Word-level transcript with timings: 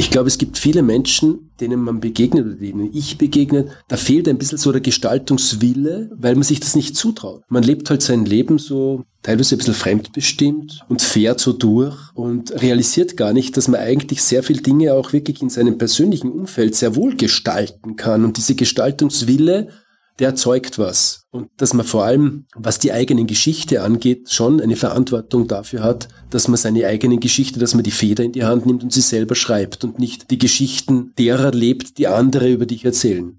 Ich 0.00 0.10
glaube, 0.10 0.28
es 0.28 0.38
gibt 0.38 0.56
viele 0.56 0.82
Menschen, 0.82 1.50
denen 1.60 1.82
man 1.82 2.00
begegnet 2.00 2.46
oder 2.46 2.54
denen 2.54 2.88
ich 2.90 3.18
begegnet, 3.18 3.68
da 3.86 3.98
fehlt 3.98 4.28
ein 4.28 4.38
bisschen 4.38 4.56
so 4.56 4.72
der 4.72 4.80
Gestaltungswille, 4.80 6.10
weil 6.14 6.36
man 6.36 6.42
sich 6.42 6.58
das 6.58 6.74
nicht 6.74 6.96
zutraut. 6.96 7.42
Man 7.50 7.62
lebt 7.62 7.90
halt 7.90 8.00
sein 8.00 8.24
Leben 8.24 8.56
so 8.56 9.04
teilweise 9.20 9.54
ein 9.54 9.58
bisschen 9.58 9.74
fremdbestimmt 9.74 10.86
und 10.88 11.02
fährt 11.02 11.38
so 11.38 11.52
durch 11.52 11.98
und 12.14 12.62
realisiert 12.62 13.18
gar 13.18 13.34
nicht, 13.34 13.58
dass 13.58 13.68
man 13.68 13.78
eigentlich 13.78 14.22
sehr 14.22 14.42
viel 14.42 14.62
Dinge 14.62 14.94
auch 14.94 15.12
wirklich 15.12 15.42
in 15.42 15.50
seinem 15.50 15.76
persönlichen 15.76 16.32
Umfeld 16.32 16.74
sehr 16.74 16.96
wohl 16.96 17.14
gestalten 17.14 17.96
kann. 17.96 18.24
Und 18.24 18.38
diese 18.38 18.54
Gestaltungswille 18.54 19.68
der 20.18 20.28
erzeugt 20.28 20.78
was. 20.78 21.24
Und 21.30 21.48
dass 21.56 21.74
man 21.74 21.86
vor 21.86 22.04
allem, 22.04 22.46
was 22.54 22.78
die 22.78 22.92
eigene 22.92 23.24
Geschichte 23.24 23.82
angeht, 23.82 24.30
schon 24.30 24.60
eine 24.60 24.76
Verantwortung 24.76 25.48
dafür 25.48 25.82
hat, 25.82 26.08
dass 26.30 26.48
man 26.48 26.56
seine 26.56 26.86
eigene 26.86 27.18
Geschichte, 27.18 27.60
dass 27.60 27.74
man 27.74 27.84
die 27.84 27.90
Feder 27.90 28.24
in 28.24 28.32
die 28.32 28.44
Hand 28.44 28.66
nimmt 28.66 28.82
und 28.82 28.92
sie 28.92 29.00
selber 29.00 29.34
schreibt 29.34 29.84
und 29.84 29.98
nicht 29.98 30.30
die 30.30 30.38
Geschichten 30.38 31.12
derer 31.18 31.52
lebt, 31.52 31.98
die 31.98 32.08
andere 32.08 32.50
über 32.50 32.66
dich 32.66 32.84
erzählen. 32.84 33.36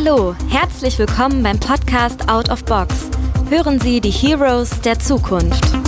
Hallo, 0.00 0.36
herzlich 0.48 0.96
willkommen 0.96 1.42
beim 1.42 1.58
Podcast 1.58 2.28
Out 2.28 2.50
of 2.50 2.64
Box. 2.64 3.10
Hören 3.50 3.80
Sie 3.80 4.00
die 4.00 4.12
Heroes 4.12 4.80
der 4.82 5.00
Zukunft. 5.00 5.87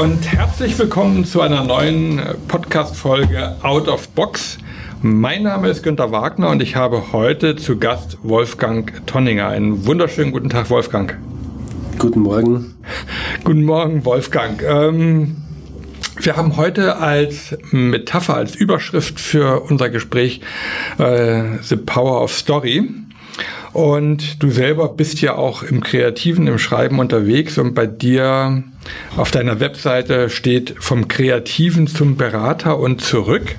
Und 0.00 0.32
herzlich 0.32 0.78
willkommen 0.78 1.26
zu 1.26 1.42
einer 1.42 1.62
neuen 1.62 2.20
äh, 2.20 2.32
Podcast-Folge 2.48 3.56
Out 3.60 3.86
of 3.86 4.08
Box. 4.08 4.56
Mein 5.02 5.42
Name 5.42 5.68
ist 5.68 5.82
Günter 5.82 6.10
Wagner 6.10 6.48
und 6.48 6.62
ich 6.62 6.74
habe 6.74 7.12
heute 7.12 7.54
zu 7.54 7.78
Gast 7.78 8.16
Wolfgang 8.22 9.06
Tonninger. 9.06 9.46
Einen 9.48 9.84
wunderschönen 9.84 10.32
guten 10.32 10.48
Tag, 10.48 10.70
Wolfgang. 10.70 11.18
Guten 11.98 12.20
Morgen. 12.20 12.76
Guten 13.44 13.64
Morgen, 13.64 14.06
Wolfgang. 14.06 14.62
Ähm, 14.62 15.36
wir 16.18 16.34
haben 16.34 16.56
heute 16.56 16.96
als 16.96 17.58
Metapher, 17.70 18.36
als 18.36 18.54
Überschrift 18.54 19.20
für 19.20 19.60
unser 19.64 19.90
Gespräch 19.90 20.40
äh, 20.96 21.58
The 21.60 21.76
Power 21.76 22.22
of 22.22 22.32
Story. 22.32 22.88
Und 23.72 24.42
du 24.42 24.50
selber 24.50 24.88
bist 24.88 25.20
ja 25.20 25.36
auch 25.36 25.62
im 25.62 25.80
Kreativen, 25.82 26.46
im 26.46 26.58
Schreiben 26.58 26.98
unterwegs 26.98 27.56
und 27.58 27.74
bei 27.74 27.86
dir 27.86 28.64
auf 29.16 29.30
deiner 29.30 29.60
Webseite 29.60 30.28
steht 30.28 30.74
vom 30.80 31.08
Kreativen 31.08 31.86
zum 31.86 32.16
Berater 32.16 32.78
und 32.78 33.00
zurück. 33.00 33.56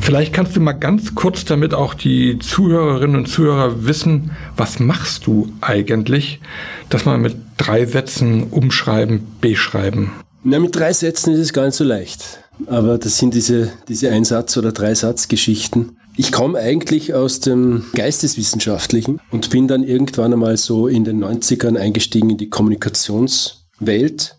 Vielleicht 0.00 0.32
kannst 0.32 0.56
du 0.56 0.60
mal 0.60 0.72
ganz 0.72 1.14
kurz 1.14 1.44
damit 1.44 1.74
auch 1.74 1.94
die 1.94 2.38
Zuhörerinnen 2.38 3.16
und 3.16 3.26
Zuhörer 3.26 3.86
wissen, 3.86 4.32
was 4.56 4.80
machst 4.80 5.26
du 5.26 5.52
eigentlich, 5.60 6.40
dass 6.88 7.04
man 7.04 7.22
mit 7.22 7.36
drei 7.56 7.86
Sätzen 7.86 8.44
umschreiben, 8.44 9.26
beschreiben? 9.40 10.12
Na, 10.44 10.58
mit 10.58 10.76
drei 10.76 10.92
Sätzen 10.92 11.32
ist 11.32 11.40
es 11.40 11.52
gar 11.52 11.64
nicht 11.66 11.74
so 11.74 11.84
leicht. 11.84 12.40
Aber 12.66 12.98
das 12.98 13.18
sind 13.18 13.34
diese, 13.34 13.72
diese 13.88 14.10
Einsatz- 14.10 14.56
oder 14.56 14.72
Dreisatzgeschichten. 14.72 15.96
Ich 16.18 16.32
komme 16.32 16.58
eigentlich 16.58 17.12
aus 17.12 17.40
dem 17.40 17.84
Geisteswissenschaftlichen 17.94 19.20
und 19.30 19.50
bin 19.50 19.68
dann 19.68 19.84
irgendwann 19.84 20.32
einmal 20.32 20.56
so 20.56 20.88
in 20.88 21.04
den 21.04 21.22
90ern 21.22 21.76
eingestiegen 21.76 22.30
in 22.30 22.38
die 22.38 22.48
Kommunikationswelt. 22.48 24.34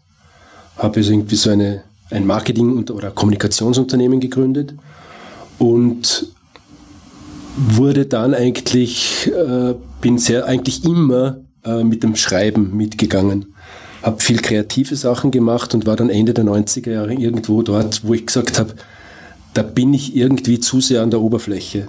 Habe 0.76 0.98
also 0.98 1.12
irgendwie 1.12 1.36
so 1.36 1.52
eine, 1.52 1.84
ein 2.10 2.26
Marketing- 2.26 2.90
oder 2.90 3.12
Kommunikationsunternehmen 3.12 4.20
gegründet 4.20 4.74
und 5.60 6.28
wurde 7.58 8.08
dann 8.08 8.34
eigentlich, 8.34 9.32
äh, 9.32 9.76
bin 10.02 10.18
sehr, 10.18 10.46
eigentlich 10.46 10.84
immer 10.84 11.42
äh, 11.64 11.84
mit 11.84 12.02
dem 12.02 12.16
Schreiben 12.16 12.76
mitgegangen. 12.76 13.54
Habe 14.02 14.20
viel 14.20 14.40
kreative 14.40 14.96
Sachen 14.96 15.30
gemacht 15.30 15.76
und 15.76 15.86
war 15.86 15.96
dann 15.96 16.10
Ende 16.10 16.34
der 16.34 16.46
90er 16.46 16.92
Jahre 16.92 17.14
irgendwo 17.14 17.62
dort, 17.62 18.04
wo 18.04 18.16
ich 18.16 18.26
gesagt 18.26 18.58
habe, 18.58 18.74
da 19.58 19.64
bin 19.64 19.92
ich 19.92 20.16
irgendwie 20.16 20.60
zu 20.60 20.82
sehr 20.82 21.02
an 21.02 21.10
der 21.10 21.20
Oberfläche. 21.20 21.88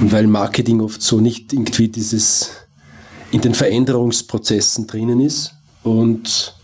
Weil 0.00 0.26
Marketing 0.26 0.80
oft 0.80 1.02
so 1.02 1.20
nicht 1.20 1.52
irgendwie 1.52 1.88
dieses 1.88 2.52
in 3.30 3.42
den 3.42 3.52
Veränderungsprozessen 3.52 4.86
drinnen 4.86 5.20
ist. 5.20 5.52
Und 5.82 6.54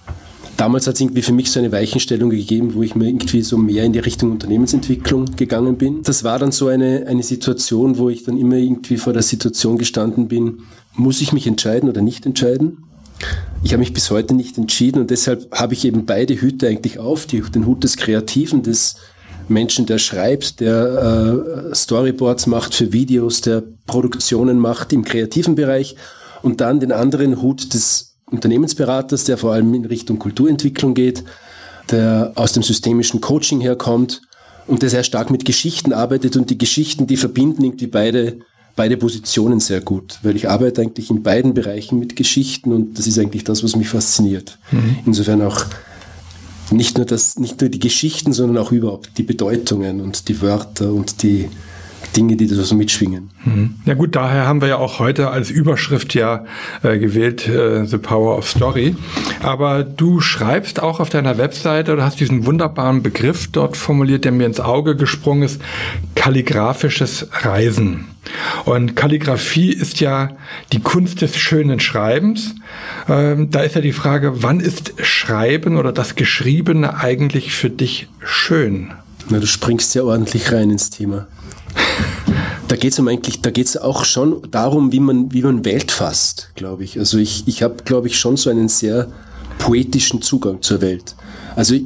damals 0.56 0.86
hat 0.86 0.94
es 0.94 1.02
irgendwie 1.02 1.20
für 1.20 1.34
mich 1.34 1.50
so 1.50 1.58
eine 1.58 1.72
Weichenstellung 1.72 2.30
gegeben, 2.30 2.72
wo 2.72 2.82
ich 2.82 2.94
mir 2.94 3.06
irgendwie 3.06 3.42
so 3.42 3.58
mehr 3.58 3.84
in 3.84 3.92
die 3.92 3.98
Richtung 3.98 4.30
Unternehmensentwicklung 4.30 5.36
gegangen 5.36 5.76
bin. 5.76 6.02
Das 6.04 6.25
war 6.25 6.38
dann 6.38 6.52
so 6.52 6.69
eine, 6.69 7.06
eine 7.06 7.22
Situation, 7.22 7.98
wo 7.98 8.08
ich 8.08 8.25
dann 8.25 8.38
immer 8.38 8.56
irgendwie 8.56 8.96
vor 8.96 9.12
der 9.12 9.22
Situation 9.22 9.76
gestanden 9.76 10.26
bin, 10.26 10.62
muss 10.94 11.20
ich 11.20 11.34
mich 11.34 11.46
entscheiden 11.46 11.86
oder 11.86 12.00
nicht 12.00 12.25
entscheiden? 12.25 12.78
Ich 13.62 13.72
habe 13.75 13.80
mich 13.80 13.92
bis 13.92 14.10
heute 14.10 14.32
nicht 14.32 14.56
entschieden 14.56 15.00
und 15.00 15.10
deshalb 15.10 15.52
habe 15.52 15.75
ich 15.75 15.84
eben 15.84 16.06
beide 16.06 16.40
Hüte 16.40 16.66
eigentlich 16.66 16.98
auf, 16.98 17.26
den 17.26 17.66
Hut 17.66 17.84
des 17.84 17.98
Kreativen, 17.98 18.62
des 18.62 18.96
Menschen, 19.48 19.86
der 19.86 19.98
schreibt, 19.98 20.60
der 20.60 21.70
äh, 21.70 21.75
Storyboards 21.75 22.47
macht 22.47 22.75
für 22.75 22.92
Videos, 22.92 23.41
der 23.41 23.62
Produktionen 23.86 24.59
macht 24.59 24.92
im 24.92 25.04
kreativen 25.04 25.54
Bereich 25.54 25.97
und 26.42 26.60
dann 26.60 26.81
den 26.81 26.92
anderen 26.92 27.42
Hut 27.42 27.75
des 27.75 28.16
Unternehmensberaters, 28.31 29.25
der 29.25 29.38
vor 29.38 29.53
allem 29.53 29.72
in 29.75 29.84
Richtung 29.84 30.19
Kulturentwicklung 30.19 30.94
geht, 30.94 31.25
der 31.91 32.32
aus 32.34 32.53
dem 32.53 32.62
systemischen 32.62 33.20
Coaching 33.20 33.60
herkommt 33.60 34.22
und 34.66 34.82
der 34.82 34.91
sehr 34.91 35.03
stark 35.03 35.31
mit 35.31 35.44
Geschichten 35.44 35.92
arbeitet 35.92 36.37
und 36.37 36.50
die 36.50 36.58
Geschichten, 36.58 37.06
die 37.06 37.16
verbinden 37.16 37.64
irgendwie 37.64 37.87
beide, 37.87 38.38
beide 38.76 38.97
Positionen 38.97 39.60
sehr 39.60 39.81
gut, 39.81 40.19
weil 40.22 40.37
ich 40.37 40.48
arbeite 40.48 40.82
eigentlich 40.82 41.10
in 41.10 41.22
beiden 41.22 41.54
Bereichen 41.54 41.98
mit 41.98 42.16
Geschichten 42.16 42.72
und 42.72 42.98
das 42.98 43.06
ist 43.06 43.19
eigentlich 43.19 43.44
das, 43.44 43.64
was 43.64 43.76
mich 43.76 43.88
fasziniert. 43.88 44.58
Mhm. 44.70 44.98
Insofern 45.06 45.42
auch 45.42 45.64
nicht 46.70 46.96
nur 46.96 47.06
das, 47.06 47.38
nicht 47.38 47.60
nur 47.60 47.70
die 47.70 47.78
Geschichten, 47.78 48.32
sondern 48.32 48.58
auch 48.58 48.72
überhaupt 48.72 49.10
die 49.18 49.22
Bedeutungen 49.22 50.00
und 50.00 50.28
die 50.28 50.40
Wörter 50.40 50.92
und 50.92 51.22
die 51.22 51.48
Dinge, 52.16 52.36
die 52.36 52.46
da 52.46 52.54
so 52.56 52.74
mitschwingen. 52.74 53.30
Mhm. 53.44 53.74
Ja 53.84 53.94
gut, 53.94 54.16
daher 54.16 54.46
haben 54.46 54.60
wir 54.60 54.69
ja 54.69 54.76
auch 54.78 54.98
heute 54.98 55.30
als 55.30 55.50
Überschrift 55.50 56.14
ja 56.14 56.44
äh, 56.82 56.98
gewählt 56.98 57.48
äh, 57.48 57.84
The 57.84 57.98
Power 57.98 58.36
of 58.36 58.48
Story. 58.48 58.96
Aber 59.42 59.84
du 59.84 60.20
schreibst 60.20 60.82
auch 60.82 61.00
auf 61.00 61.10
deiner 61.10 61.38
Webseite 61.38 61.92
oder 61.92 62.04
hast 62.04 62.20
diesen 62.20 62.46
wunderbaren 62.46 63.02
Begriff 63.02 63.48
dort 63.50 63.76
formuliert, 63.76 64.24
der 64.24 64.32
mir 64.32 64.46
ins 64.46 64.60
Auge 64.60 64.96
gesprungen 64.96 65.42
ist, 65.42 65.60
kalligraphisches 66.14 67.28
Reisen. 67.32 68.06
Und 68.64 68.94
Kalligraphie 68.96 69.72
ist 69.72 70.00
ja 70.00 70.30
die 70.72 70.80
Kunst 70.80 71.22
des 71.22 71.36
schönen 71.36 71.80
Schreibens. 71.80 72.54
Ähm, 73.08 73.50
da 73.50 73.60
ist 73.60 73.75
ja 73.75 73.80
die 73.80 73.92
Frage, 73.92 74.42
wann 74.42 74.60
ist 74.60 74.92
Schreiben 75.02 75.76
oder 75.76 75.92
das 75.92 76.14
Geschriebene 76.14 76.98
eigentlich 76.98 77.54
für 77.54 77.70
dich 77.70 78.08
schön? 78.22 78.92
Na, 79.30 79.38
du 79.38 79.46
springst 79.46 79.94
ja 79.94 80.02
ordentlich 80.02 80.52
rein 80.52 80.70
ins 80.70 80.90
Thema. 80.90 81.26
Da 82.68 82.76
geht 82.76 82.92
es 82.92 82.98
um 82.98 83.08
eigentlich, 83.08 83.40
da 83.40 83.50
geht 83.50 83.66
es 83.66 83.76
auch 83.76 84.04
schon 84.04 84.42
darum, 84.50 84.92
wie 84.92 85.00
man, 85.00 85.32
wie 85.32 85.42
man 85.42 85.64
Welt 85.64 85.90
fasst, 85.90 86.50
glaube 86.54 86.84
ich. 86.84 86.98
Also 86.98 87.18
ich, 87.18 87.44
ich 87.46 87.62
habe, 87.62 87.82
glaube 87.84 88.08
ich, 88.08 88.18
schon 88.18 88.36
so 88.36 88.50
einen 88.50 88.68
sehr 88.68 89.10
poetischen 89.58 90.20
Zugang 90.22 90.60
zur 90.60 90.80
Welt. 90.82 91.16
Also 91.56 91.76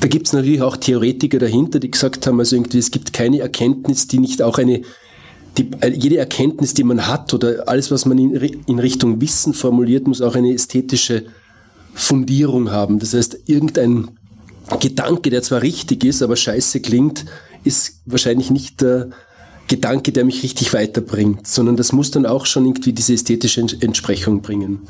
da 0.00 0.08
gibt 0.08 0.26
es 0.26 0.32
natürlich 0.32 0.62
auch 0.62 0.76
Theoretiker 0.76 1.38
dahinter, 1.38 1.78
die 1.78 1.90
gesagt 1.90 2.26
haben, 2.26 2.40
also 2.40 2.56
irgendwie, 2.56 2.78
es 2.78 2.90
gibt 2.90 3.12
keine 3.12 3.40
Erkenntnis, 3.40 4.08
die 4.08 4.18
nicht 4.18 4.42
auch 4.42 4.58
eine 4.58 4.82
die, 5.58 5.70
jede 5.94 6.16
Erkenntnis, 6.16 6.74
die 6.74 6.84
man 6.84 7.06
hat 7.06 7.34
oder 7.34 7.68
alles, 7.68 7.90
was 7.90 8.06
man 8.06 8.18
in, 8.18 8.34
in 8.34 8.78
Richtung 8.78 9.20
Wissen 9.20 9.54
formuliert, 9.54 10.06
muss 10.06 10.22
auch 10.22 10.34
eine 10.34 10.52
ästhetische 10.52 11.24
Fundierung 11.94 12.70
haben. 12.70 12.98
Das 12.98 13.12
heißt, 13.12 13.38
irgendein 13.46 14.08
Gedanke, 14.80 15.30
der 15.30 15.42
zwar 15.42 15.62
richtig 15.62 16.04
ist, 16.04 16.22
aber 16.22 16.36
scheiße 16.36 16.80
klingt, 16.80 17.26
ist 17.64 18.00
wahrscheinlich 18.06 18.50
nicht 18.50 18.80
der 18.80 19.10
Gedanke, 19.72 20.12
der 20.12 20.26
mich 20.26 20.42
richtig 20.42 20.74
weiterbringt, 20.74 21.46
sondern 21.46 21.78
das 21.78 21.92
muss 21.92 22.10
dann 22.10 22.26
auch 22.26 22.44
schon 22.44 22.66
irgendwie 22.66 22.92
diese 22.92 23.14
ästhetische 23.14 23.66
Entsprechung 23.80 24.42
bringen. 24.42 24.80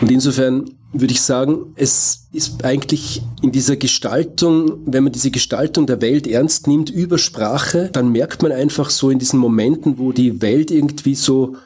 Und 0.00 0.10
insofern 0.10 0.70
würde 0.94 1.12
ich 1.12 1.20
sagen, 1.20 1.74
es 1.76 2.28
ist 2.32 2.64
eigentlich 2.64 3.20
in 3.42 3.52
dieser 3.52 3.76
Gestaltung, 3.76 4.78
wenn 4.86 5.04
man 5.04 5.12
diese 5.12 5.30
Gestaltung 5.30 5.86
der 5.86 6.00
Welt 6.00 6.26
ernst 6.26 6.66
nimmt 6.66 6.88
über 6.88 7.18
Sprache, 7.18 7.90
dann 7.92 8.10
merkt 8.10 8.42
man 8.42 8.52
einfach 8.52 8.88
so 8.88 9.10
in 9.10 9.18
diesen 9.18 9.38
Momenten, 9.38 9.98
wo 9.98 10.12
die 10.12 10.40
Welt 10.40 10.70
irgendwie 10.70 11.14
so 11.14 11.56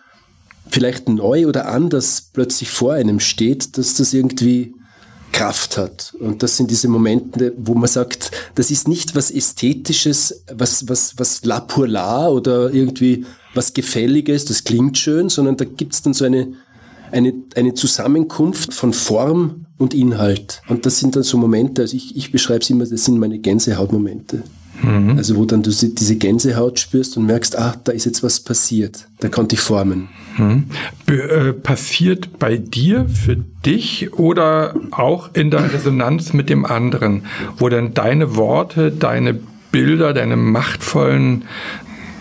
vielleicht 0.69 1.09
neu 1.09 1.47
oder 1.47 1.69
anders 1.69 2.31
plötzlich 2.33 2.69
vor 2.69 2.95
einem 2.95 3.21
steht, 3.21 3.79
dass 3.79 3.95
das 3.95 4.13
irgendwie 4.13 4.75
Kraft 5.37 5.77
hat. 5.77 6.15
Und 6.19 6.43
das 6.43 6.57
sind 6.57 6.71
diese 6.71 6.89
Momente, 6.89 7.53
wo 7.59 7.75
man 7.75 7.89
sagt, 7.89 8.31
das 8.55 8.71
ist 8.71 8.89
nicht 8.89 9.15
was 9.15 9.31
Ästhetisches, 9.31 10.43
was, 10.55 10.89
was, 10.89 11.19
was 11.19 11.45
la 11.45 11.61
pour 11.61 11.87
la 11.87 12.29
oder 12.29 12.73
irgendwie 12.73 13.27
was 13.55 13.75
Gefälliges, 13.75 14.47
das 14.47 14.65
klingt 14.65 14.97
schön, 14.97 15.29
sondern 15.29 15.59
da 15.59 15.67
gibt 15.67 15.93
es 15.93 16.01
dann 16.01 16.15
so 16.15 16.25
eine, 16.25 16.55
eine, 17.13 17.35
eine 17.55 17.75
Zusammenkunft 17.75 18.73
von 18.73 18.95
Form 18.95 19.67
und 19.77 19.93
Inhalt. 19.93 20.63
Und 20.69 20.87
das 20.87 21.01
sind 21.01 21.17
dann 21.17 21.23
so 21.23 21.37
Momente, 21.37 21.83
also 21.83 21.95
ich, 21.95 22.17
ich 22.17 22.33
beschreibe 22.33 22.61
es 22.61 22.71
immer, 22.71 22.87
das 22.87 23.05
sind 23.05 23.19
meine 23.19 23.39
Gänsehautmomente. 23.39 24.43
Mhm. 24.83 25.19
Also 25.19 25.37
wo 25.37 25.45
dann 25.45 25.63
du 25.63 25.71
diese 25.71 26.17
Gänsehaut 26.17 26.79
spürst 26.79 27.15
und 27.19 27.27
merkst, 27.27 27.59
ah, 27.59 27.75
da 27.85 27.93
ist 27.93 28.07
jetzt 28.07 28.23
was 28.23 28.41
passiert. 28.41 29.07
Da 29.21 29.29
konnte 29.29 29.55
ich 29.55 29.61
formen. 29.61 30.09
Mhm. 30.37 30.65
Be 31.07 31.23
äh, 31.23 31.53
passiert 31.53 32.39
bei 32.39 32.57
dir, 32.57 33.07
für 33.09 33.37
dich 33.37 34.13
oder 34.15 34.75
auch 34.91 35.31
in 35.35 35.51
der 35.51 35.73
Resonanz 35.73 36.33
mit 36.33 36.51
dem 36.51 36.65
anderen, 36.65 37.25
wo 37.59 37.69
dann 37.69 37.95
deine 37.95 38.37
Worte, 38.37 38.91
deine 38.91 39.39
Bilder, 39.73 40.15
deine 40.15 40.37
machtvollen 40.37 41.45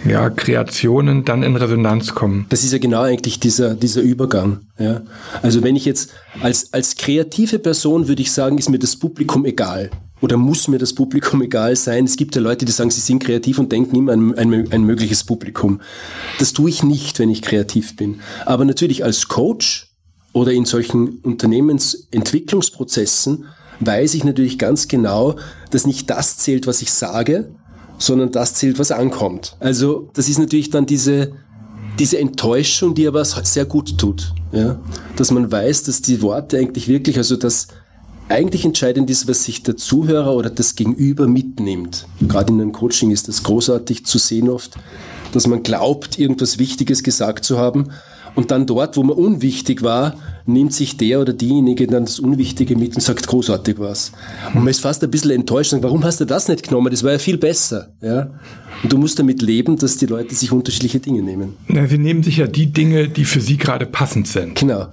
ja, 0.05 0.29
Kreationen 0.29 1.25
dann 1.25 1.43
in 1.43 1.55
Resonanz 1.55 2.13
kommen. 2.13 2.45
Das 2.49 2.63
ist 2.63 2.71
ja 2.73 2.77
genau 2.77 3.01
eigentlich 3.01 3.39
dieser, 3.39 3.75
dieser 3.75 4.01
Übergang. 4.01 4.59
Ja. 4.77 5.01
Also 5.41 5.63
wenn 5.63 5.75
ich 5.75 5.85
jetzt 5.85 6.11
als, 6.41 6.73
als 6.73 6.95
kreative 6.95 7.59
Person 7.59 8.07
würde 8.07 8.21
ich 8.21 8.31
sagen, 8.31 8.57
ist 8.57 8.69
mir 8.69 8.79
das 8.79 8.95
Publikum 8.97 9.45
egal. 9.45 9.89
Oder 10.21 10.37
muss 10.37 10.67
mir 10.67 10.77
das 10.77 10.93
Publikum 10.93 11.41
egal 11.41 11.75
sein? 11.75 12.05
Es 12.05 12.15
gibt 12.15 12.35
ja 12.35 12.41
Leute, 12.41 12.65
die 12.65 12.71
sagen, 12.71 12.91
sie 12.91 13.01
sind 13.01 13.23
kreativ 13.23 13.57
und 13.59 13.71
denken 13.71 13.95
immer 13.95 14.13
an 14.13 14.35
ein, 14.35 14.71
ein 14.71 14.83
mögliches 14.83 15.23
Publikum. 15.23 15.81
Das 16.39 16.53
tue 16.53 16.69
ich 16.69 16.83
nicht, 16.83 17.19
wenn 17.19 17.29
ich 17.29 17.41
kreativ 17.41 17.95
bin. 17.95 18.19
Aber 18.45 18.65
natürlich 18.65 19.03
als 19.03 19.27
Coach 19.27 19.91
oder 20.33 20.51
in 20.51 20.65
solchen 20.65 21.19
Unternehmensentwicklungsprozessen 21.19 23.45
weiß 23.79 24.13
ich 24.13 24.23
natürlich 24.23 24.57
ganz 24.57 24.87
genau, 24.87 25.35
dass 25.71 25.85
nicht 25.85 26.09
das 26.09 26.37
zählt, 26.37 26.65
was 26.67 26.81
ich 26.81 26.93
sage, 26.93 27.51
sondern 27.97 28.31
das 28.31 28.53
zählt, 28.53 28.79
was 28.79 28.91
ankommt. 28.91 29.57
Also 29.59 30.09
das 30.13 30.29
ist 30.29 30.39
natürlich 30.39 30.69
dann 30.69 30.85
diese, 30.85 31.33
diese 31.99 32.19
Enttäuschung, 32.19 32.95
die 32.95 33.07
aber 33.07 33.25
sehr 33.25 33.65
gut 33.65 33.97
tut. 33.97 34.33
Ja? 34.51 34.79
Dass 35.15 35.31
man 35.31 35.51
weiß, 35.51 35.83
dass 35.83 36.01
die 36.01 36.21
Worte 36.21 36.57
eigentlich 36.57 36.87
wirklich, 36.87 37.17
also 37.17 37.35
das 37.35 37.67
eigentlich 38.29 38.65
entscheidend 38.65 39.09
ist, 39.09 39.27
was 39.27 39.43
sich 39.43 39.63
der 39.63 39.77
Zuhörer 39.77 40.35
oder 40.35 40.49
das 40.49 40.75
Gegenüber 40.75 41.27
mitnimmt. 41.27 42.07
Gerade 42.21 42.51
in 42.53 42.61
einem 42.61 42.71
Coaching 42.71 43.11
ist 43.11 43.27
das 43.27 43.43
großartig 43.43 44.05
zu 44.05 44.17
sehen 44.17 44.49
oft, 44.49 44.75
dass 45.31 45.47
man 45.47 45.63
glaubt, 45.63 46.17
irgendwas 46.17 46.57
Wichtiges 46.57 47.03
gesagt 47.03 47.45
zu 47.45 47.59
haben 47.59 47.89
und 48.35 48.51
dann 48.51 48.65
dort, 48.65 48.97
wo 48.97 49.03
man 49.03 49.15
unwichtig 49.15 49.81
war, 49.81 50.15
nimmt 50.45 50.73
sich 50.73 50.97
der 50.97 51.21
oder 51.21 51.33
diejenige 51.33 51.87
dann 51.87 52.05
das 52.05 52.19
Unwichtige 52.19 52.75
mit 52.77 52.95
und 52.95 53.01
sagt 53.01 53.25
großartig 53.27 53.79
was. 53.79 54.11
Und 54.53 54.63
man 54.63 54.67
ist 54.67 54.81
fast 54.81 55.03
ein 55.03 55.09
bisschen 55.09 55.31
enttäuscht 55.31 55.73
und 55.73 55.77
sagt, 55.77 55.85
warum 55.85 56.03
hast 56.03 56.19
du 56.19 56.25
das 56.25 56.47
nicht 56.47 56.67
genommen? 56.67 56.91
Das 56.91 57.03
war 57.03 57.13
ja 57.13 57.19
viel 57.19 57.37
besser. 57.37 57.93
Ja? 58.01 58.29
Und 58.83 58.93
du 58.93 58.97
musst 58.97 59.17
damit 59.17 59.41
leben, 59.41 59.77
dass 59.77 59.97
die 59.97 60.05
Leute 60.05 60.35
sich 60.35 60.51
unterschiedliche 60.51 60.99
Dinge 60.99 61.23
nehmen. 61.23 61.53
Na, 61.67 61.87
sie 61.87 61.97
nehmen 61.97 62.21
sich 62.21 62.37
ja 62.37 62.47
die 62.47 62.67
Dinge, 62.67 63.07
die 63.07 63.25
für 63.25 63.41
sie 63.41 63.57
gerade 63.57 63.85
passend 63.85 64.27
sind. 64.27 64.55
Genau. 64.55 64.87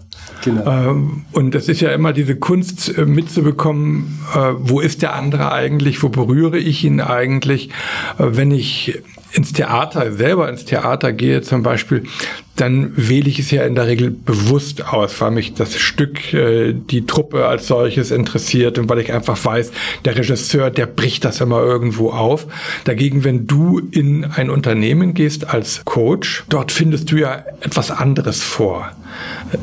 Genau. 0.45 0.91
Ähm, 0.91 1.25
und 1.33 1.55
das 1.55 1.69
ist 1.69 1.81
ja 1.81 1.93
immer 1.93 2.13
diese 2.13 2.37
Kunst 2.37 2.97
äh, 2.97 3.05
mitzubekommen, 3.05 4.19
äh, 4.35 4.53
wo 4.59 4.81
ist 4.81 5.03
der 5.03 5.15
andere 5.15 5.53
eigentlich, 5.53 6.03
wo 6.03 6.09
berühre 6.09 6.59
ich 6.59 6.85
ihn 6.85 7.01
eigentlich, 7.01 7.69
äh, 8.19 8.25
wenn 8.31 8.51
ich 8.51 9.03
ins 9.33 9.53
Theater, 9.53 10.13
selber 10.13 10.49
ins 10.49 10.65
Theater 10.65 11.13
gehe 11.13 11.43
zum 11.43 11.63
Beispiel, 11.63 12.05
dann 12.57 12.93
wähle 12.97 13.29
ich 13.29 13.39
es 13.39 13.51
ja 13.51 13.65
in 13.65 13.75
der 13.75 13.87
Regel 13.87 14.11
bewusst 14.11 14.87
aus, 14.87 15.21
weil 15.21 15.31
mich 15.31 15.55
das 15.55 15.79
Stück, 15.79 16.35
äh, 16.35 16.75
die 16.75 17.07
Truppe 17.07 17.47
als 17.47 17.67
solches 17.67 18.11
interessiert 18.11 18.79
und 18.79 18.89
weil 18.89 18.99
ich 18.99 19.13
einfach 19.13 19.43
weiß, 19.43 19.73
der 20.05 20.17
Regisseur, 20.17 20.71
der 20.71 20.87
bricht 20.87 21.25
das 21.25 21.41
immer 21.41 21.63
irgendwo 21.63 22.11
auf. 22.11 22.47
Dagegen, 22.85 23.25
wenn 23.25 23.47
du 23.47 23.81
in 23.91 24.25
ein 24.25 24.51
Unternehmen 24.51 25.15
gehst 25.15 25.49
als 25.49 25.85
Coach, 25.85 26.45
dort 26.49 26.73
findest 26.73 27.11
du 27.11 27.17
ja 27.17 27.45
etwas 27.61 27.91
anderes 27.91 28.43
vor. 28.43 28.91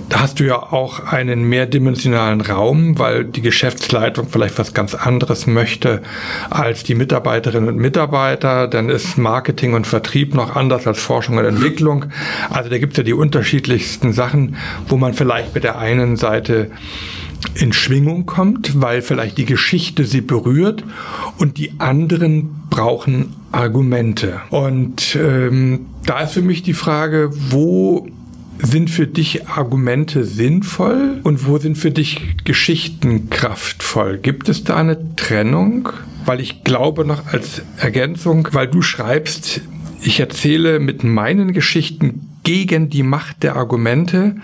Da 0.09 0.21
hast 0.21 0.39
du 0.39 0.45
ja 0.45 0.57
auch 0.57 0.99
einen 1.05 1.43
mehrdimensionalen 1.43 2.41
Raum, 2.41 2.99
weil 2.99 3.25
die 3.25 3.41
Geschäftsleitung 3.41 4.27
vielleicht 4.29 4.59
was 4.59 4.73
ganz 4.73 4.95
anderes 4.95 5.47
möchte 5.47 6.01
als 6.49 6.83
die 6.83 6.95
Mitarbeiterinnen 6.95 7.69
und 7.69 7.77
Mitarbeiter. 7.77 8.67
Dann 8.67 8.89
ist 8.89 9.17
Marketing 9.17 9.73
und 9.73 9.87
Vertrieb 9.87 10.33
noch 10.33 10.55
anders 10.55 10.87
als 10.87 10.99
Forschung 10.99 11.37
und 11.37 11.45
Entwicklung. 11.45 12.05
Also 12.49 12.69
da 12.69 12.77
gibt 12.77 12.93
es 12.93 12.97
ja 12.97 13.03
die 13.03 13.13
unterschiedlichsten 13.13 14.13
Sachen, 14.13 14.55
wo 14.87 14.97
man 14.97 15.13
vielleicht 15.13 15.53
mit 15.55 15.63
der 15.63 15.77
einen 15.77 16.17
Seite 16.17 16.71
in 17.55 17.73
Schwingung 17.73 18.25
kommt, 18.25 18.81
weil 18.81 19.01
vielleicht 19.01 19.37
die 19.37 19.45
Geschichte 19.45 20.05
sie 20.05 20.21
berührt 20.21 20.83
und 21.37 21.57
die 21.57 21.73
anderen 21.79 22.63
brauchen 22.69 23.35
Argumente. 23.51 24.41
Und 24.49 25.15
ähm, 25.15 25.87
da 26.05 26.21
ist 26.21 26.33
für 26.33 26.41
mich 26.41 26.63
die 26.63 26.73
Frage, 26.73 27.31
wo 27.49 28.07
sind 28.61 28.89
für 28.89 29.07
dich 29.07 29.47
Argumente 29.47 30.25
sinnvoll 30.25 31.19
und 31.23 31.47
wo 31.47 31.57
sind 31.57 31.77
für 31.77 31.91
dich 31.91 32.35
Geschichten 32.43 33.29
kraftvoll? 33.29 34.17
Gibt 34.17 34.49
es 34.49 34.63
da 34.63 34.77
eine 34.77 35.15
Trennung? 35.15 35.89
Weil 36.25 36.41
ich 36.41 36.63
glaube 36.63 37.05
noch 37.05 37.27
als 37.27 37.61
Ergänzung, 37.77 38.47
weil 38.51 38.67
du 38.67 38.81
schreibst, 38.81 39.61
ich 40.01 40.19
erzähle 40.19 40.79
mit 40.79 41.03
meinen 41.03 41.53
Geschichten 41.53 42.29
gegen 42.43 42.89
die 42.89 43.03
Macht 43.03 43.43
der 43.43 43.55
Argumente 43.55 44.35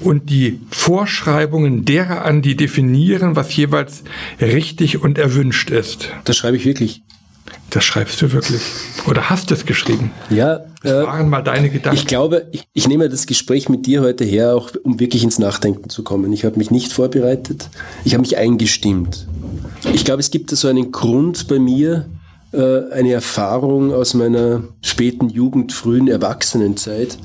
und 0.00 0.30
die 0.30 0.60
Vorschreibungen 0.70 1.84
derer 1.84 2.24
an, 2.24 2.42
die 2.42 2.56
definieren, 2.56 3.36
was 3.36 3.54
jeweils 3.56 4.04
richtig 4.40 5.02
und 5.02 5.18
erwünscht 5.18 5.70
ist. 5.70 6.10
Das 6.24 6.36
schreibe 6.36 6.56
ich 6.56 6.64
wirklich. 6.64 7.02
Das 7.70 7.84
schreibst 7.84 8.22
du 8.22 8.32
wirklich. 8.32 8.62
Oder 9.08 9.28
hast 9.28 9.50
du 9.50 9.54
es 9.54 9.66
geschrieben? 9.66 10.12
Ja. 10.30 10.60
Das 10.82 10.92
äh, 10.92 11.06
waren 11.06 11.28
mal 11.28 11.42
deine 11.42 11.68
Gedanken. 11.68 11.98
Ich 11.98 12.06
glaube, 12.06 12.46
ich, 12.52 12.64
ich 12.72 12.86
nehme 12.86 13.08
das 13.08 13.26
Gespräch 13.26 13.68
mit 13.68 13.86
dir 13.86 14.02
heute 14.02 14.24
her, 14.24 14.54
auch 14.54 14.70
um 14.84 15.00
wirklich 15.00 15.24
ins 15.24 15.38
Nachdenken 15.38 15.90
zu 15.90 16.04
kommen. 16.04 16.32
Ich 16.32 16.44
habe 16.44 16.58
mich 16.58 16.70
nicht 16.70 16.92
vorbereitet. 16.92 17.68
Ich 18.04 18.14
habe 18.14 18.22
mich 18.22 18.36
eingestimmt. 18.36 19.26
Ich 19.92 20.04
glaube, 20.04 20.20
es 20.20 20.30
gibt 20.30 20.50
so 20.50 20.68
einen 20.68 20.92
Grund 20.92 21.48
bei 21.48 21.58
mir, 21.58 22.06
äh, 22.52 22.90
eine 22.92 23.12
Erfahrung 23.12 23.92
aus 23.92 24.14
meiner 24.14 24.62
späten 24.80 25.28
Jugend, 25.28 25.72
frühen 25.72 26.08
Erwachsenenzeit. 26.08 27.18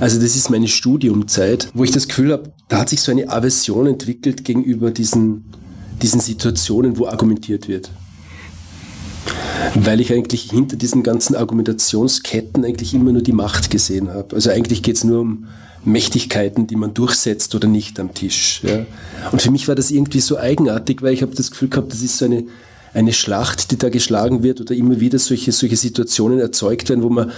Also 0.00 0.20
das 0.20 0.36
ist 0.36 0.48
meine 0.48 0.68
Studiumzeit, 0.68 1.68
wo 1.74 1.82
ich 1.82 1.90
das 1.90 2.06
Gefühl 2.06 2.32
habe, 2.32 2.52
da 2.68 2.78
hat 2.78 2.88
sich 2.88 3.00
so 3.00 3.10
eine 3.10 3.28
Aversion 3.28 3.86
entwickelt 3.88 4.44
gegenüber 4.44 4.92
diesen, 4.92 5.44
diesen 6.00 6.20
Situationen, 6.20 6.98
wo 6.98 7.06
argumentiert 7.06 7.68
wird. 7.68 7.90
Weil 9.74 10.00
ich 10.00 10.12
eigentlich 10.12 10.50
hinter 10.50 10.76
diesen 10.76 11.02
ganzen 11.02 11.36
Argumentationsketten 11.36 12.64
eigentlich 12.64 12.94
immer 12.94 13.12
nur 13.12 13.22
die 13.22 13.32
Macht 13.32 13.70
gesehen 13.70 14.10
habe. 14.10 14.34
Also 14.34 14.50
eigentlich 14.50 14.82
geht 14.82 14.96
es 14.96 15.04
nur 15.04 15.20
um 15.20 15.46
Mächtigkeiten, 15.84 16.66
die 16.66 16.76
man 16.76 16.94
durchsetzt 16.94 17.54
oder 17.54 17.68
nicht 17.68 18.00
am 18.00 18.14
Tisch. 18.14 18.62
Ja. 18.64 18.86
Und 19.30 19.42
für 19.42 19.50
mich 19.50 19.68
war 19.68 19.74
das 19.74 19.90
irgendwie 19.90 20.20
so 20.20 20.38
eigenartig, 20.38 21.02
weil 21.02 21.12
ich 21.12 21.22
habe 21.22 21.34
das 21.34 21.50
Gefühl 21.50 21.68
gehabt, 21.68 21.92
das 21.92 22.02
ist 22.02 22.18
so 22.18 22.24
eine 22.24 22.44
eine 22.94 23.12
Schlacht, 23.12 23.70
die 23.70 23.78
da 23.78 23.88
geschlagen 23.88 24.42
wird 24.42 24.60
oder 24.60 24.74
immer 24.74 25.00
wieder 25.00 25.18
solche, 25.18 25.52
solche 25.52 25.76
Situationen 25.76 26.40
erzeugt 26.40 26.88
werden, 26.88 27.02
wo 27.02 27.08
man, 27.08 27.30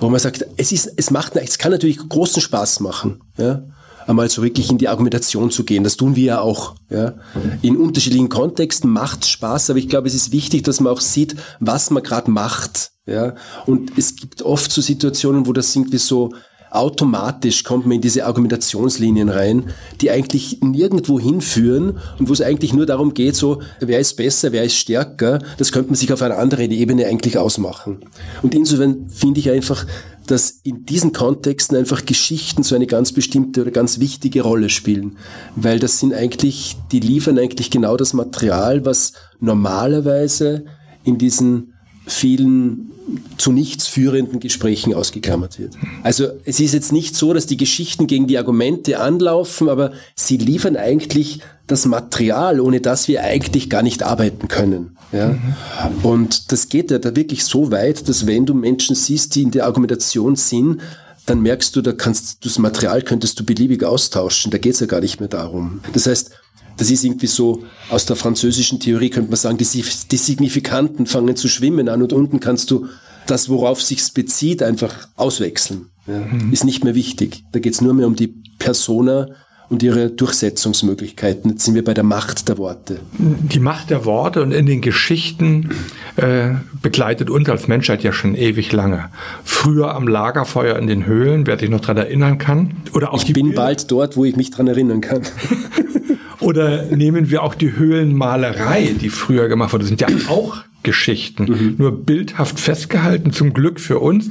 wo 0.00 0.08
man 0.08 0.20
sagt, 0.20 0.46
es 0.56 0.72
ist, 0.72 0.92
es 0.96 1.10
macht, 1.10 1.36
es 1.36 1.58
kann 1.58 1.72
natürlich 1.72 1.98
großen 1.98 2.40
Spaß 2.40 2.80
machen, 2.80 3.20
ja, 3.36 3.62
einmal 4.06 4.28
so 4.28 4.42
wirklich 4.42 4.70
in 4.70 4.78
die 4.78 4.88
Argumentation 4.88 5.50
zu 5.50 5.64
gehen. 5.64 5.84
Das 5.84 5.96
tun 5.96 6.16
wir 6.16 6.24
ja 6.24 6.40
auch, 6.40 6.74
ja. 6.90 7.14
In 7.62 7.76
unterschiedlichen 7.76 8.28
Kontexten 8.28 8.90
macht 8.90 9.24
Spaß, 9.26 9.70
aber 9.70 9.78
ich 9.78 9.88
glaube, 9.88 10.08
es 10.08 10.14
ist 10.14 10.32
wichtig, 10.32 10.62
dass 10.64 10.80
man 10.80 10.92
auch 10.92 11.00
sieht, 11.00 11.36
was 11.60 11.90
man 11.90 12.02
gerade 12.02 12.30
macht, 12.30 12.92
ja. 13.06 13.34
Und 13.66 13.96
es 13.96 14.16
gibt 14.16 14.42
oft 14.42 14.70
so 14.70 14.80
Situationen, 14.80 15.46
wo 15.46 15.52
das 15.52 15.74
irgendwie 15.74 15.98
so, 15.98 16.32
automatisch 16.74 17.62
kommt 17.62 17.86
man 17.86 17.96
in 17.96 18.00
diese 18.00 18.26
Argumentationslinien 18.26 19.28
rein, 19.28 19.70
die 20.00 20.10
eigentlich 20.10 20.58
nirgendwo 20.60 21.20
hinführen 21.20 21.98
und 22.18 22.28
wo 22.28 22.32
es 22.32 22.40
eigentlich 22.40 22.72
nur 22.72 22.84
darum 22.84 23.14
geht, 23.14 23.36
so, 23.36 23.62
wer 23.78 24.00
ist 24.00 24.16
besser, 24.16 24.50
wer 24.50 24.64
ist 24.64 24.74
stärker, 24.74 25.38
das 25.56 25.70
könnte 25.70 25.90
man 25.90 25.96
sich 25.96 26.12
auf 26.12 26.20
einer 26.20 26.38
anderen 26.38 26.72
Ebene 26.72 27.06
eigentlich 27.06 27.38
ausmachen. 27.38 27.98
Und 28.42 28.54
insofern 28.54 29.08
finde 29.08 29.38
ich 29.38 29.50
einfach, 29.50 29.86
dass 30.26 30.60
in 30.62 30.86
diesen 30.86 31.12
Kontexten 31.12 31.76
einfach 31.76 32.06
Geschichten 32.06 32.62
so 32.62 32.74
eine 32.74 32.86
ganz 32.86 33.12
bestimmte 33.12 33.62
oder 33.62 33.70
ganz 33.70 33.98
wichtige 33.98 34.42
Rolle 34.42 34.70
spielen. 34.70 35.16
Weil 35.56 35.78
das 35.78 36.00
sind 36.00 36.14
eigentlich, 36.14 36.76
die 36.92 37.00
liefern 37.00 37.38
eigentlich 37.38 37.70
genau 37.70 37.96
das 37.96 38.12
Material, 38.14 38.84
was 38.84 39.12
normalerweise 39.40 40.64
in 41.04 41.18
diesen 41.18 41.73
vielen 42.06 42.90
zu 43.36 43.52
nichts 43.52 43.86
führenden 43.86 44.40
Gesprächen 44.40 44.94
ausgeklammert 44.94 45.58
wird. 45.58 45.74
Also 46.02 46.28
es 46.44 46.60
ist 46.60 46.72
jetzt 46.72 46.92
nicht 46.92 47.16
so, 47.16 47.32
dass 47.32 47.46
die 47.46 47.56
Geschichten 47.56 48.06
gegen 48.06 48.26
die 48.26 48.38
Argumente 48.38 49.00
anlaufen, 49.00 49.68
aber 49.68 49.92
sie 50.14 50.36
liefern 50.36 50.76
eigentlich 50.76 51.40
das 51.66 51.86
Material, 51.86 52.60
ohne 52.60 52.80
das 52.80 53.08
wir 53.08 53.22
eigentlich 53.22 53.70
gar 53.70 53.82
nicht 53.82 54.02
arbeiten 54.02 54.48
können. 54.48 54.96
Ja? 55.12 55.28
Mhm. 55.28 56.04
Und 56.04 56.52
das 56.52 56.68
geht 56.68 56.90
ja 56.90 56.98
da 56.98 57.14
wirklich 57.16 57.44
so 57.44 57.70
weit, 57.70 58.08
dass 58.08 58.26
wenn 58.26 58.46
du 58.46 58.54
Menschen 58.54 58.96
siehst, 58.96 59.34
die 59.34 59.42
in 59.42 59.50
der 59.50 59.64
Argumentation 59.66 60.36
sind, 60.36 60.80
dann 61.26 61.40
merkst 61.40 61.74
du, 61.74 61.80
da 61.80 61.92
kannst 61.92 62.44
du 62.44 62.48
das 62.48 62.58
Material 62.58 63.00
könntest 63.00 63.40
du 63.40 63.44
beliebig 63.44 63.82
austauschen. 63.82 64.50
Da 64.50 64.58
geht 64.58 64.74
es 64.74 64.80
ja 64.80 64.86
gar 64.86 65.00
nicht 65.00 65.20
mehr 65.20 65.28
darum. 65.28 65.80
Das 65.94 66.06
heißt, 66.06 66.32
das 66.76 66.90
ist 66.90 67.04
irgendwie 67.04 67.26
so, 67.26 67.64
aus 67.90 68.06
der 68.06 68.16
französischen 68.16 68.80
Theorie 68.80 69.10
könnte 69.10 69.30
man 69.30 69.36
sagen, 69.36 69.58
die, 69.58 69.64
die 69.64 70.16
Signifikanten 70.16 71.06
fangen 71.06 71.36
zu 71.36 71.48
schwimmen 71.48 71.88
an 71.88 72.02
und 72.02 72.12
unten 72.12 72.40
kannst 72.40 72.70
du 72.70 72.86
das, 73.26 73.48
worauf 73.48 73.80
sich's 73.80 74.10
bezieht, 74.10 74.62
einfach 74.62 75.08
auswechseln. 75.16 75.86
Ja. 76.06 76.18
Mhm. 76.18 76.52
Ist 76.52 76.64
nicht 76.64 76.84
mehr 76.84 76.94
wichtig. 76.94 77.44
Da 77.52 77.58
geht's 77.58 77.80
nur 77.80 77.94
mehr 77.94 78.06
um 78.06 78.16
die 78.16 78.34
Persona 78.58 79.28
und 79.70 79.82
ihre 79.82 80.10
Durchsetzungsmöglichkeiten. 80.10 81.52
Jetzt 81.52 81.64
sind 81.64 81.74
wir 81.74 81.84
bei 81.84 81.94
der 81.94 82.04
Macht 82.04 82.48
der 82.48 82.58
Worte. 82.58 83.00
Die 83.18 83.58
Macht 83.58 83.90
der 83.90 84.04
Worte 84.04 84.42
und 84.42 84.52
in 84.52 84.66
den 84.66 84.82
Geschichten 84.82 85.70
äh, 86.16 86.50
begleitet 86.82 87.30
uns 87.30 87.48
als 87.48 87.66
Menschheit 87.66 88.02
ja 88.02 88.12
schon 88.12 88.34
ewig 88.34 88.72
lange. 88.72 89.08
Früher 89.42 89.94
am 89.94 90.06
Lagerfeuer 90.06 90.76
in 90.78 90.86
den 90.86 91.06
Höhlen, 91.06 91.46
wer 91.46 91.58
sich 91.58 91.70
noch 91.70 91.80
daran 91.80 91.96
erinnern 91.96 92.38
kann. 92.38 92.76
Oder 92.92 93.12
auch 93.12 93.22
ich 93.22 93.32
bin 93.32 93.46
Bilder. 93.46 93.62
bald 93.62 93.90
dort, 93.90 94.16
wo 94.16 94.24
ich 94.24 94.36
mich 94.36 94.50
daran 94.50 94.68
erinnern 94.68 95.00
kann. 95.00 95.22
Oder 96.44 96.84
nehmen 96.84 97.30
wir 97.30 97.42
auch 97.42 97.54
die 97.54 97.76
Höhlenmalerei, 97.76 98.94
die 99.00 99.08
früher 99.08 99.48
gemacht 99.48 99.72
wurde, 99.72 99.82
das 99.84 99.88
sind 99.88 100.00
ja 100.00 100.08
auch 100.28 100.58
Geschichten, 100.82 101.44
mhm. 101.44 101.74
nur 101.78 102.04
bildhaft 102.04 102.60
festgehalten, 102.60 103.32
zum 103.32 103.54
Glück 103.54 103.80
für 103.80 103.98
uns. 103.98 104.28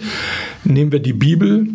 Nehmen 0.64 0.92
wir 0.92 1.00
die 1.00 1.14
Bibel, 1.14 1.68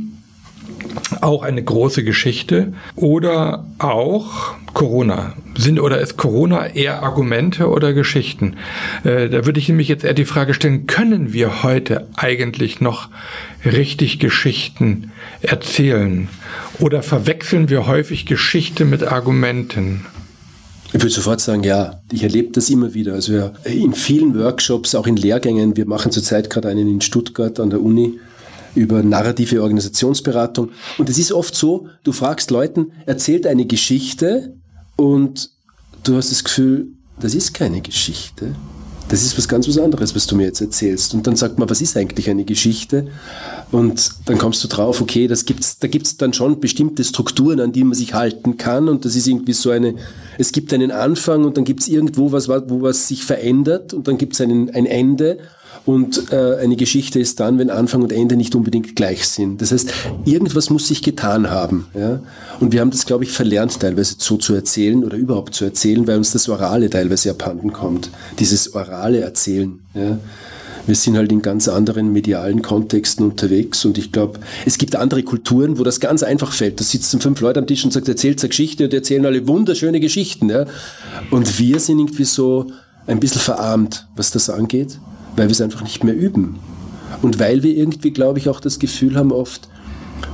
auch 1.20 1.42
eine 1.42 1.62
große 1.62 2.04
Geschichte. 2.04 2.72
Oder 2.94 3.66
auch 3.78 4.54
Corona. 4.74 5.34
Sind 5.56 5.80
oder 5.80 6.00
ist 6.00 6.16
Corona 6.16 6.68
eher 6.68 7.02
Argumente 7.02 7.68
oder 7.68 7.92
Geschichten? 7.92 8.56
Äh, 9.04 9.28
da 9.28 9.44
würde 9.44 9.58
ich 9.58 9.68
nämlich 9.68 9.88
jetzt 9.88 10.04
eher 10.04 10.14
die 10.14 10.24
Frage 10.24 10.54
stellen, 10.54 10.86
können 10.86 11.32
wir 11.32 11.62
heute 11.62 12.06
eigentlich 12.16 12.80
noch 12.80 13.08
richtig 13.64 14.18
Geschichten 14.18 15.10
erzählen? 15.40 16.28
Oder 16.78 17.02
verwechseln 17.02 17.68
wir 17.68 17.86
häufig 17.86 18.26
Geschichte 18.26 18.84
mit 18.84 19.02
Argumenten? 19.02 20.06
Ich 20.88 20.94
würde 20.94 21.10
sofort 21.10 21.40
sagen, 21.40 21.62
ja. 21.64 22.00
Ich 22.10 22.22
erlebe 22.22 22.50
das 22.52 22.70
immer 22.70 22.94
wieder. 22.94 23.12
Also 23.12 23.32
wir, 23.32 23.52
in 23.64 23.92
vielen 23.92 24.38
Workshops, 24.38 24.94
auch 24.94 25.06
in 25.06 25.16
Lehrgängen, 25.16 25.76
wir 25.76 25.86
machen 25.86 26.12
zurzeit 26.12 26.48
gerade 26.48 26.68
einen 26.68 26.88
in 26.88 27.00
Stuttgart 27.02 27.60
an 27.60 27.70
der 27.70 27.82
Uni, 27.82 28.18
über 28.74 29.02
narrative 29.02 29.62
Organisationsberatung. 29.62 30.70
Und 30.96 31.08
es 31.10 31.18
ist 31.18 31.32
oft 31.32 31.54
so, 31.54 31.88
du 32.04 32.12
fragst 32.12 32.50
Leuten, 32.50 32.92
erzählt 33.06 33.46
eine 33.46 33.66
Geschichte 33.66 34.54
und 34.96 35.50
du 36.04 36.16
hast 36.16 36.30
das 36.30 36.44
Gefühl, 36.44 36.88
das 37.20 37.34
ist 37.34 37.52
keine 37.52 37.80
Geschichte. 37.82 38.54
Das 39.08 39.22
ist 39.22 39.38
was 39.38 39.48
ganz 39.48 39.66
was 39.66 39.78
anderes, 39.78 40.14
was 40.14 40.26
du 40.26 40.36
mir 40.36 40.44
jetzt 40.44 40.60
erzählst. 40.60 41.14
Und 41.14 41.26
dann 41.26 41.34
sagt 41.34 41.58
man, 41.58 41.70
was 41.70 41.80
ist 41.80 41.96
eigentlich 41.96 42.28
eine 42.28 42.44
Geschichte? 42.44 43.06
Und 43.72 44.10
dann 44.26 44.36
kommst 44.36 44.62
du 44.62 44.68
drauf, 44.68 45.00
okay, 45.00 45.26
das 45.26 45.46
gibt's, 45.46 45.78
da 45.78 45.88
gibt's 45.88 46.18
dann 46.18 46.34
schon 46.34 46.60
bestimmte 46.60 47.04
Strukturen, 47.04 47.60
an 47.60 47.72
die 47.72 47.84
man 47.84 47.94
sich 47.94 48.12
halten 48.12 48.58
kann. 48.58 48.88
Und 48.88 49.06
das 49.06 49.16
ist 49.16 49.26
irgendwie 49.26 49.54
so 49.54 49.70
eine, 49.70 49.94
es 50.36 50.52
gibt 50.52 50.74
einen 50.74 50.90
Anfang 50.90 51.44
und 51.44 51.56
dann 51.56 51.64
gibt's 51.64 51.88
irgendwo 51.88 52.32
was, 52.32 52.48
wo 52.48 52.82
was 52.82 53.08
sich 53.08 53.24
verändert 53.24 53.94
und 53.94 54.08
dann 54.08 54.18
gibt's 54.18 54.40
einen, 54.40 54.70
ein 54.70 54.84
Ende. 54.84 55.38
Und 55.88 56.32
äh, 56.32 56.56
eine 56.56 56.76
Geschichte 56.76 57.18
ist 57.18 57.40
dann, 57.40 57.58
wenn 57.58 57.70
Anfang 57.70 58.02
und 58.02 58.12
Ende 58.12 58.36
nicht 58.36 58.54
unbedingt 58.54 58.94
gleich 58.94 59.26
sind. 59.26 59.62
Das 59.62 59.72
heißt, 59.72 59.90
irgendwas 60.26 60.68
muss 60.68 60.86
sich 60.86 61.00
getan 61.00 61.48
haben. 61.48 61.86
Ja? 61.94 62.20
Und 62.60 62.74
wir 62.74 62.82
haben 62.82 62.90
das, 62.90 63.06
glaube 63.06 63.24
ich, 63.24 63.30
verlernt, 63.30 63.80
teilweise 63.80 64.16
so 64.18 64.36
zu 64.36 64.52
erzählen 64.52 65.02
oder 65.02 65.16
überhaupt 65.16 65.54
zu 65.54 65.64
erzählen, 65.64 66.06
weil 66.06 66.18
uns 66.18 66.30
das 66.32 66.46
Orale 66.50 66.90
teilweise 66.90 67.30
abhanden 67.30 67.72
kommt. 67.72 68.10
Dieses 68.38 68.74
orale 68.74 69.20
Erzählen. 69.20 69.80
Ja? 69.94 70.18
Wir 70.86 70.94
sind 70.94 71.16
halt 71.16 71.32
in 71.32 71.40
ganz 71.40 71.68
anderen 71.68 72.12
medialen 72.12 72.60
Kontexten 72.60 73.24
unterwegs 73.24 73.86
und 73.86 73.96
ich 73.96 74.12
glaube, 74.12 74.40
es 74.66 74.76
gibt 74.76 74.94
andere 74.94 75.22
Kulturen, 75.22 75.78
wo 75.78 75.84
das 75.84 76.00
ganz 76.00 76.22
einfach 76.22 76.52
fällt. 76.52 76.80
Da 76.80 76.84
sitzen 76.84 77.18
fünf 77.18 77.40
Leute 77.40 77.60
am 77.60 77.66
Tisch 77.66 77.82
und 77.86 77.94
sagt, 77.94 78.08
erzählt 78.08 78.40
eine 78.40 78.50
Geschichte 78.50 78.84
und 78.84 78.92
erzählen 78.92 79.24
alle 79.24 79.48
wunderschöne 79.48 80.00
Geschichten. 80.00 80.50
Ja? 80.50 80.66
Und 81.30 81.58
wir 81.58 81.80
sind 81.80 81.98
irgendwie 81.98 82.24
so 82.24 82.66
ein 83.06 83.20
bisschen 83.20 83.40
verarmt, 83.40 84.06
was 84.16 84.30
das 84.30 84.50
angeht 84.50 84.98
weil 85.38 85.48
wir 85.48 85.52
es 85.52 85.60
einfach 85.60 85.82
nicht 85.82 86.04
mehr 86.04 86.16
üben. 86.16 86.58
Und 87.22 87.38
weil 87.38 87.62
wir 87.62 87.74
irgendwie, 87.74 88.10
glaube 88.10 88.38
ich, 88.38 88.48
auch 88.48 88.60
das 88.60 88.78
Gefühl 88.78 89.16
haben 89.16 89.32
oft, 89.32 89.68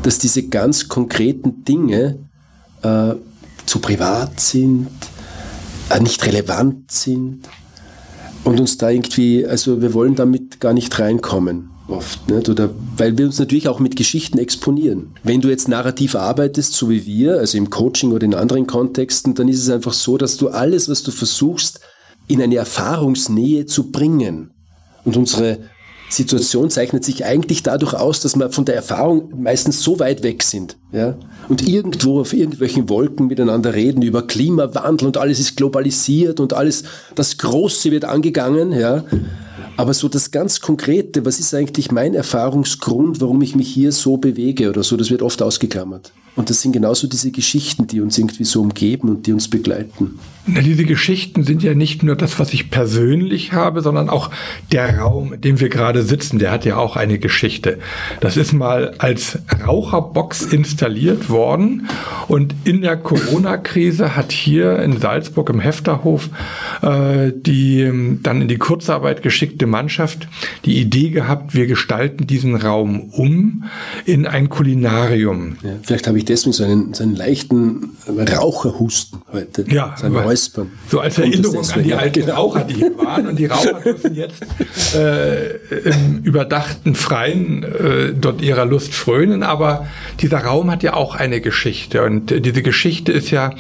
dass 0.02 0.18
diese 0.18 0.44
ganz 0.44 0.88
konkreten 0.88 1.64
Dinge 1.64 2.18
äh, 2.82 3.14
zu 3.66 3.78
privat 3.78 4.40
sind, 4.40 4.88
äh, 5.90 6.00
nicht 6.00 6.25
relevant 6.26 6.90
sind 6.90 7.49
und 8.44 8.61
uns 8.61 8.76
da 8.76 8.90
irgendwie, 8.90 9.46
also 9.46 9.80
wir 9.80 9.94
wollen 9.94 10.14
damit 10.14 10.61
gar 10.61 10.73
nicht 10.73 10.99
reinkommen 10.99 11.70
oft, 11.88 12.30
nicht? 12.30 12.49
oder 12.49 12.70
weil 12.96 13.18
wir 13.18 13.26
uns 13.26 13.38
natürlich 13.38 13.68
auch 13.68 13.78
mit 13.78 13.96
Geschichten 13.96 14.38
exponieren. 14.38 15.11
Wenn 15.23 15.42
du 15.42 15.49
jetzt 15.49 15.68
narrativ 15.68 16.14
arbeitest, 16.14 16.73
so 16.73 16.88
wie 16.88 17.04
wir, 17.04 17.38
also 17.38 17.58
im 17.58 17.68
Coaching 17.68 18.12
oder 18.12 18.25
in 18.25 18.34
anderen 18.34 18.66
Kontexten, 18.66 19.34
dann 19.34 19.49
ist 19.49 19.61
es 19.61 19.68
einfach 19.68 19.92
so, 19.92 20.16
dass 20.16 20.37
du 20.37 20.49
alles, 20.49 20.88
was 20.88 21.02
du 21.02 21.11
versuchst, 21.11 21.80
in 22.26 22.40
eine 22.40 22.56
Erfahrungsnähe 22.56 23.66
zu 23.66 23.90
bringen, 23.90 24.53
und 25.04 25.16
unsere 25.16 25.58
Situation 26.11 26.70
zeichnet 26.70 27.04
sich 27.04 27.25
eigentlich 27.25 27.62
dadurch 27.62 27.94
aus, 27.94 28.20
dass 28.20 28.37
wir 28.37 28.50
von 28.50 28.64
der 28.64 28.76
Erfahrung 28.76 29.32
meistens 29.37 29.82
so 29.82 29.99
weit 29.99 30.23
weg 30.23 30.42
sind, 30.42 30.76
ja, 30.92 31.16
und 31.49 31.66
irgendwo 31.66 32.20
auf 32.20 32.32
irgendwelchen 32.32 32.88
Wolken 32.88 33.26
miteinander 33.26 33.75
reden 33.75 34.02
über 34.02 34.26
Klimawandel 34.26 35.06
und 35.06 35.16
alles 35.16 35.40
ist 35.40 35.56
globalisiert 35.56 36.40
und 36.40 36.52
alles, 36.52 36.84
das 37.14 37.38
Große 37.38 37.90
wird 37.90 38.04
angegangen, 38.04 38.73
ja. 38.73 39.04
Aber 39.76 39.92
so 39.92 40.08
das 40.08 40.30
ganz 40.30 40.61
Konkrete, 40.61 41.25
was 41.25 41.40
ist 41.40 41.52
eigentlich 41.52 41.90
mein 41.90 42.14
Erfahrungsgrund, 42.14 43.20
warum 43.20 43.42
ich 43.42 43.56
mich 43.56 43.68
hier 43.68 43.90
so 43.90 44.18
bewege 44.18 44.68
oder 44.68 44.84
so, 44.84 44.96
das 44.96 45.11
wird 45.11 45.20
oft 45.20 45.42
ausgeklammert. 45.42 46.12
Und 46.36 46.50
das 46.50 46.62
sind 46.62 46.72
genauso 46.72 47.06
diese 47.06 47.30
Geschichten, 47.30 47.86
die 47.86 48.00
uns 48.00 48.18
irgendwie 48.18 48.44
so 48.44 48.60
umgeben 48.60 49.08
und 49.08 49.26
die 49.26 49.32
uns 49.32 49.48
begleiten. 49.48 50.18
Diese 50.46 50.84
Geschichten 50.84 51.42
sind 51.44 51.62
ja 51.62 51.74
nicht 51.74 52.02
nur 52.02 52.16
das, 52.16 52.38
was 52.38 52.52
ich 52.52 52.70
persönlich 52.70 53.52
habe, 53.52 53.80
sondern 53.80 54.10
auch 54.10 54.30
der 54.72 54.98
Raum, 54.98 55.32
in 55.32 55.40
dem 55.40 55.60
wir 55.60 55.70
gerade 55.70 56.02
sitzen, 56.02 56.38
der 56.38 56.50
hat 56.50 56.66
ja 56.66 56.76
auch 56.76 56.96
eine 56.96 57.18
Geschichte. 57.18 57.78
Das 58.20 58.36
ist 58.36 58.52
mal 58.52 58.94
als 58.98 59.38
Raucherbox 59.66 60.42
installiert 60.42 61.30
worden 61.30 61.88
und 62.28 62.54
in 62.64 62.82
der 62.82 62.98
Corona-Krise 62.98 64.16
hat 64.16 64.32
hier 64.32 64.80
in 64.80 65.00
Salzburg 65.00 65.48
im 65.48 65.60
Hefterhof 65.60 66.28
äh, 66.82 67.32
die 67.34 67.80
ähm, 67.80 68.20
dann 68.22 68.42
in 68.42 68.48
die 68.48 68.58
Kurzarbeit 68.58 69.22
geschickte 69.22 69.66
Mannschaft 69.66 70.28
die 70.66 70.78
Idee 70.78 71.08
gehabt, 71.08 71.54
wir 71.54 71.66
gestalten 71.66 72.26
diesen 72.26 72.54
Raum 72.54 73.08
um 73.12 73.64
in 74.04 74.26
ein 74.26 74.50
Kulinarium. 74.50 75.56
Ja, 75.62 75.70
vielleicht 75.82 76.06
habe 76.06 76.18
ich 76.18 76.24
deswegen 76.25 76.52
so 76.52 76.64
einen, 76.64 76.95
so 76.95 77.02
einen 77.02 77.16
leichten 77.16 77.97
Raucherhusten 78.09 79.23
heute. 79.33 79.64
Ja, 79.69 79.95
so 79.97 80.07
Räuspern. 80.07 80.71
So 80.88 81.00
als 81.00 81.19
Erinnerung 81.19 81.64
an 81.71 81.83
die 81.83 81.95
alten 81.95 82.21
genau. 82.21 82.35
Raucher, 82.35 82.64
die 82.64 82.75
hier 82.75 82.97
waren. 82.99 83.26
Und 83.26 83.38
die 83.38 83.47
Raucher 83.47 83.81
dürfen 83.85 84.14
jetzt 84.14 84.45
äh, 84.95 85.57
im 85.85 86.23
überdachten 86.23 86.95
Freien 86.95 87.62
äh, 87.62 88.14
dort 88.14 88.43
ihrer 88.43 88.64
Lust 88.64 88.95
frönen. 88.95 89.43
Aber 89.43 89.87
dieser 90.21 90.38
Raum 90.38 90.71
hat 90.71 90.83
ja 90.83 90.95
auch 90.95 91.14
eine 91.14 91.40
Geschichte. 91.40 92.02
Und 92.02 92.31
diese 92.45 92.62
Geschichte 92.62 93.12
ist 93.12 93.31
ja 93.31 93.50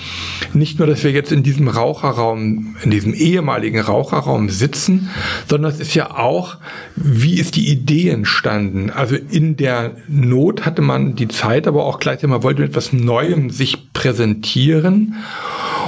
nicht 0.52 0.78
nur, 0.78 0.86
dass 0.88 1.04
wir 1.04 1.10
jetzt 1.10 1.32
in 1.32 1.42
diesem 1.42 1.68
Raucherraum, 1.68 2.76
in 2.82 2.90
diesem 2.90 3.14
ehemaligen 3.14 3.80
Raucherraum 3.80 4.48
sitzen, 4.50 5.10
sondern 5.48 5.72
es 5.72 5.80
ist 5.80 5.94
ja 5.94 6.16
auch, 6.16 6.56
wie 6.96 7.38
ist 7.38 7.56
die 7.56 7.68
Idee 7.68 8.10
entstanden? 8.10 8.90
Also 8.90 9.16
in 9.16 9.56
der 9.56 9.92
Not 10.08 10.64
hatte 10.64 10.82
man 10.82 11.16
die 11.16 11.28
Zeit, 11.28 11.66
aber 11.66 11.84
auch 11.84 11.98
gleichzeitig, 11.98 12.30
man 12.30 12.42
wollte 12.42 12.53
mit 12.58 12.70
etwas 12.70 12.92
Neuem 12.92 13.50
sich 13.50 13.92
präsentieren. 13.92 15.14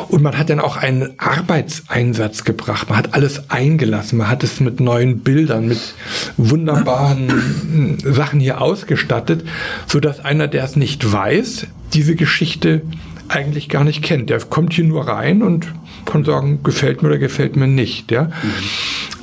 Und 0.08 0.23
man 0.23 0.38
hat 0.38 0.50
dann 0.50 0.61
auch 0.61 0.76
einen 0.76 1.18
Arbeitseinsatz 1.18 2.44
gebracht. 2.44 2.88
Man 2.88 2.99
hat 2.99 3.14
alles 3.14 3.50
eingelassen. 3.50 4.18
Man 4.18 4.28
hat 4.28 4.44
es 4.44 4.61
mit 4.61 4.80
neuen 4.80 5.20
Bildern, 5.20 5.66
mit 5.66 5.94
wunderbaren 6.37 7.99
Sachen 8.04 8.38
hier 8.38 8.61
ausgestattet, 8.61 9.44
so 9.87 9.99
dass 9.99 10.25
einer, 10.25 10.49
der 10.49 10.64
es 10.64 10.76
nicht 10.76 11.11
weiß, 11.11 11.66
diese 11.92 12.14
Geschichte 12.14 12.82
eigentlich 13.28 13.68
gar 13.68 13.85
nicht 13.85 14.02
kennt. 14.02 14.30
Der 14.30 14.38
kommt 14.40 14.73
hier 14.75 14.85
nur 14.85 15.08
rein 15.08 15.42
und 15.42 15.66
kann 16.04 16.25
sagen, 16.25 16.61
gefällt 16.62 17.02
mir 17.02 17.08
oder 17.08 17.18
gefällt 17.18 17.56
mir 17.56 17.66
nicht. 17.66 18.12
Ja? 18.12 18.25
Mhm. 18.25 18.30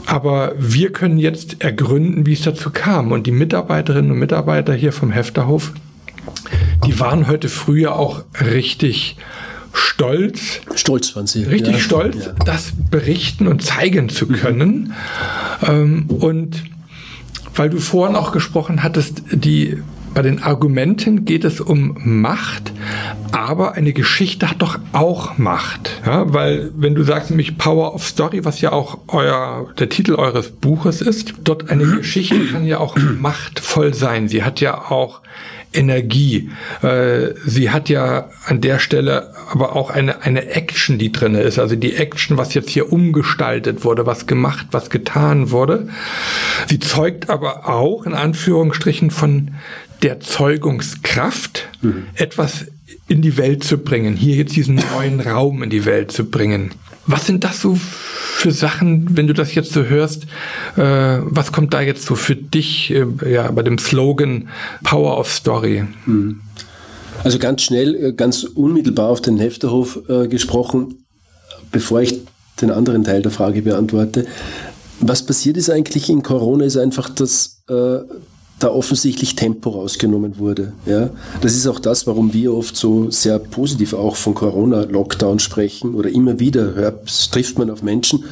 Aber 0.06 0.54
wir 0.58 0.92
können 0.92 1.18
jetzt 1.18 1.64
ergründen, 1.64 2.26
wie 2.26 2.34
es 2.34 2.42
dazu 2.42 2.72
kam. 2.72 3.12
Und 3.12 3.26
die 3.26 3.32
Mitarbeiterinnen 3.32 4.12
und 4.12 4.20
Mitarbeiter 4.20 4.74
hier 4.74 4.92
vom 4.92 5.12
Hefterhof, 5.12 5.72
die 6.86 7.00
waren 7.00 7.28
heute 7.28 7.50
früher 7.50 7.96
auch 7.96 8.24
richtig 8.40 9.18
stolz. 9.74 10.62
Stolz 10.76 11.16
waren 11.16 11.28
sie. 11.28 11.44
Richtig 11.44 11.74
ja. 11.74 11.80
stolz, 11.80 12.26
ja. 12.26 12.34
das 12.46 12.74
berichten 12.92 13.48
und 13.48 13.64
zeigen 13.64 14.10
zu 14.10 14.28
können. 14.28 14.94
Mhm. 15.62 16.08
und 16.10 16.64
weil 17.56 17.70
du 17.70 17.80
vorhin 17.80 18.16
auch 18.16 18.32
gesprochen 18.32 18.82
hattest, 18.82 19.22
die 19.32 19.78
bei 20.14 20.22
den 20.22 20.44
Argumenten 20.44 21.26
geht 21.26 21.44
es 21.44 21.60
um 21.60 21.98
Macht, 22.04 22.72
aber 23.32 23.74
eine 23.74 23.94
Geschichte 23.94 24.50
hat 24.50 24.62
doch 24.62 24.78
auch 24.92 25.38
Macht. 25.38 26.02
Ja, 26.06 26.32
weil 26.34 26.72
wenn 26.76 26.94
du 26.94 27.04
sagst 27.04 27.32
nämlich 27.32 27.58
Power 27.58 27.96
of 27.96 28.06
Story, 28.06 28.46
was 28.46 28.62
ja 28.62 28.72
auch 28.72 29.00
euer, 29.08 29.68
der 29.80 29.90
Titel 29.90 30.16
eures 30.16 30.52
Buches 30.52 31.02
ist, 31.02 31.34
dort 31.44 31.70
eine 31.70 31.86
mhm. 31.86 31.98
Geschichte 31.98 32.46
kann 32.46 32.66
ja 32.66 32.78
auch 32.80 32.96
machtvoll 33.20 33.94
sein. 33.94 34.28
Sie 34.28 34.44
hat 34.44 34.62
ja 34.62 34.92
auch 34.92 35.22
Energie. 35.74 36.50
Äh, 36.82 37.34
sie 37.46 37.70
hat 37.72 37.90
ja 37.90 38.30
an 38.46 38.62
der 38.62 38.80
Stelle 38.80 39.34
aber 39.52 39.76
auch 39.76 39.90
eine, 39.90 40.22
eine 40.22 40.48
Action, 40.48 40.98
die 40.98 41.12
drinne 41.12 41.42
ist. 41.42 41.60
Also 41.60 41.76
die 41.76 41.96
Action, 41.96 42.38
was 42.38 42.54
jetzt 42.54 42.70
hier 42.70 42.92
umgestaltet 42.92 43.84
wurde, 43.84 44.06
was 44.06 44.28
gemacht, 44.28 44.68
was 44.72 44.90
getan 44.90 45.52
wurde. 45.52 45.90
Sie 46.68 46.80
zeugt 46.80 47.30
aber 47.30 47.68
auch 47.70 48.06
in 48.06 48.14
Anführungsstrichen 48.14 49.12
von 49.12 49.52
der 50.02 50.20
Zeugungskraft, 50.20 51.70
mhm. 51.82 52.08
etwas 52.16 52.66
in 53.08 53.22
die 53.22 53.38
Welt 53.38 53.64
zu 53.64 53.78
bringen, 53.78 54.16
hier 54.16 54.36
jetzt 54.36 54.56
diesen 54.56 54.76
neuen 54.76 55.20
Raum 55.20 55.64
in 55.64 55.70
die 55.70 55.86
Welt 55.86 56.12
zu 56.12 56.26
bringen. 56.26 56.72
Was 57.06 57.26
sind 57.26 57.44
das 57.44 57.62
so 57.62 57.78
für 58.44 58.52
Sachen, 58.52 59.16
wenn 59.16 59.28
du 59.28 59.34
das 59.34 59.56
jetzt 59.56 59.72
so 59.72 59.86
hörst? 59.86 60.24
Äh, 60.76 61.20
was 61.22 61.54
kommt 61.54 61.74
da 61.74 61.82
jetzt 61.82 62.06
so 62.06 62.16
für 62.16 62.36
dich 62.36 62.92
äh, 62.92 63.06
ja, 63.26 63.50
bei 63.52 63.64
dem 63.64 63.78
Slogan 63.78 64.50
Power 64.84 65.18
of 65.18 65.32
Story? 65.32 65.86
Hm. 66.04 66.42
Also 67.24 67.40
ganz 67.40 67.62
schnell, 67.62 67.96
äh, 67.96 68.12
ganz 68.12 68.44
unmittelbar 68.44 69.08
auf 69.08 69.22
den 69.22 69.38
Hefterhof 69.38 70.02
äh, 70.10 70.28
gesprochen, 70.28 71.06
bevor 71.72 72.02
ich 72.02 72.20
den 72.60 72.70
anderen 72.70 73.06
Teil 73.06 73.22
der 73.22 73.32
Frage 73.32 73.62
beantworte. 73.62 74.26
Was 75.00 75.26
passiert 75.26 75.56
ist 75.56 75.70
eigentlich 75.70 76.10
in 76.10 76.22
Corona, 76.22 76.66
ist 76.66 76.78
einfach, 76.78 77.10
dass 77.10 77.64
äh, 77.70 78.00
da 78.60 78.70
offensichtlich 78.70 79.36
Tempo 79.36 79.72
rausgenommen 79.72 80.38
wurde. 80.38 80.74
Ja? 80.86 81.10
Das 81.42 81.54
ist 81.54 81.68
auch 81.68 81.80
das, 81.80 82.08
warum 82.08 82.34
wir 82.34 82.54
oft 82.54 82.76
so 82.76 83.10
sehr 83.12 83.40
positiv 83.40 83.94
auch 83.94 84.16
von 84.16 84.34
Corona-Lockdown 84.34 85.40
sprechen 85.40 85.96
oder 85.96 86.10
immer 86.10 86.40
wieder 86.40 86.74
hört, 86.74 87.32
trifft 87.32 87.58
man 87.58 87.70
auf 87.70 87.84
Menschen, 87.84 88.24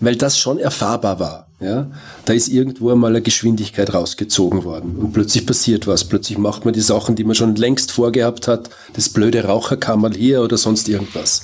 weil 0.00 0.16
das 0.16 0.38
schon 0.38 0.58
erfahrbar 0.58 1.20
war. 1.20 1.46
Ja? 1.60 1.90
Da 2.24 2.32
ist 2.32 2.48
irgendwo 2.48 2.90
einmal 2.90 3.10
eine 3.10 3.22
Geschwindigkeit 3.22 3.92
rausgezogen 3.92 4.64
worden 4.64 4.96
und 4.96 5.12
plötzlich 5.12 5.46
passiert 5.46 5.86
was. 5.86 6.04
Plötzlich 6.04 6.38
macht 6.38 6.64
man 6.64 6.74
die 6.74 6.80
Sachen, 6.80 7.16
die 7.16 7.24
man 7.24 7.34
schon 7.34 7.56
längst 7.56 7.92
vorgehabt 7.92 8.48
hat, 8.48 8.70
das 8.94 9.08
blöde 9.08 9.44
Raucherkammerl 9.44 10.14
hier 10.14 10.42
oder 10.42 10.56
sonst 10.56 10.88
irgendwas. 10.88 11.42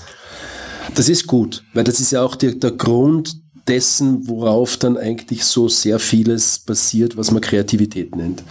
Das 0.94 1.08
ist 1.08 1.26
gut, 1.26 1.62
weil 1.72 1.84
das 1.84 2.00
ist 2.00 2.10
ja 2.10 2.22
auch 2.22 2.36
die, 2.36 2.58
der 2.58 2.72
Grund 2.72 3.36
dessen, 3.70 4.28
worauf 4.28 4.76
dann 4.76 4.98
eigentlich 4.98 5.44
so 5.44 5.68
sehr 5.68 5.98
vieles 5.98 6.58
passiert, 6.58 7.16
was 7.16 7.30
man 7.30 7.40
Kreativität 7.40 8.16
nennt. 8.16 8.42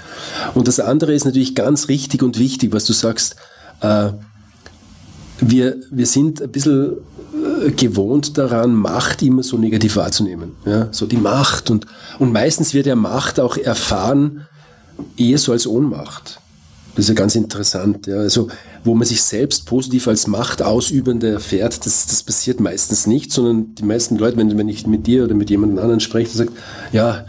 Und 0.55 0.67
das 0.67 0.79
andere 0.79 1.13
ist 1.13 1.25
natürlich 1.25 1.55
ganz 1.55 1.89
richtig 1.89 2.23
und 2.23 2.39
wichtig, 2.39 2.71
was 2.71 2.85
du 2.85 2.93
sagst. 2.93 3.35
Äh, 3.81 4.11
wir, 5.41 5.77
wir 5.89 6.05
sind 6.05 6.41
ein 6.41 6.51
bisschen 6.51 6.97
äh, 7.65 7.71
gewohnt 7.71 8.37
daran, 8.37 8.73
Macht 8.73 9.21
immer 9.21 9.43
so 9.43 9.57
negativ 9.57 9.95
wahrzunehmen. 9.95 10.55
Ja? 10.65 10.87
So 10.91 11.05
die 11.05 11.17
Macht. 11.17 11.69
Und, 11.69 11.85
und 12.17 12.31
meistens 12.31 12.73
wird 12.73 12.85
ja 12.85 12.95
Macht 12.95 13.39
auch 13.39 13.57
erfahren 13.57 14.47
eher 15.17 15.37
so 15.37 15.51
als 15.51 15.67
Ohnmacht. 15.67 16.39
Das 16.99 17.05
ist 17.05 17.15
ja 17.15 17.15
ganz 17.15 17.35
interessant. 17.35 18.07
Ja. 18.07 18.17
Also, 18.17 18.49
wo 18.83 18.93
man 18.93 19.07
sich 19.07 19.21
selbst 19.21 19.65
positiv 19.65 20.09
als 20.09 20.27
Machtausübende 20.27 21.29
erfährt, 21.29 21.85
das, 21.85 22.07
das 22.07 22.23
passiert 22.23 22.59
meistens 22.59 23.07
nicht, 23.07 23.31
sondern 23.31 23.73
die 23.75 23.85
meisten 23.85 24.17
Leute, 24.17 24.35
wenn, 24.35 24.57
wenn 24.57 24.67
ich 24.67 24.85
mit 24.85 25.07
dir 25.07 25.23
oder 25.23 25.33
mit 25.33 25.49
jemand 25.49 25.79
anderen 25.79 26.01
spreche, 26.01 26.35
sagt, 26.35 26.51
ja, 26.91 27.25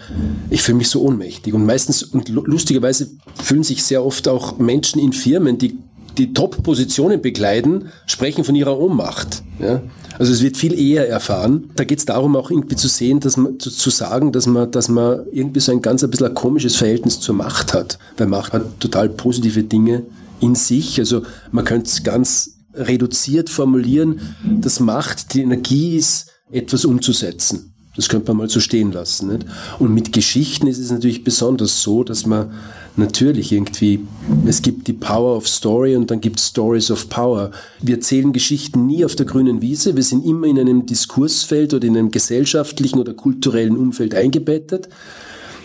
ich 0.48 0.62
fühle 0.62 0.78
mich 0.78 0.88
so 0.88 1.02
ohnmächtig. 1.02 1.54
Und 1.54 1.66
meistens, 1.66 2.02
und 2.02 2.28
lustigerweise 2.30 3.10
fühlen 3.40 3.62
sich 3.62 3.84
sehr 3.84 4.04
oft 4.04 4.26
auch 4.26 4.58
Menschen 4.58 5.00
in 5.00 5.12
Firmen, 5.12 5.56
die 5.56 5.78
die 6.20 6.32
Top-Positionen 6.32 7.20
bekleiden, 7.20 7.88
sprechen 8.06 8.44
von 8.44 8.54
ihrer 8.54 8.78
Ohnmacht. 8.78 9.42
Ja? 9.58 9.82
Also 10.18 10.32
es 10.32 10.42
wird 10.42 10.56
viel 10.56 10.78
eher 10.78 11.08
erfahren. 11.08 11.70
Da 11.76 11.84
geht 11.84 11.98
es 11.98 12.04
darum, 12.04 12.36
auch 12.36 12.50
irgendwie 12.50 12.76
zu 12.76 12.88
sehen, 12.88 13.20
dass 13.20 13.36
man 13.36 13.58
zu, 13.58 13.70
zu, 13.70 13.90
sagen, 13.90 14.32
dass 14.32 14.46
man, 14.46 14.70
dass 14.70 14.88
man 14.88 15.20
irgendwie 15.32 15.60
so 15.60 15.72
ein 15.72 15.80
ganz 15.80 16.04
ein 16.04 16.10
bisschen 16.10 16.26
ein 16.26 16.34
komisches 16.34 16.76
Verhältnis 16.76 17.20
zur 17.20 17.34
Macht 17.34 17.72
hat. 17.72 17.98
Weil 18.18 18.26
Macht 18.26 18.52
hat 18.52 18.80
total 18.80 19.08
positive 19.08 19.62
Dinge 19.62 20.02
in 20.40 20.54
sich. 20.54 20.98
Also 20.98 21.22
man 21.52 21.64
könnte 21.64 21.88
es 21.88 22.02
ganz 22.02 22.56
reduziert 22.74 23.48
formulieren, 23.48 24.20
dass 24.60 24.78
Macht 24.78 25.34
die 25.34 25.42
Energie 25.42 25.96
ist, 25.96 26.30
etwas 26.52 26.84
umzusetzen. 26.84 27.72
Das 28.00 28.08
könnte 28.08 28.28
man 28.28 28.38
mal 28.38 28.48
so 28.48 28.60
stehen 28.60 28.92
lassen. 28.92 29.28
Nicht? 29.28 29.44
Und 29.78 29.92
mit 29.92 30.14
Geschichten 30.14 30.66
ist 30.66 30.78
es 30.78 30.90
natürlich 30.90 31.22
besonders 31.22 31.82
so, 31.82 32.02
dass 32.02 32.24
man 32.24 32.50
natürlich 32.96 33.52
irgendwie, 33.52 34.00
es 34.46 34.62
gibt 34.62 34.88
die 34.88 34.94
Power 34.94 35.36
of 35.36 35.46
Story 35.46 35.94
und 35.96 36.10
dann 36.10 36.22
gibt 36.22 36.40
es 36.40 36.46
Stories 36.46 36.90
of 36.90 37.10
Power. 37.10 37.50
Wir 37.82 37.96
erzählen 37.96 38.32
Geschichten 38.32 38.86
nie 38.86 39.04
auf 39.04 39.16
der 39.16 39.26
grünen 39.26 39.60
Wiese, 39.60 39.96
wir 39.96 40.02
sind 40.02 40.24
immer 40.24 40.46
in 40.46 40.58
einem 40.58 40.86
Diskursfeld 40.86 41.74
oder 41.74 41.86
in 41.86 41.94
einem 41.94 42.10
gesellschaftlichen 42.10 42.98
oder 42.98 43.12
kulturellen 43.12 43.76
Umfeld 43.76 44.14
eingebettet. 44.14 44.88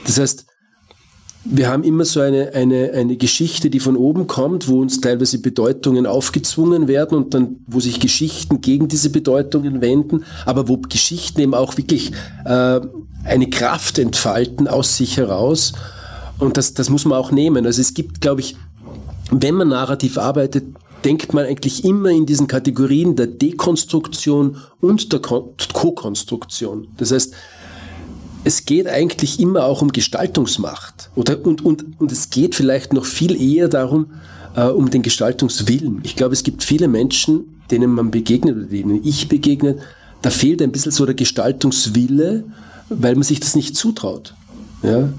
Das 0.05 0.19
heißt, 0.19 0.45
wir 1.45 1.69
haben 1.69 1.83
immer 1.83 2.05
so 2.05 2.19
eine, 2.21 2.53
eine, 2.53 2.91
eine 2.93 3.17
Geschichte, 3.17 3.69
die 3.69 3.79
von 3.79 3.95
oben 3.95 4.25
kommt, 4.25 4.67
wo 4.67 4.81
uns 4.81 4.99
teilweise 4.99 5.39
Bedeutungen 5.39 6.07
aufgezwungen 6.07 6.87
werden 6.87 7.15
und 7.15 7.33
dann, 7.33 7.57
wo 7.67 7.79
sich 7.79 7.99
Geschichten 7.99 8.61
gegen 8.61 8.87
diese 8.87 9.11
Bedeutungen 9.11 9.79
wenden, 9.79 10.25
aber 10.45 10.67
wo 10.67 10.77
Geschichten 10.77 11.41
eben 11.41 11.53
auch 11.53 11.77
wirklich 11.77 12.11
äh, 12.45 12.81
eine 13.23 13.49
Kraft 13.49 13.99
entfalten 13.99 14.67
aus 14.67 14.97
sich 14.97 15.17
heraus 15.17 15.73
und 16.39 16.57
das, 16.57 16.73
das 16.73 16.89
muss 16.89 17.05
man 17.05 17.17
auch 17.17 17.31
nehmen. 17.31 17.65
Also 17.65 17.79
es 17.79 17.93
gibt, 17.93 18.21
glaube 18.21 18.41
ich, 18.41 18.57
wenn 19.31 19.55
man 19.55 19.69
narrativ 19.69 20.17
arbeitet, 20.17 20.65
denkt 21.03 21.33
man 21.33 21.45
eigentlich 21.45 21.85
immer 21.85 22.09
in 22.09 22.25
diesen 22.25 22.47
Kategorien 22.47 23.15
der 23.15 23.27
Dekonstruktion 23.27 24.57
und 24.81 25.13
der 25.13 25.21
Co-Konstruktion. 25.21 26.87
Das 26.97 27.11
heißt, 27.11 27.33
es 28.45 28.65
geht 28.65 28.87
eigentlich 28.87 29.39
immer 29.39 29.65
auch 29.65 29.81
um 29.81 29.91
Gestaltungsmacht. 29.91 31.09
Oder, 31.15 31.43
und, 31.45 31.65
und, 31.65 31.99
und 31.99 32.11
es 32.11 32.29
geht 32.29 32.55
vielleicht 32.55 32.93
noch 32.93 33.05
viel 33.05 33.41
eher 33.41 33.67
darum, 33.67 34.11
äh, 34.55 34.67
um 34.67 34.89
den 34.89 35.01
Gestaltungswillen. 35.01 35.99
Ich 36.03 36.15
glaube, 36.15 36.33
es 36.33 36.43
gibt 36.43 36.63
viele 36.63 36.87
Menschen, 36.87 37.61
denen 37.71 37.91
man 37.91 38.11
begegnet 38.11 38.55
oder 38.55 38.65
denen 38.65 39.03
ich 39.03 39.27
begegne, 39.27 39.77
da 40.21 40.29
fehlt 40.29 40.61
ein 40.61 40.71
bisschen 40.71 40.91
so 40.91 41.05
der 41.05 41.15
Gestaltungswille, 41.15 42.45
weil 42.89 43.15
man 43.15 43.23
sich 43.23 43.39
das 43.39 43.55
nicht 43.55 43.75
zutraut. 43.75 44.35
Ja? 44.83 45.09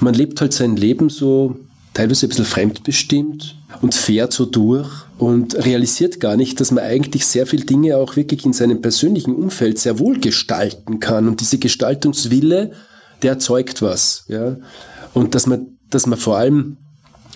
man 0.00 0.14
lebt 0.14 0.40
halt 0.40 0.52
sein 0.52 0.76
Leben 0.76 1.08
so 1.08 1.56
teilweise 1.96 2.26
ein 2.26 2.28
bisschen 2.28 2.44
fremdbestimmt 2.44 3.56
und 3.80 3.94
fährt 3.94 4.32
so 4.32 4.44
durch 4.44 4.88
und 5.18 5.54
realisiert 5.54 6.20
gar 6.20 6.36
nicht, 6.36 6.60
dass 6.60 6.70
man 6.70 6.84
eigentlich 6.84 7.24
sehr 7.24 7.46
viele 7.46 7.64
Dinge 7.64 7.96
auch 7.96 8.16
wirklich 8.16 8.44
in 8.44 8.52
seinem 8.52 8.82
persönlichen 8.82 9.34
Umfeld 9.34 9.78
sehr 9.78 9.98
wohl 9.98 10.20
gestalten 10.20 11.00
kann. 11.00 11.26
Und 11.26 11.40
diese 11.40 11.58
Gestaltungswille, 11.58 12.72
der 13.22 13.32
erzeugt 13.32 13.80
was. 13.80 14.24
Ja? 14.28 14.56
Und 15.14 15.34
dass 15.34 15.46
man, 15.46 15.78
dass 15.88 16.06
man 16.06 16.18
vor 16.18 16.36
allem, 16.36 16.76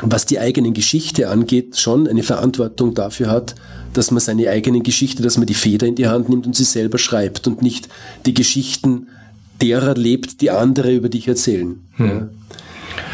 was 0.02 0.26
die 0.26 0.38
eigene 0.38 0.72
Geschichte 0.72 1.30
angeht, 1.30 1.78
schon 1.78 2.06
eine 2.06 2.22
Verantwortung 2.22 2.94
dafür 2.94 3.30
hat, 3.30 3.54
dass 3.94 4.10
man 4.10 4.20
seine 4.20 4.50
eigene 4.50 4.80
Geschichte, 4.80 5.22
dass 5.22 5.38
man 5.38 5.46
die 5.46 5.54
Feder 5.54 5.86
in 5.86 5.94
die 5.94 6.06
Hand 6.06 6.28
nimmt 6.28 6.46
und 6.46 6.54
sie 6.54 6.64
selber 6.64 6.98
schreibt 6.98 7.46
und 7.46 7.62
nicht 7.62 7.88
die 8.26 8.34
Geschichten 8.34 9.08
derer 9.62 9.94
lebt, 9.94 10.42
die 10.42 10.50
andere 10.50 10.94
über 10.94 11.08
dich 11.08 11.28
erzählen. 11.28 11.80
Hm. 11.96 12.06
Ja. 12.06 12.28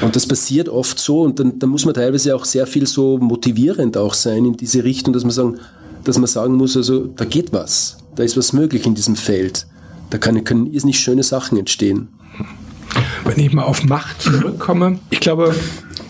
Und 0.01 0.17
das 0.17 0.27
passiert 0.27 0.69
oft 0.69 0.99
so 0.99 1.23
und 1.23 1.39
dann, 1.41 1.59
dann 1.59 1.71
muss 1.71 1.85
man 1.85 1.95
teilweise 1.95 2.35
auch 2.35 2.45
sehr 2.45 2.67
viel 2.67 2.87
so 2.87 3.19
motivierend 3.19 3.97
auch 3.97 4.15
sein 4.15 4.45
in 4.45 4.57
diese 4.57 4.85
Richtung, 4.85 5.13
dass 5.13 5.25
man 5.25 5.33
sagen, 5.33 5.59
dass 6.05 6.19
man 6.19 6.27
sagen 6.27 6.55
muss, 6.55 6.77
also 6.77 7.07
da 7.17 7.25
geht 7.25 7.53
was, 7.53 7.99
da 8.15 8.23
ist 8.23 8.37
was 8.37 8.53
möglich 8.53 8.87
in 8.87 8.95
diesem 8.95 9.17
Feld, 9.17 9.67
da 10.11 10.19
kann, 10.19 10.43
können 10.45 10.71
nicht 10.71 11.01
schöne 11.01 11.23
Sachen 11.23 11.59
entstehen. 11.59 12.09
Wenn 13.25 13.39
ich 13.39 13.53
mal 13.53 13.65
auf 13.65 13.83
Macht 13.85 14.23
zurückkomme, 14.23 14.99
ich 15.11 15.21
glaube, 15.21 15.55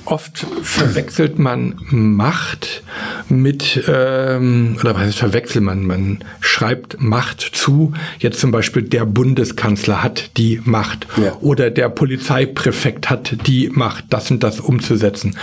oft 0.06 0.46
verwechselt 0.62 1.38
man 1.38 1.76
Macht 1.90 2.82
mit, 3.28 3.84
ähm, 3.88 4.76
oder 4.80 4.94
was 4.94 5.02
heißt 5.02 5.18
verwechselt 5.18 5.64
man? 5.64 5.86
Man 5.86 6.18
schreibt 6.40 7.00
Macht 7.00 7.40
zu. 7.40 7.92
Jetzt 8.18 8.40
zum 8.40 8.50
Beispiel 8.50 8.82
der 8.82 9.04
Bundeskanzler 9.04 10.02
hat 10.02 10.36
die 10.36 10.60
Macht 10.64 11.06
ja. 11.16 11.32
oder 11.40 11.70
der 11.70 11.88
Polizeipräfekt 11.88 13.10
hat 13.10 13.46
die 13.46 13.70
Macht, 13.70 14.04
das 14.10 14.30
und 14.30 14.42
das 14.42 14.60
umzusetzen. 14.60 15.36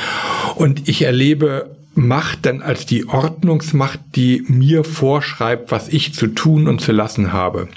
Und 0.55 0.87
ich 0.87 1.03
erlebe 1.03 1.69
Macht 1.95 2.47
dann 2.47 2.63
als 2.63 2.87
die 2.87 3.07
Ordnungsmacht, 3.07 3.99
die 4.15 4.43
mir 4.47 4.83
vorschreibt, 4.83 5.71
was 5.71 5.89
ich 5.89 6.15
zu 6.15 6.27
tun 6.27 6.67
und 6.67 6.81
zu 6.81 6.91
lassen 6.91 7.31
habe. 7.31 7.67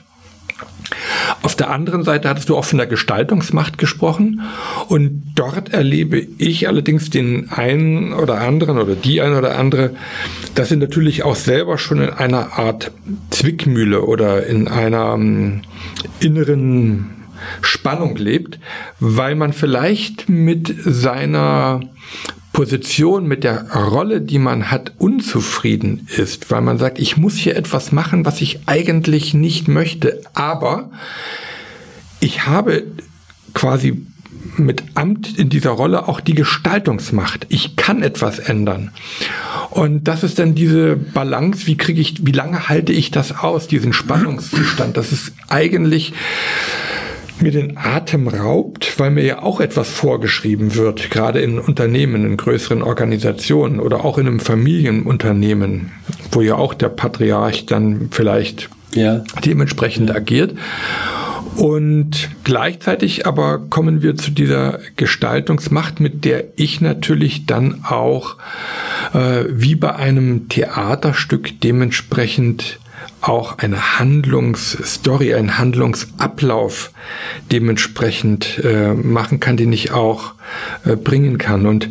Auf 1.42 1.54
der 1.54 1.70
anderen 1.70 2.04
Seite 2.04 2.28
hattest 2.28 2.48
du 2.48 2.56
auch 2.56 2.64
von 2.64 2.78
der 2.78 2.86
Gestaltungsmacht 2.86 3.78
gesprochen. 3.78 4.42
Und 4.88 5.22
dort 5.34 5.72
erlebe 5.72 6.26
ich 6.38 6.68
allerdings 6.68 7.10
den 7.10 7.50
einen 7.50 8.12
oder 8.12 8.40
anderen 8.40 8.78
oder 8.78 8.94
die 8.94 9.20
eine 9.20 9.38
oder 9.38 9.58
andere, 9.58 9.90
dass 10.54 10.68
sie 10.68 10.76
natürlich 10.76 11.22
auch 11.22 11.36
selber 11.36 11.78
schon 11.78 12.00
in 12.00 12.10
einer 12.10 12.58
Art 12.58 12.90
Zwickmühle 13.30 14.02
oder 14.02 14.46
in 14.46 14.68
einer 14.68 15.14
um, 15.14 15.62
inneren 16.20 17.10
Spannung 17.62 18.16
lebt, 18.16 18.58
weil 18.98 19.34
man 19.34 19.52
vielleicht 19.52 20.28
mit 20.28 20.74
seiner 20.84 21.80
Position, 22.56 23.28
mit 23.28 23.44
der 23.44 23.70
Rolle, 23.70 24.22
die 24.22 24.38
man 24.38 24.70
hat, 24.70 24.92
unzufrieden 24.96 26.08
ist, 26.16 26.50
weil 26.50 26.62
man 26.62 26.78
sagt, 26.78 26.98
ich 26.98 27.18
muss 27.18 27.34
hier 27.34 27.54
etwas 27.54 27.92
machen, 27.92 28.24
was 28.24 28.40
ich 28.40 28.60
eigentlich 28.64 29.34
nicht 29.34 29.68
möchte, 29.68 30.22
aber 30.32 30.90
ich 32.18 32.46
habe 32.46 32.84
quasi 33.52 34.06
mit 34.56 34.84
Amt 34.94 35.38
in 35.38 35.50
dieser 35.50 35.72
Rolle 35.72 36.08
auch 36.08 36.18
die 36.18 36.34
Gestaltungsmacht. 36.34 37.44
Ich 37.50 37.76
kann 37.76 38.02
etwas 38.02 38.38
ändern. 38.38 38.90
Und 39.68 40.04
das 40.04 40.22
ist 40.22 40.38
dann 40.38 40.54
diese 40.54 40.96
Balance, 40.96 41.66
wie 41.66 41.76
kriege 41.76 42.00
ich, 42.00 42.24
wie 42.24 42.32
lange 42.32 42.70
halte 42.70 42.94
ich 42.94 43.10
das 43.10 43.36
aus, 43.36 43.66
diesen 43.66 43.92
Spannungszustand? 43.92 44.96
Das 44.96 45.12
ist 45.12 45.34
eigentlich 45.48 46.14
mir 47.40 47.52
den 47.52 47.76
Atem 47.76 48.28
raubt, 48.28 48.98
weil 48.98 49.10
mir 49.10 49.24
ja 49.24 49.42
auch 49.42 49.60
etwas 49.60 49.88
vorgeschrieben 49.88 50.74
wird, 50.74 51.10
gerade 51.10 51.40
in 51.40 51.58
Unternehmen, 51.58 52.24
in 52.24 52.36
größeren 52.36 52.82
Organisationen 52.82 53.80
oder 53.80 54.04
auch 54.04 54.18
in 54.18 54.26
einem 54.26 54.40
Familienunternehmen, 54.40 55.92
wo 56.30 56.40
ja 56.40 56.56
auch 56.56 56.74
der 56.74 56.88
Patriarch 56.88 57.66
dann 57.66 58.08
vielleicht 58.10 58.68
ja. 58.94 59.22
dementsprechend 59.44 60.14
agiert. 60.14 60.54
Und 61.56 62.28
gleichzeitig 62.44 63.26
aber 63.26 63.58
kommen 63.58 64.02
wir 64.02 64.16
zu 64.16 64.30
dieser 64.30 64.78
Gestaltungsmacht, 64.96 66.00
mit 66.00 66.24
der 66.24 66.44
ich 66.56 66.80
natürlich 66.80 67.46
dann 67.46 67.84
auch 67.84 68.36
äh, 69.14 69.44
wie 69.48 69.74
bei 69.74 69.94
einem 69.94 70.48
Theaterstück 70.48 71.60
dementsprechend 71.62 72.78
auch 73.28 73.58
eine 73.58 73.98
Handlungsstory, 73.98 75.34
ein 75.34 75.58
Handlungsablauf 75.58 76.92
dementsprechend 77.50 78.60
äh, 78.64 78.94
machen 78.94 79.40
kann, 79.40 79.56
den 79.56 79.72
ich 79.72 79.92
auch 79.92 80.34
äh, 80.84 80.96
bringen 80.96 81.38
kann. 81.38 81.66
Und 81.66 81.90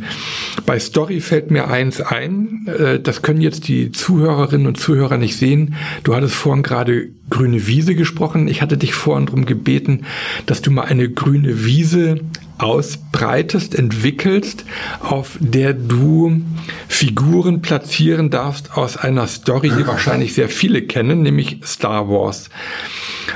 bei 0.66 0.80
Story 0.80 1.20
fällt 1.20 1.52
mir 1.52 1.68
eins 1.68 2.02
ein, 2.02 2.68
äh, 2.68 3.00
das 3.00 3.22
können 3.22 3.42
jetzt 3.42 3.68
die 3.68 3.92
Zuhörerinnen 3.92 4.68
und 4.68 4.80
Zuhörer 4.80 5.18
nicht 5.18 5.38
sehen. 5.38 5.76
Du 6.04 6.16
hattest 6.16 6.36
vorhin 6.36 6.64
gerade 6.64 7.10
grüne 7.30 7.68
Wiese 7.68 7.96
gesprochen. 7.96 8.48
Ich 8.48 8.62
hatte 8.62 8.78
dich 8.78 8.94
vorhin 8.94 9.26
darum 9.26 9.46
gebeten, 9.46 10.06
dass 10.46 10.62
du 10.62 10.72
mal 10.72 10.84
eine 10.84 11.10
grüne 11.10 11.66
Wiese 11.66 12.20
ausbreitest, 12.58 13.76
entwickelst, 13.76 14.66
auf 15.02 15.38
der 15.40 15.74
du 15.74 16.42
Figuren 16.88 17.62
platzieren 17.62 18.30
darfst 18.30 18.78
aus 18.78 18.98
einer 18.98 19.28
Story, 19.28 19.72
die 19.78 19.88
wahrscheinlich 19.88 20.34
sehr 20.34 20.50
viele 20.50 20.82
kennen, 20.84 21.22
nämlich 21.22 21.60
Star 21.66 22.10
Wars. 22.10 22.50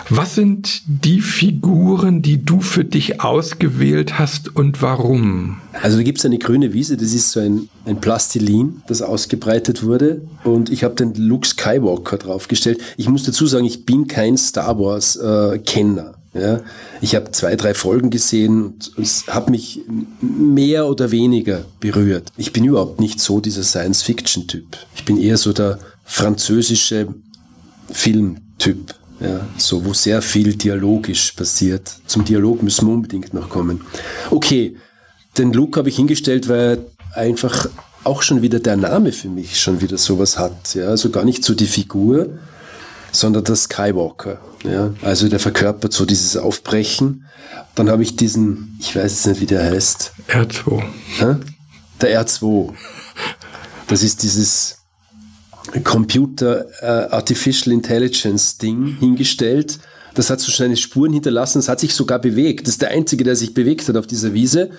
Was 0.09 0.35
sind 0.35 0.81
die 0.85 1.21
Figuren, 1.21 2.21
die 2.21 2.43
du 2.43 2.61
für 2.61 2.85
dich 2.85 3.21
ausgewählt 3.21 4.17
hast 4.17 4.55
und 4.55 4.81
warum? 4.81 5.57
Also 5.73 5.97
da 5.97 6.03
gibt 6.03 6.19
es 6.19 6.25
eine 6.25 6.37
grüne 6.37 6.73
Wiese, 6.73 6.97
das 6.97 7.13
ist 7.13 7.31
so 7.31 7.39
ein, 7.39 7.69
ein 7.85 7.99
Plastilin, 7.99 8.81
das 8.87 9.01
ausgebreitet 9.01 9.83
wurde 9.83 10.21
und 10.43 10.71
ich 10.71 10.83
habe 10.83 10.95
den 10.95 11.13
Luke 11.15 11.47
Skywalker 11.47 12.17
draufgestellt. 12.17 12.79
Ich 12.97 13.09
muss 13.09 13.23
dazu 13.23 13.45
sagen, 13.47 13.65
ich 13.65 13.85
bin 13.85 14.07
kein 14.07 14.37
Star 14.37 14.79
Wars-Kenner. 14.79 16.13
Äh, 16.15 16.18
ja, 16.33 16.61
ich 17.01 17.15
habe 17.15 17.31
zwei, 17.31 17.55
drei 17.55 17.73
Folgen 17.73 18.09
gesehen 18.11 18.63
und 18.63 18.91
es 18.97 19.27
hat 19.27 19.49
mich 19.49 19.81
mehr 20.21 20.87
oder 20.87 21.11
weniger 21.11 21.65
berührt. 21.79 22.31
Ich 22.37 22.53
bin 22.53 22.65
überhaupt 22.65 22.99
nicht 22.99 23.19
so 23.19 23.39
dieser 23.39 23.63
Science-Fiction-Typ. 23.63 24.77
Ich 24.95 25.05
bin 25.05 25.17
eher 25.17 25.37
so 25.37 25.53
der 25.53 25.79
französische 26.05 27.07
Film-Typ. 27.91 28.95
Ja, 29.19 29.45
so 29.57 29.83
wo 29.83 29.93
sehr 29.93 30.21
viel 30.21 30.55
dialogisch 30.55 31.33
passiert. 31.33 31.91
Zum 32.07 32.23
Dialog 32.23 32.63
müssen 32.63 32.87
wir 32.87 32.93
unbedingt 32.93 33.33
noch 33.33 33.49
kommen. 33.49 33.81
Okay, 34.29 34.77
den 35.37 35.51
Look 35.51 35.75
habe 35.75 35.89
ich 35.89 35.97
hingestellt, 35.97 36.47
weil 36.47 36.85
einfach 37.13 37.69
auch 38.05 38.21
schon 38.21 38.41
wieder 38.41 38.59
der 38.59 38.77
Name 38.77 39.11
für 39.11 39.27
mich 39.27 39.59
schon 39.59 39.81
wieder 39.81 39.97
sowas 39.97 40.37
hat. 40.37 40.73
Ja, 40.73 40.87
also 40.87 41.09
gar 41.09 41.25
nicht 41.25 41.43
so 41.43 41.53
die 41.53 41.65
Figur, 41.65 42.29
sondern 43.11 43.43
der 43.43 43.55
Skywalker. 43.55 44.39
Ja, 44.63 44.93
also 45.01 45.29
der 45.29 45.39
verkörpert 45.39 45.93
so 45.93 46.05
dieses 46.05 46.37
Aufbrechen. 46.37 47.25
Dann 47.75 47.89
habe 47.89 48.03
ich 48.03 48.15
diesen, 48.15 48.77
ich 48.79 48.95
weiß 48.95 49.03
jetzt 49.03 49.27
nicht, 49.27 49.41
wie 49.41 49.45
der 49.45 49.63
heißt. 49.63 50.11
R2. 50.27 50.83
Hä? 51.17 51.35
Der 52.01 52.25
R2. 52.25 52.73
Das 53.87 54.03
ist 54.03 54.23
dieses 54.23 54.79
Computer 55.83 56.65
äh, 56.81 57.09
Artificial 57.11 57.73
Intelligence 57.73 58.57
Ding 58.57 58.97
hingestellt. 58.99 59.79
Das 60.13 60.29
hat 60.29 60.39
so 60.39 60.51
seine 60.51 60.77
Spuren 60.77 61.13
hinterlassen. 61.13 61.59
Es 61.59 61.69
hat 61.69 61.79
sich 61.79 61.93
sogar 61.93 62.19
bewegt. 62.19 62.67
Das 62.67 62.73
ist 62.73 62.81
der 62.81 62.89
einzige, 62.89 63.23
der 63.23 63.35
sich 63.35 63.53
bewegt 63.53 63.87
hat 63.87 63.95
auf 63.95 64.07
dieser 64.07 64.33
Wiese. 64.33 64.71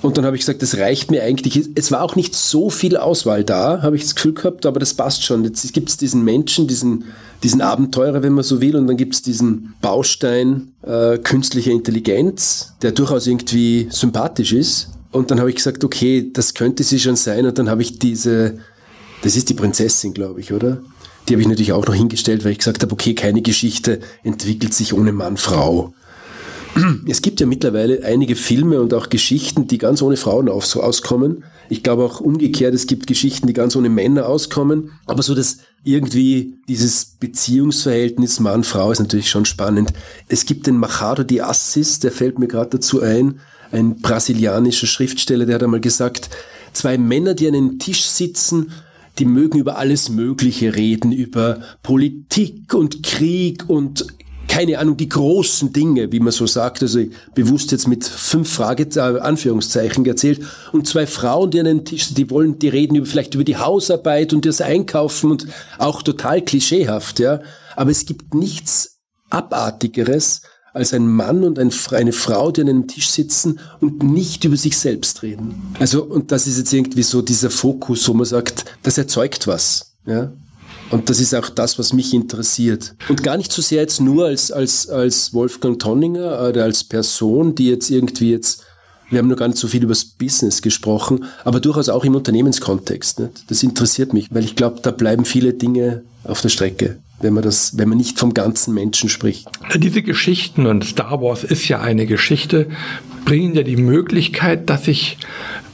Und 0.00 0.16
dann 0.16 0.24
habe 0.24 0.36
ich 0.36 0.42
gesagt, 0.42 0.62
das 0.62 0.76
reicht 0.76 1.10
mir 1.10 1.22
eigentlich. 1.22 1.70
Es 1.74 1.90
war 1.90 2.02
auch 2.02 2.14
nicht 2.14 2.34
so 2.34 2.70
viel 2.70 2.96
Auswahl 2.96 3.42
da, 3.44 3.82
habe 3.82 3.96
ich 3.96 4.02
das 4.02 4.14
Gefühl 4.14 4.34
gehabt, 4.34 4.64
aber 4.64 4.78
das 4.78 4.94
passt 4.94 5.24
schon. 5.24 5.44
Jetzt 5.44 5.72
gibt 5.72 5.88
es 5.88 5.96
diesen 5.96 6.24
Menschen, 6.24 6.68
diesen, 6.68 7.04
diesen 7.42 7.60
Abenteurer, 7.60 8.22
wenn 8.22 8.32
man 8.32 8.44
so 8.44 8.60
will, 8.60 8.76
und 8.76 8.86
dann 8.86 8.96
gibt 8.96 9.14
es 9.14 9.22
diesen 9.22 9.74
Baustein 9.80 10.72
äh, 10.82 11.18
künstlicher 11.18 11.72
Intelligenz, 11.72 12.74
der 12.82 12.92
durchaus 12.92 13.26
irgendwie 13.26 13.88
sympathisch 13.90 14.52
ist. 14.52 14.90
Und 15.10 15.30
dann 15.30 15.40
habe 15.40 15.50
ich 15.50 15.56
gesagt, 15.56 15.82
okay, 15.84 16.30
das 16.32 16.54
könnte 16.54 16.84
sie 16.84 17.00
schon 17.00 17.16
sein. 17.16 17.46
Und 17.46 17.58
dann 17.58 17.68
habe 17.68 17.82
ich 17.82 17.98
diese, 17.98 18.58
das 19.22 19.36
ist 19.36 19.48
die 19.48 19.54
Prinzessin, 19.54 20.14
glaube 20.14 20.40
ich, 20.40 20.52
oder? 20.52 20.78
Die 21.28 21.34
habe 21.34 21.42
ich 21.42 21.48
natürlich 21.48 21.72
auch 21.72 21.86
noch 21.86 21.94
hingestellt, 21.94 22.44
weil 22.44 22.52
ich 22.52 22.58
gesagt 22.58 22.82
habe, 22.82 22.92
okay, 22.92 23.14
keine 23.14 23.42
Geschichte 23.42 24.00
entwickelt 24.22 24.72
sich 24.72 24.94
ohne 24.94 25.12
Mann-Frau. 25.12 25.92
Es 27.06 27.22
gibt 27.22 27.40
ja 27.40 27.46
mittlerweile 27.46 28.04
einige 28.04 28.36
Filme 28.36 28.80
und 28.80 28.94
auch 28.94 29.08
Geschichten, 29.08 29.66
die 29.66 29.78
ganz 29.78 30.02
ohne 30.02 30.16
Frauen 30.16 30.48
auskommen. 30.48 31.44
Ich 31.68 31.82
glaube 31.82 32.04
auch 32.04 32.20
umgekehrt, 32.20 32.74
es 32.74 32.86
gibt 32.86 33.06
Geschichten, 33.06 33.46
die 33.46 33.52
ganz 33.52 33.76
ohne 33.76 33.88
Männer 33.88 34.26
auskommen. 34.26 34.92
Aber 35.06 35.22
so 35.22 35.34
das 35.34 35.58
irgendwie 35.84 36.58
dieses 36.68 37.04
Beziehungsverhältnis 37.04 38.40
Mann-Frau 38.40 38.90
ist 38.90 38.98
natürlich 39.00 39.30
schon 39.30 39.44
spannend. 39.44 39.92
Es 40.28 40.46
gibt 40.46 40.66
den 40.66 40.76
Machado 40.76 41.22
de 41.22 41.40
Assis, 41.40 42.00
der 42.00 42.12
fällt 42.12 42.38
mir 42.38 42.48
gerade 42.48 42.70
dazu 42.70 43.00
ein, 43.00 43.40
ein 43.70 43.96
brasilianischer 43.96 44.86
Schriftsteller, 44.86 45.46
der 45.46 45.56
hat 45.56 45.62
einmal 45.62 45.80
gesagt, 45.80 46.30
zwei 46.72 46.98
Männer, 46.98 47.34
die 47.34 47.48
an 47.48 47.54
einem 47.54 47.78
Tisch 47.78 48.06
sitzen, 48.06 48.72
die 49.18 49.24
mögen 49.24 49.58
über 49.58 49.78
alles 49.78 50.08
Mögliche 50.08 50.74
reden, 50.74 51.12
über 51.12 51.60
Politik 51.82 52.72
und 52.72 53.02
Krieg 53.02 53.68
und 53.68 54.06
keine 54.58 54.76
Ahnung, 54.80 54.96
die 54.96 55.08
großen 55.08 55.72
Dinge, 55.72 56.10
wie 56.10 56.18
man 56.18 56.32
so 56.32 56.44
sagt, 56.48 56.82
also 56.82 56.98
bewusst 57.32 57.70
jetzt 57.70 57.86
mit 57.86 58.04
fünf 58.04 58.52
Frage, 58.52 58.88
äh, 58.96 59.20
Anführungszeichen 59.20 60.04
erzählt 60.04 60.40
und 60.72 60.84
zwei 60.88 61.06
Frauen, 61.06 61.52
die 61.52 61.60
an 61.60 61.66
den 61.66 61.84
Tisch, 61.84 62.12
die 62.12 62.28
wollen, 62.28 62.58
die 62.58 62.66
reden 62.66 62.96
über, 62.96 63.06
vielleicht 63.06 63.36
über 63.36 63.44
die 63.44 63.56
Hausarbeit 63.56 64.32
und 64.32 64.44
das 64.44 64.60
Einkaufen 64.60 65.30
und 65.30 65.46
auch 65.78 66.02
total 66.02 66.42
klischeehaft, 66.42 67.20
ja. 67.20 67.40
Aber 67.76 67.92
es 67.92 68.04
gibt 68.04 68.34
nichts 68.34 68.98
Abartigeres, 69.30 70.42
als 70.72 70.92
ein 70.92 71.06
Mann 71.06 71.44
und 71.44 71.56
ein, 71.60 71.70
eine 71.92 72.12
Frau, 72.12 72.50
die 72.50 72.62
an 72.62 72.68
einem 72.68 72.88
Tisch 72.88 73.10
sitzen 73.10 73.60
und 73.80 74.02
nicht 74.02 74.42
über 74.44 74.56
sich 74.56 74.76
selbst 74.76 75.22
reden. 75.22 75.72
Also, 75.78 76.02
und 76.02 76.32
das 76.32 76.48
ist 76.48 76.58
jetzt 76.58 76.72
irgendwie 76.72 77.04
so 77.04 77.22
dieser 77.22 77.50
Fokus, 77.50 78.08
wo 78.08 78.12
man 78.12 78.26
sagt, 78.26 78.64
das 78.82 78.98
erzeugt 78.98 79.46
was, 79.46 79.94
ja. 80.04 80.32
Und 80.90 81.10
das 81.10 81.20
ist 81.20 81.34
auch 81.34 81.48
das, 81.48 81.78
was 81.78 81.92
mich 81.92 82.14
interessiert. 82.14 82.94
Und 83.08 83.22
gar 83.22 83.36
nicht 83.36 83.52
so 83.52 83.62
sehr 83.62 83.82
jetzt 83.82 84.00
nur 84.00 84.26
als, 84.26 84.50
als, 84.50 84.88
als 84.88 85.34
Wolfgang 85.34 85.78
Tonninger 85.78 86.48
oder 86.48 86.64
als 86.64 86.84
Person, 86.84 87.54
die 87.54 87.68
jetzt 87.68 87.90
irgendwie 87.90 88.32
jetzt, 88.32 88.62
wir 89.10 89.18
haben 89.18 89.28
noch 89.28 89.36
gar 89.36 89.48
nicht 89.48 89.58
so 89.58 89.68
viel 89.68 89.82
über 89.82 89.92
das 89.92 90.04
Business 90.04 90.62
gesprochen, 90.62 91.24
aber 91.44 91.60
durchaus 91.60 91.88
auch 91.88 92.04
im 92.04 92.14
Unternehmenskontext. 92.14 93.20
Nicht? 93.20 93.50
Das 93.50 93.62
interessiert 93.62 94.12
mich, 94.12 94.28
weil 94.30 94.44
ich 94.44 94.56
glaube, 94.56 94.80
da 94.82 94.90
bleiben 94.90 95.24
viele 95.24 95.54
Dinge 95.54 96.02
auf 96.24 96.40
der 96.40 96.48
Strecke 96.48 96.98
wenn 97.20 97.34
man 97.34 97.42
das, 97.42 97.76
wenn 97.76 97.88
man 97.88 97.98
nicht 97.98 98.18
vom 98.18 98.34
ganzen 98.34 98.74
Menschen 98.74 99.08
spricht. 99.08 99.48
Diese 99.74 100.02
Geschichten 100.02 100.66
und 100.66 100.84
Star 100.84 101.20
Wars 101.20 101.44
ist 101.44 101.68
ja 101.68 101.80
eine 101.80 102.06
Geschichte, 102.06 102.68
bringen 103.24 103.54
ja 103.54 103.62
die 103.62 103.76
Möglichkeit, 103.76 104.70
dass 104.70 104.86
ich 104.88 105.18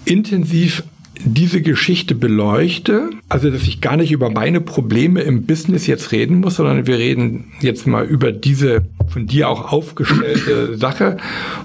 intensiv 0.05 0.85
diese 1.24 1.62
Geschichte 1.62 2.14
beleuchte, 2.14 3.10
also 3.28 3.50
dass 3.50 3.62
ich 3.62 3.80
gar 3.80 3.96
nicht 3.96 4.12
über 4.12 4.30
meine 4.30 4.60
Probleme 4.60 5.22
im 5.22 5.46
Business 5.46 5.87
jetzt 5.87 6.12
reden 6.12 6.40
muss, 6.40 6.56
sondern 6.56 6.87
wir 6.87 6.98
reden 6.98 7.52
jetzt 7.60 7.87
mal 7.87 8.04
über 8.04 8.32
diese 8.32 8.82
von 9.08 9.26
dir 9.26 9.48
auch 9.48 9.72
aufgestellte 9.72 10.76
Sache, 10.76 11.16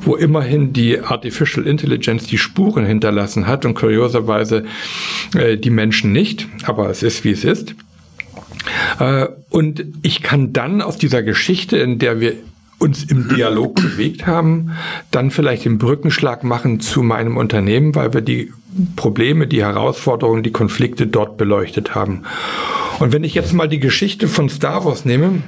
wo 0.03 0.15
immerhin 0.15 0.73
die 0.73 0.99
Artificial 0.99 1.67
Intelligence 1.67 2.27
die 2.27 2.37
Spuren 2.37 2.85
hinterlassen 2.85 3.47
hat 3.47 3.65
und 3.65 3.73
kurioserweise 3.73 4.65
äh, 5.35 5.57
die 5.57 5.69
Menschen 5.69 6.11
nicht, 6.11 6.47
aber 6.63 6.89
es 6.89 7.03
ist 7.03 7.23
wie 7.23 7.31
es 7.31 7.43
ist. 7.43 7.75
Äh, 8.99 9.27
und 9.49 9.85
ich 10.01 10.21
kann 10.21 10.53
dann 10.53 10.81
aus 10.81 10.97
dieser 10.97 11.23
Geschichte, 11.23 11.77
in 11.77 11.99
der 11.99 12.19
wir 12.19 12.35
uns 12.79 13.03
im 13.03 13.27
Dialog 13.29 13.75
bewegt 13.75 14.25
haben, 14.25 14.71
dann 15.11 15.31
vielleicht 15.31 15.65
den 15.65 15.77
Brückenschlag 15.77 16.43
machen 16.43 16.79
zu 16.79 17.03
meinem 17.03 17.37
Unternehmen, 17.37 17.93
weil 17.93 18.13
wir 18.13 18.21
die 18.21 18.51
Probleme, 18.95 19.47
die 19.47 19.61
Herausforderungen, 19.61 20.43
die 20.43 20.51
Konflikte 20.51 21.07
dort 21.07 21.37
beleuchtet 21.37 21.93
haben. 21.95 22.23
Und 22.99 23.13
wenn 23.13 23.23
ich 23.23 23.33
jetzt 23.33 23.53
mal 23.53 23.67
die 23.67 23.79
Geschichte 23.79 24.27
von 24.27 24.49
Star 24.49 24.85
Wars 24.85 25.05
nehme, 25.05 25.41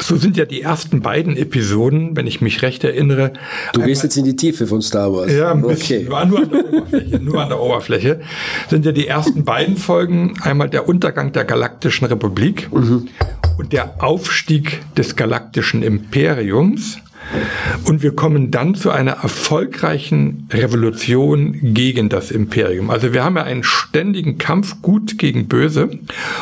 so 0.00 0.16
sind 0.16 0.36
ja 0.36 0.44
die 0.44 0.62
ersten 0.62 1.00
beiden 1.00 1.36
Episoden, 1.36 2.16
wenn 2.16 2.26
ich 2.26 2.40
mich 2.40 2.62
recht 2.62 2.84
erinnere. 2.84 3.32
Du 3.72 3.82
gehst 3.82 4.02
jetzt 4.02 4.16
in 4.16 4.24
die 4.24 4.36
Tiefe 4.36 4.66
von 4.66 4.82
Star 4.82 5.12
Wars. 5.12 5.32
Ja, 5.32 5.52
ein 5.52 5.62
bisschen, 5.62 6.08
okay. 6.08 6.08
nur 6.08 6.18
an 6.18 6.30
der 6.30 6.60
Oberfläche. 6.64 7.18
nur 7.20 7.42
an 7.42 7.48
der 7.48 7.60
Oberfläche. 7.60 8.20
Sind 8.68 8.86
ja 8.86 8.92
die 8.92 9.06
ersten 9.06 9.44
beiden 9.44 9.76
Folgen 9.76 10.34
einmal 10.42 10.68
der 10.68 10.88
Untergang 10.88 11.32
der 11.32 11.44
Galaktischen 11.44 12.06
Republik 12.06 12.72
mhm. 12.72 13.08
und 13.58 13.72
der 13.72 14.02
Aufstieg 14.02 14.80
des 14.96 15.16
Galaktischen 15.16 15.82
Imperiums. 15.82 16.98
Und 17.84 18.02
wir 18.02 18.14
kommen 18.14 18.50
dann 18.50 18.74
zu 18.74 18.90
einer 18.90 19.12
erfolgreichen 19.12 20.48
Revolution 20.52 21.74
gegen 21.74 22.08
das 22.08 22.30
Imperium. 22.30 22.90
Also 22.90 23.12
wir 23.12 23.24
haben 23.24 23.36
ja 23.36 23.44
einen 23.44 23.64
ständigen 23.64 24.38
Kampf 24.38 24.82
gut 24.82 25.18
gegen 25.18 25.48
böse 25.48 25.90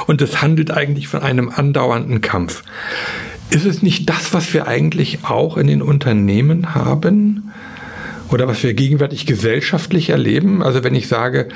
und 0.06 0.22
es 0.22 0.42
handelt 0.42 0.70
eigentlich 0.70 1.08
von 1.08 1.20
einem 1.20 1.50
andauernden 1.50 2.20
Kampf. 2.20 2.62
Ist 3.52 3.66
es 3.66 3.82
nicht 3.82 4.08
das, 4.08 4.32
was 4.32 4.52
wir 4.54 4.66
eigentlich 4.66 5.24
auch 5.24 5.56
in 5.58 5.66
den 5.66 5.82
Unternehmen 5.82 6.74
haben? 6.74 7.52
oder 8.32 8.48
was 8.48 8.62
wir 8.62 8.72
gegenwärtig 8.72 9.26
gesellschaftlich 9.26 10.10
erleben. 10.10 10.62
Also 10.62 10.82
wenn 10.82 10.94
ich 10.94 11.06
sage 11.08 11.48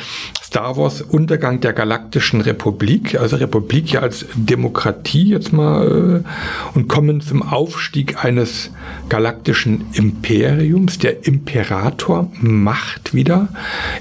Star 0.43 0.77
Wars 0.77 1.01
Untergang 1.01 1.61
der 1.61 1.73
galaktischen 1.73 2.41
Republik, 2.43 3.19
also 3.19 3.37
Republik 3.37 3.93
ja 3.93 4.01
als 4.01 4.27
Demokratie 4.35 5.31
jetzt 5.31 5.53
mal 5.53 6.23
äh, 6.25 6.77
und 6.77 6.89
kommen 6.89 7.21
zum 7.21 7.43
Aufstieg 7.43 8.25
eines 8.25 8.73
galaktischen 9.09 9.87
Imperiums. 9.95 10.99
Der 10.99 11.27
Imperator 11.27 12.31
macht 12.41 13.15
wieder, 13.15 13.49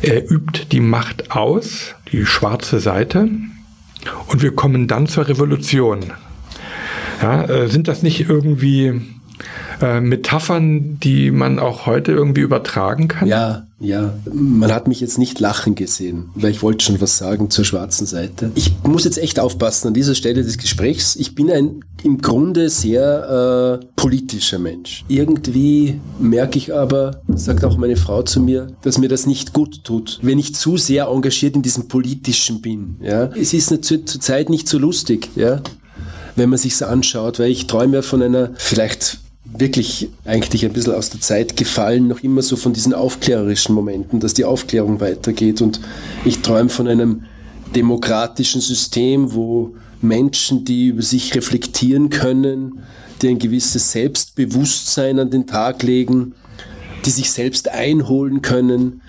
er 0.01 0.29
übt 0.29 0.67
die 0.71 0.81
Macht 0.81 1.31
aus, 1.31 1.95
die 2.11 2.25
schwarze 2.25 2.79
Seite. 2.79 3.29
Und 4.27 4.43
wir 4.43 4.53
kommen 4.53 4.87
dann 4.87 5.07
zur 5.07 5.27
Revolution. 5.27 6.11
Ja, 7.21 7.43
äh, 7.43 7.67
sind 7.67 7.87
das 7.87 8.03
nicht 8.03 8.29
irgendwie 8.29 9.01
äh, 9.81 9.99
Metaphern, 9.99 10.99
die 10.99 11.31
man 11.31 11.59
auch 11.59 11.85
heute 11.85 12.11
irgendwie 12.11 12.41
übertragen 12.41 13.07
kann? 13.07 13.27
Ja, 13.27 13.67
ja. 13.79 14.13
Man 14.31 14.71
hat 14.71 14.87
mich 14.87 15.01
jetzt 15.01 15.17
nicht 15.17 15.39
lachen 15.39 15.75
gesehen, 15.75 16.29
weil 16.35 16.51
ich 16.51 16.61
wollte 16.61 16.85
schon 16.85 17.01
was 17.01 17.17
sagen 17.17 17.49
zur 17.49 17.65
schwarzen 17.65 18.07
Seite. 18.07 18.51
Ich 18.55 18.73
muss 18.83 19.03
jetzt 19.03 19.17
echt 19.17 19.39
aufpassen 19.39 19.89
an 19.89 19.93
dieser 19.93 20.15
Stelle 20.15 20.43
des 20.43 20.57
Gesprächs. 20.57 21.15
Ich 21.15 21.35
bin 21.35 21.51
ein 21.51 21.83
im 22.03 22.19
Grunde 22.19 22.69
sehr 22.69 23.79
äh, 23.81 23.85
politischer 23.95 24.59
Mensch. 24.59 25.03
Irgendwie 25.07 25.99
merke 26.19 26.57
ich 26.57 26.73
aber, 26.73 27.21
sagt 27.33 27.65
auch 27.65 27.77
meine 27.77 27.97
Frau 27.97 28.21
zu 28.21 28.39
mir, 28.39 28.67
dass 28.83 28.97
mir 28.97 29.09
das 29.09 29.25
nicht 29.25 29.53
gut 29.53 29.83
tut, 29.83 30.19
wenn 30.21 30.39
ich 30.39 30.55
zu 30.55 30.77
sehr 30.77 31.07
engagiert 31.07 31.55
in 31.55 31.63
diesem 31.63 31.87
Politischen 31.87 32.61
bin. 32.61 32.97
Ja? 33.01 33.31
Es 33.35 33.53
ist 33.53 33.83
zur, 33.83 34.05
zur 34.05 34.21
Zeit 34.21 34.49
nicht 34.49 34.67
so 34.67 34.77
lustig, 34.77 35.29
ja? 35.35 35.61
Wenn 36.35 36.49
man 36.49 36.59
sich's 36.59 36.81
anschaut, 36.81 37.39
weil 37.39 37.51
ich 37.51 37.67
träume 37.67 37.97
ja 37.97 38.01
von 38.01 38.21
einer 38.21 38.51
vielleicht 38.55 39.19
wirklich 39.45 40.09
eigentlich 40.25 40.65
ein 40.65 40.73
bisschen 40.73 40.93
aus 40.93 41.09
der 41.09 41.21
Zeit 41.21 41.55
gefallen, 41.55 42.07
noch 42.07 42.21
immer 42.21 42.41
so 42.41 42.55
von 42.55 42.73
diesen 42.73 42.93
aufklärerischen 42.93 43.75
Momenten, 43.75 44.19
dass 44.19 44.33
die 44.33 44.45
Aufklärung 44.45 44.99
weitergeht. 44.99 45.61
Und 45.61 45.79
ich 46.25 46.41
träume 46.41 46.69
von 46.69 46.87
einem 46.87 47.23
demokratischen 47.75 48.61
System, 48.61 49.33
wo 49.33 49.75
Menschen, 50.01 50.65
die 50.65 50.87
über 50.87 51.01
sich 51.01 51.35
reflektieren 51.35 52.09
können, 52.09 52.79
die 53.21 53.29
ein 53.29 53.39
gewisses 53.39 53.91
Selbstbewusstsein 53.91 55.19
an 55.19 55.29
den 55.29 55.47
Tag 55.47 55.83
legen, 55.83 56.33
die 57.05 57.11
sich 57.11 57.31
selbst 57.31 57.69
einholen 57.69 58.41
können, 58.41 59.01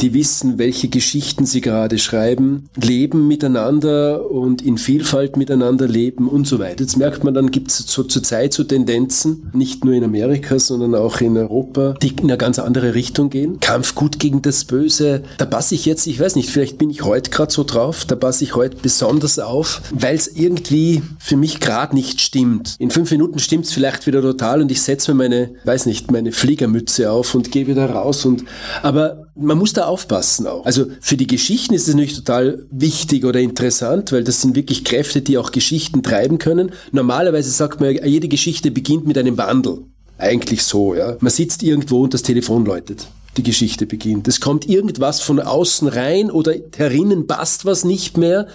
die 0.00 0.14
wissen, 0.14 0.58
welche 0.58 0.88
Geschichten 0.88 1.46
sie 1.46 1.60
gerade 1.60 1.98
schreiben, 1.98 2.68
leben 2.76 3.28
miteinander 3.28 4.30
und 4.30 4.62
in 4.62 4.78
Vielfalt 4.78 5.36
miteinander 5.36 5.86
leben 5.86 6.28
und 6.28 6.46
so 6.46 6.58
weiter. 6.58 6.82
Jetzt 6.82 6.96
merkt 6.96 7.24
man, 7.24 7.34
dann 7.34 7.50
gibt 7.50 7.70
es 7.70 7.78
so 7.78 8.02
zur 8.04 8.22
Zeit 8.22 8.52
so 8.52 8.64
Tendenzen, 8.64 9.50
nicht 9.52 9.84
nur 9.84 9.94
in 9.94 10.04
Amerika, 10.04 10.58
sondern 10.58 10.94
auch 10.94 11.20
in 11.20 11.36
Europa, 11.36 11.94
die 12.02 12.08
in 12.08 12.24
eine 12.24 12.38
ganz 12.38 12.58
andere 12.58 12.94
Richtung 12.94 13.30
gehen. 13.30 13.60
Kampf 13.60 13.94
gut 13.94 14.18
gegen 14.18 14.42
das 14.42 14.64
Böse. 14.64 15.22
Da 15.38 15.46
passe 15.46 15.74
ich 15.74 15.84
jetzt, 15.84 16.06
ich 16.06 16.20
weiß 16.20 16.36
nicht, 16.36 16.50
vielleicht 16.50 16.78
bin 16.78 16.90
ich 16.90 17.02
heute 17.04 17.30
gerade 17.30 17.52
so 17.52 17.64
drauf, 17.64 18.04
da 18.04 18.16
passe 18.16 18.44
ich 18.44 18.54
heute 18.54 18.76
besonders 18.80 19.38
auf, 19.38 19.82
weil 19.92 20.16
es 20.16 20.28
irgendwie 20.28 21.02
für 21.18 21.36
mich 21.36 21.60
gerade 21.60 21.94
nicht 21.94 22.20
stimmt. 22.20 22.76
In 22.78 22.90
fünf 22.90 23.10
Minuten 23.10 23.38
stimmt 23.38 23.64
es 23.64 23.72
vielleicht 23.72 24.06
wieder 24.06 24.22
total 24.22 24.60
und 24.62 24.70
ich 24.70 24.82
setze 24.82 25.12
mir 25.12 25.28
meine, 25.28 25.50
weiß 25.64 25.86
nicht, 25.86 26.10
meine 26.10 26.32
Fliegermütze 26.32 27.10
auf 27.10 27.34
und 27.34 27.50
gehe 27.50 27.66
wieder 27.66 27.90
raus 27.90 28.24
und 28.24 28.44
aber 28.82 29.27
man 29.38 29.58
muss 29.58 29.72
da 29.72 29.86
aufpassen 29.86 30.46
auch. 30.46 30.64
Also 30.64 30.86
für 31.00 31.16
die 31.16 31.26
Geschichten 31.26 31.74
ist 31.74 31.88
es 31.88 31.94
natürlich 31.94 32.16
total 32.16 32.66
wichtig 32.70 33.24
oder 33.24 33.40
interessant, 33.40 34.12
weil 34.12 34.24
das 34.24 34.40
sind 34.40 34.56
wirklich 34.56 34.84
Kräfte, 34.84 35.22
die 35.22 35.38
auch 35.38 35.52
Geschichten 35.52 36.02
treiben 36.02 36.38
können. 36.38 36.72
Normalerweise 36.92 37.50
sagt 37.50 37.80
man, 37.80 37.96
jede 38.04 38.28
Geschichte 38.28 38.70
beginnt 38.70 39.06
mit 39.06 39.16
einem 39.16 39.38
Wandel. 39.38 39.78
Eigentlich 40.18 40.64
so, 40.64 40.94
ja. 40.94 41.16
Man 41.20 41.30
sitzt 41.30 41.62
irgendwo 41.62 42.02
und 42.02 42.12
das 42.12 42.22
Telefon 42.22 42.64
läutet. 42.64 43.06
Die 43.36 43.42
Geschichte 43.44 43.86
beginnt. 43.86 44.26
Es 44.26 44.40
kommt 44.40 44.68
irgendwas 44.68 45.20
von 45.20 45.38
außen 45.38 45.86
rein 45.86 46.30
oder 46.30 46.54
herinnen 46.76 47.28
passt 47.28 47.64
was 47.64 47.84
nicht 47.84 48.16
mehr 48.16 48.48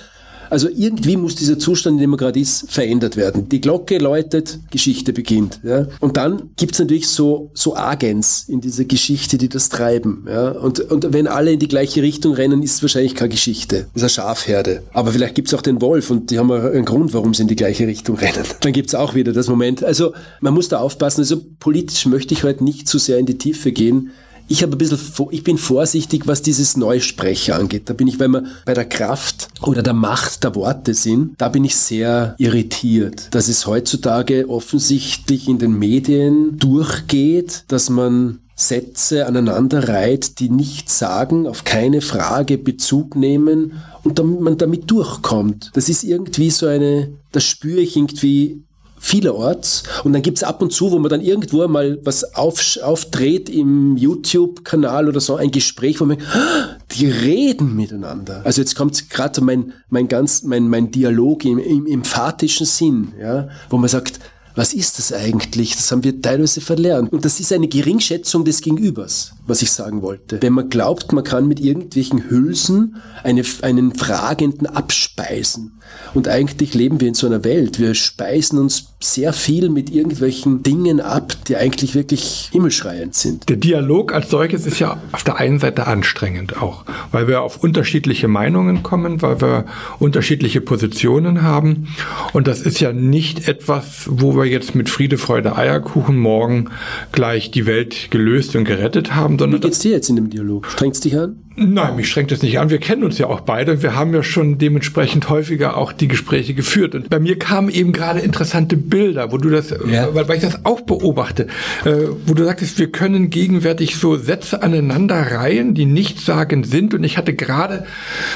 also 0.53 0.69
irgendwie 0.69 1.17
muss 1.17 1.33
dieser 1.33 1.57
Zustand, 1.57 1.95
in 1.95 2.01
dem 2.01 2.11
man 2.11 2.19
gerade 2.19 2.39
ist, 2.39 2.71
verändert 2.71 3.17
werden. 3.17 3.49
Die 3.49 3.59
Glocke 3.59 3.97
läutet, 3.97 4.59
Geschichte 4.69 5.11
beginnt. 5.11 5.59
Ja? 5.63 5.87
Und 5.99 6.15
dann 6.15 6.51
gibt's 6.57 6.77
natürlich 6.77 7.07
so, 7.07 7.49
so 7.55 7.75
Agens 7.75 8.45
in 8.47 8.61
dieser 8.61 8.85
Geschichte, 8.85 9.39
die 9.39 9.49
das 9.49 9.69
treiben. 9.69 10.27
Ja? 10.27 10.51
Und, 10.51 10.79
und 10.79 11.11
wenn 11.11 11.25
alle 11.25 11.53
in 11.53 11.59
die 11.59 11.67
gleiche 11.67 12.03
Richtung 12.03 12.35
rennen, 12.35 12.61
ist 12.61 12.75
es 12.75 12.81
wahrscheinlich 12.83 13.15
keine 13.15 13.29
Geschichte. 13.29 13.87
Das 13.95 14.03
ist 14.03 14.19
eine 14.19 14.27
Schafherde. 14.27 14.83
Aber 14.93 15.11
vielleicht 15.11 15.33
gibt's 15.33 15.55
auch 15.55 15.63
den 15.63 15.81
Wolf 15.81 16.11
und 16.11 16.29
die 16.29 16.37
haben 16.37 16.51
einen 16.51 16.85
Grund, 16.85 17.15
warum 17.15 17.33
sie 17.33 17.41
in 17.41 17.47
die 17.47 17.55
gleiche 17.55 17.87
Richtung 17.87 18.17
rennen. 18.17 18.43
Dann 18.59 18.73
gibt's 18.73 18.93
auch 18.93 19.15
wieder 19.15 19.33
das 19.33 19.47
Moment. 19.47 19.83
Also 19.83 20.13
man 20.39 20.53
muss 20.53 20.69
da 20.69 20.77
aufpassen. 20.77 21.21
Also 21.21 21.41
politisch 21.59 22.05
möchte 22.05 22.35
ich 22.35 22.43
heute 22.43 22.63
nicht 22.63 22.87
zu 22.87 22.99
sehr 22.99 23.17
in 23.17 23.25
die 23.25 23.39
Tiefe 23.39 23.71
gehen. 23.71 24.11
Ich 24.47 24.61
habe 24.61 24.73
ein 24.73 24.77
bisschen, 24.77 24.99
ich 25.31 25.43
bin 25.43 25.57
vorsichtig, 25.57 26.27
was 26.27 26.41
dieses 26.41 26.77
Neusprecher 26.77 27.55
angeht. 27.55 27.89
Da 27.89 27.93
bin 27.93 28.07
ich, 28.07 28.19
wenn 28.19 28.31
wir 28.31 28.43
bei 28.65 28.73
der 28.73 28.85
Kraft 28.85 29.47
oder 29.61 29.81
der 29.81 29.93
Macht 29.93 30.43
der 30.43 30.55
Worte 30.55 30.93
sind, 30.93 31.35
da 31.37 31.49
bin 31.49 31.63
ich 31.63 31.75
sehr 31.75 32.35
irritiert, 32.37 33.29
dass 33.31 33.47
es 33.47 33.65
heutzutage 33.65 34.49
offensichtlich 34.49 35.47
in 35.47 35.59
den 35.59 35.77
Medien 35.79 36.57
durchgeht, 36.57 37.63
dass 37.67 37.89
man 37.89 38.39
Sätze 38.55 39.25
aneinander 39.25 39.87
reiht, 39.89 40.39
die 40.39 40.49
nichts 40.49 40.99
sagen, 40.99 41.47
auf 41.47 41.63
keine 41.63 42.01
Frage 42.01 42.57
Bezug 42.57 43.15
nehmen 43.15 43.81
und 44.03 44.19
damit 44.19 44.41
man 44.41 44.57
damit 44.57 44.91
durchkommt. 44.91 45.71
Das 45.73 45.89
ist 45.89 46.03
irgendwie 46.03 46.51
so 46.51 46.67
eine, 46.67 47.13
das 47.31 47.43
spüre 47.45 47.79
ich 47.79 47.95
irgendwie 47.95 48.63
vielerorts. 49.03 49.83
Und 50.05 50.13
dann 50.13 50.21
gibt's 50.21 50.43
ab 50.43 50.61
und 50.61 50.71
zu, 50.71 50.91
wo 50.91 50.97
man 50.97 51.09
dann 51.09 51.19
irgendwo 51.19 51.67
mal 51.67 51.99
was 52.03 52.35
auf, 52.35 52.77
aufdreht 52.81 53.49
im 53.49 53.97
YouTube-Kanal 53.97 55.09
oder 55.09 55.19
so, 55.19 55.35
ein 55.35 55.51
Gespräch, 55.51 55.99
wo 55.99 56.05
man 56.05 56.19
ah, 56.33 56.77
die 56.93 57.07
reden 57.07 57.75
miteinander. 57.75 58.41
Also 58.45 58.61
jetzt 58.61 58.75
kommt 58.75 59.09
gerade 59.09 59.41
mein, 59.41 59.73
mein 59.89 60.07
ganz, 60.07 60.43
mein, 60.43 60.69
mein 60.69 60.89
Dialog 60.89 61.43
im, 61.43 61.59
im 61.59 61.85
emphatischen 61.85 62.65
Sinn, 62.65 63.11
ja, 63.19 63.49
wo 63.69 63.77
man 63.77 63.89
sagt, 63.89 64.21
was 64.55 64.73
ist 64.73 64.99
das 64.99 65.11
eigentlich? 65.11 65.75
Das 65.75 65.91
haben 65.91 66.03
wir 66.03 66.21
teilweise 66.21 66.61
verlernt. 66.61 67.11
Und 67.11 67.25
das 67.25 67.39
ist 67.39 67.51
eine 67.51 67.67
Geringschätzung 67.67 68.45
des 68.45 68.61
Gegenübers, 68.61 69.33
was 69.47 69.61
ich 69.61 69.71
sagen 69.71 70.01
wollte. 70.01 70.41
Wenn 70.41 70.53
man 70.53 70.69
glaubt, 70.69 71.11
man 71.11 71.23
kann 71.23 71.47
mit 71.47 71.59
irgendwelchen 71.59 72.29
Hülsen 72.29 72.97
eine, 73.23 73.43
einen 73.61 73.95
Fragenden 73.95 74.67
abspeisen. 74.67 75.79
Und 76.13 76.27
eigentlich 76.27 76.73
leben 76.73 77.01
wir 77.01 77.07
in 77.07 77.13
so 77.13 77.27
einer 77.27 77.43
Welt. 77.43 77.79
Wir 77.79 77.95
speisen 77.95 78.59
uns 78.59 78.93
sehr 78.99 79.33
viel 79.33 79.69
mit 79.69 79.89
irgendwelchen 79.89 80.63
Dingen 80.63 81.01
ab, 81.01 81.33
die 81.47 81.57
eigentlich 81.57 81.93
wirklich 81.95 82.49
himmelschreiend 82.51 83.15
sind. 83.15 83.49
Der 83.49 83.57
Dialog 83.57 84.13
als 84.13 84.29
solches 84.29 84.65
ist 84.65 84.79
ja 84.79 85.01
auf 85.11 85.23
der 85.23 85.37
einen 85.37 85.59
Seite 85.59 85.87
anstrengend 85.87 86.61
auch, 86.61 86.85
weil 87.11 87.27
wir 87.27 87.41
auf 87.41 87.63
unterschiedliche 87.63 88.27
Meinungen 88.27 88.83
kommen, 88.83 89.21
weil 89.21 89.41
wir 89.41 89.65
unterschiedliche 89.99 90.61
Positionen 90.61 91.41
haben. 91.41 91.87
Und 92.31 92.47
das 92.47 92.61
ist 92.61 92.79
ja 92.79 92.93
nicht 92.93 93.47
etwas, 93.47 94.05
wo 94.07 94.35
wir 94.35 94.42
jetzt 94.45 94.75
mit 94.75 94.89
Friede, 94.89 95.17
Freude, 95.17 95.55
Eierkuchen 95.55 96.17
morgen 96.17 96.69
gleich 97.11 97.51
die 97.51 97.65
Welt 97.65 98.11
gelöst 98.11 98.55
und 98.55 98.65
gerettet 98.65 99.15
haben, 99.15 99.37
sondern. 99.39 99.61
Wie 99.61 99.67
geht's 99.67 99.79
dir 99.79 99.91
jetzt 99.91 100.09
in 100.09 100.15
dem 100.15 100.29
Dialog? 100.29 100.67
Strengt's 100.67 100.99
dich 100.99 101.17
an? 101.17 101.37
Nein, 101.55 101.95
mich 101.95 102.09
schränkt 102.09 102.31
es 102.31 102.41
nicht 102.41 102.59
an. 102.59 102.71
Wir 102.71 102.79
kennen 102.79 103.03
uns 103.03 103.19
ja 103.19 103.27
auch 103.27 103.41
beide. 103.41 103.83
Wir 103.83 103.95
haben 103.95 104.11
ja 104.13 104.23
schon 104.23 104.57
dementsprechend 104.57 105.29
häufiger 105.29 105.77
auch 105.77 105.93
die 105.93 106.07
Gespräche 106.07 106.55
geführt. 106.55 106.95
Und 106.95 107.09
bei 107.09 107.19
mir 107.19 107.37
kamen 107.37 107.69
eben 107.69 107.91
gerade 107.91 108.21
interessante 108.21 108.75
Bilder, 108.75 109.31
wo 109.31 109.37
du 109.37 109.49
das, 109.49 109.69
ja. 109.69 110.13
weil, 110.13 110.35
ich 110.35 110.41
das 110.41 110.65
auch 110.65 110.81
beobachte, 110.81 111.47
äh, 111.85 111.91
wo 112.25 112.33
du 112.33 112.43
sagtest, 112.43 112.79
wir 112.79 112.91
können 112.91 113.29
gegenwärtig 113.29 113.97
so 113.97 114.17
Sätze 114.17 114.63
aneinander 114.63 115.15
reihen, 115.15 115.75
die 115.75 115.85
nichtssagend 115.85 116.65
sind. 116.65 116.95
Und 116.95 117.03
ich 117.03 117.17
hatte 117.17 117.35
gerade 117.35 117.85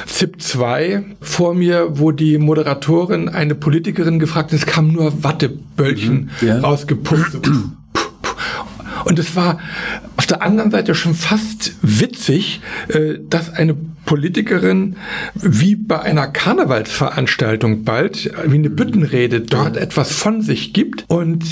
ZIP 0.06 0.40
2 0.40 1.04
vor 1.20 1.56
mir, 1.56 1.98
wo 1.98 2.12
die 2.12 2.38
Moderatorin 2.38 3.30
eine 3.30 3.56
Politikerin 3.56 4.20
gefragt 4.20 4.52
hat, 4.52 4.60
es 4.60 4.66
kamen 4.68 4.94
nur 4.94 5.24
Watteböllchen 5.24 6.30
mhm. 6.40 6.48
ja. 6.48 6.60
rausgepumpt. 6.60 7.50
Und 9.08 9.20
es 9.20 9.38
war 9.38 9.60
auf 10.18 10.26
der 10.26 10.42
anderen 10.42 10.70
Seite 10.70 10.94
schon 10.94 11.14
fast 11.14 11.74
witzig, 11.82 12.60
äh, 12.90 13.20
dass 13.30 13.54
eine 13.54 13.74
Politikerin 14.06 14.98
wie 15.36 15.76
bei 15.76 16.02
einer 16.02 16.28
Karnevalsveranstaltung 16.28 17.86
bald, 17.86 18.32
wie 18.46 18.56
eine 18.56 18.70
Büttenrede, 18.70 19.42
dort 19.42 19.78
etwas 19.78 20.12
von 20.12 20.42
sich 20.42 20.74
gibt. 20.74 21.06
Und 21.08 21.46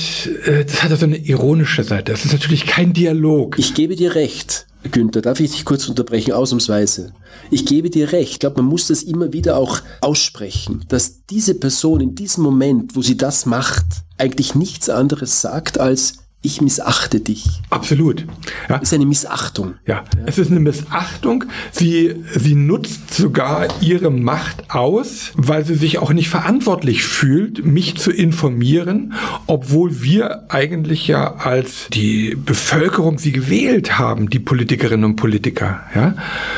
äh, 0.45 0.65
das 0.65 0.83
hat 0.83 0.91
also 0.91 1.05
eine 1.05 1.17
ironische 1.17 1.83
Seite. 1.83 2.11
Das 2.11 2.25
ist 2.25 2.33
natürlich 2.33 2.65
kein 2.65 2.91
Dialog. 2.91 3.57
Ich 3.57 3.73
gebe 3.73 3.95
dir 3.95 4.15
recht. 4.15 4.67
Günther, 4.91 5.21
darf 5.21 5.39
ich 5.39 5.51
dich 5.51 5.65
kurz 5.65 5.87
unterbrechen, 5.87 6.33
ausnahmsweise? 6.33 7.13
Ich 7.51 7.65
gebe 7.65 7.89
dir 7.89 8.11
recht. 8.11 8.33
Ich 8.33 8.39
glaube, 8.39 8.61
man 8.61 8.69
muss 8.69 8.87
das 8.87 9.01
immer 9.01 9.31
wieder 9.33 9.57
auch 9.57 9.81
aussprechen, 10.01 10.83
dass 10.89 11.25
diese 11.25 11.55
Person 11.55 12.01
in 12.01 12.15
diesem 12.15 12.43
Moment, 12.43 12.95
wo 12.95 13.01
sie 13.01 13.17
das 13.17 13.45
macht, 13.45 13.85
eigentlich 14.17 14.55
nichts 14.55 14.89
anderes 14.89 15.41
sagt 15.41 15.79
als 15.79 16.24
ich 16.45 16.61
missachte 16.61 17.19
dich. 17.19 17.61
Absolut. 17.69 18.25
Ja. 18.69 18.77
ist 18.77 18.93
eine 18.93 19.05
Missachtung. 19.05 19.75
Ja. 19.85 19.95
ja, 19.95 20.03
es 20.25 20.37
ist 20.37 20.51
eine 20.51 20.59
Missachtung. 20.59 21.45
Sie, 21.71 22.15
sie 22.35 22.55
nutzt 22.55 23.13
sogar 23.13 23.67
ihre 23.81 24.11
Macht 24.11 24.69
aus, 24.69 25.31
weil 25.35 25.65
sie 25.65 25.75
sich 25.75 25.97
auch 25.99 26.13
nicht 26.13 26.29
verantwortlich 26.29 27.03
fühlt, 27.03 27.65
mich 27.65 27.97
zu 27.97 28.11
informieren, 28.11 29.13
obwohl 29.47 30.01
wir 30.01 30.51
eigentlich 30.51 31.07
ja 31.07 31.35
als 31.35 31.87
die 31.91 32.35
Bevölkerung 32.35 33.17
sie 33.17 33.31
gewählt 33.31 33.97
haben, 33.97 34.29
die 34.29 34.39
Politikerinnen 34.39 35.05
und 35.05 35.15
Politiker. 35.15 35.81
Ja. 35.93 36.15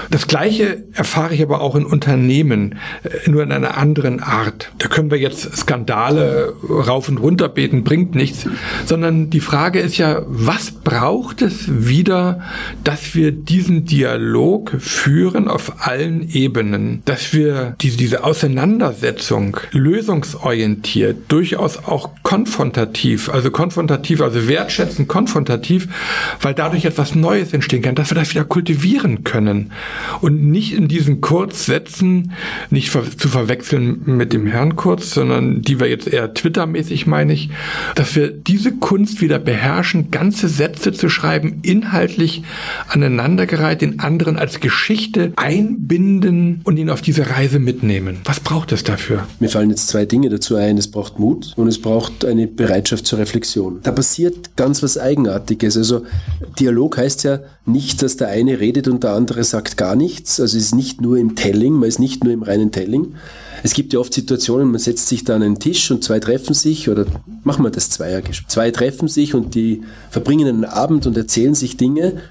Das 0.10 0.28
Gleiche 0.28 0.84
erfahre 0.94 1.34
ich 1.34 1.42
aber 1.42 1.62
auch 1.62 1.76
in 1.76 1.86
Unternehmen, 1.86 2.80
äh, 3.04 3.30
nur 3.30 3.44
in 3.44 3.52
einer 3.52 3.78
anderen 3.78 4.22
Art. 4.22 4.72
Da 4.80 4.88
können 4.88 5.12
wir 5.12 5.18
jetzt 5.18 5.56
Skandale 5.58 6.54
rauf 6.70 7.10
und 7.10 7.18
runter 7.18 7.50
beten, 7.50 7.84
bringt 7.84 8.16
nichts, 8.16 8.46
sondern 8.86 9.30
die 9.30 9.40
Frage 9.40 9.77
Frage 9.78 9.88
ist 9.88 9.98
ja, 10.00 10.24
was 10.26 10.72
braucht 10.72 11.44
es 11.44 11.66
wieder, 11.68 12.42
dass 12.84 13.14
wir 13.14 13.32
diesen 13.32 13.86
Dialog 13.86 14.72
führen 14.80 15.48
auf 15.48 15.86
allen 15.86 16.28
Ebenen, 16.30 17.04
dass 17.06 17.32
wir 17.32 17.76
diese, 17.80 17.98
diese 17.98 18.24
Auseinandersetzung 18.24 19.58
lösungsorientiert, 19.72 21.18
durchaus 21.28 21.78
auch 21.78 22.10
konfrontativ, 22.24 23.30
also 23.30 23.52
konfrontativ, 23.52 24.22
also 24.22 24.48
wertschätzend 24.48 25.08
konfrontativ, 25.08 25.88
weil 26.42 26.56
dadurch 26.56 26.86
etwas 26.86 27.14
Neues 27.14 27.54
entstehen 27.54 27.84
kann, 27.84 27.94
dass 27.94 28.10
wir 28.10 28.16
das 28.16 28.32
wieder 28.32 28.46
kultivieren 28.46 29.24
können 29.24 29.72
und 30.22 30.44
nicht 30.44 30.74
in 30.74 30.88
diesen 30.88 31.22
Kurzsätzen, 31.22 32.32
nicht 32.72 32.92
zu 32.92 33.30
verwechseln 33.30 34.02
mit 34.06 34.34
dem 34.34 34.48
Herrn 34.48 34.76
Kurz, 34.76 35.12
sondern 35.12 35.62
die 35.62 35.80
wir 35.80 35.88
jetzt 35.88 36.08
eher 36.08 36.34
Twitter-mäßig 36.34 37.06
meine 37.06 37.34
ich, 37.34 37.52
dass 37.94 38.16
wir 38.16 38.30
diese 38.32 38.72
Kunst 38.72 39.22
wieder 39.22 39.38
beherrschen 39.38 39.67
beherrschen, 39.68 40.12
ganze 40.12 40.48
Sätze 40.48 40.94
zu 40.94 41.10
schreiben, 41.10 41.60
inhaltlich 41.62 42.44
aneinandergereiht, 42.88 43.82
den 43.82 44.00
anderen 44.00 44.38
als 44.38 44.62
Geschichte 44.62 45.34
einbinden 45.36 46.62
und 46.64 46.78
ihn 46.78 46.90
auf 46.90 47.02
diese 47.02 47.30
Reise 47.30 47.60
mitnehmen. 47.60 48.20
Was 48.24 48.40
braucht 48.40 48.72
es 48.72 48.84
dafür? 48.84 49.28
Mir 49.40 49.50
fallen 49.50 49.70
jetzt 49.70 49.90
zwei 49.90 50.06
Dinge 50.06 50.30
dazu 50.30 50.56
ein. 50.56 50.78
Es 50.78 50.90
braucht 50.90 51.20
Mut 51.20 51.54
und 51.58 51.68
es 51.68 51.82
braucht 51.82 52.24
eine 52.24 52.48
Bereitschaft 52.48 53.06
zur 53.06 53.20
Reflexion. 53.20 53.80
Da 53.84 53.92
passiert 53.92 54.56
ganz 54.56 54.82
was 54.84 54.98
Eigenartiges. 54.98 55.76
Also 55.76 56.06
Dialog 56.60 56.98
heißt 56.98 57.26
ja 57.26 57.40
nicht, 57.66 58.02
dass 58.02 58.16
der 58.16 58.30
eine 58.30 58.60
redet 58.60 58.88
und 58.88 59.04
der 59.04 59.12
andere 59.12 59.44
sagt 59.44 59.76
gar 59.76 59.96
nichts. 59.96 60.40
Also 60.40 60.58
es 60.58 60.66
ist 60.66 60.76
nicht 60.76 61.02
nur 61.02 61.18
im 61.18 61.36
Telling, 61.36 61.74
man 61.74 61.90
ist 61.90 62.00
nicht 62.00 62.24
nur 62.24 62.32
im 62.32 62.44
reinen 62.44 62.72
Telling, 62.72 63.16
es 63.68 63.74
gibt 63.74 63.92
ja 63.92 64.00
oft 64.00 64.14
Situationen, 64.14 64.72
man 64.72 64.80
setzt 64.80 65.10
sich 65.10 65.26
da 65.26 65.36
an 65.36 65.44
einen 65.44 65.60
Tisch 65.60 65.92
und 65.92 66.02
zwei 66.02 66.22
treffen 66.22 66.54
sich 66.54 66.88
oder 66.88 67.06
machen 67.44 67.66
wir 67.66 67.70
das 67.70 67.90
Zweiergespräch. 67.90 68.48
Zwei 68.48 68.72
treffen 68.72 69.10
sich 69.10 69.34
und 69.34 69.56
die 69.56 69.82
verbringen 70.10 70.48
einen 70.48 70.64
Abend 70.64 71.06
und 71.06 71.18
erzählen 71.18 71.54
sich 71.54 71.76
Dinge 71.76 72.22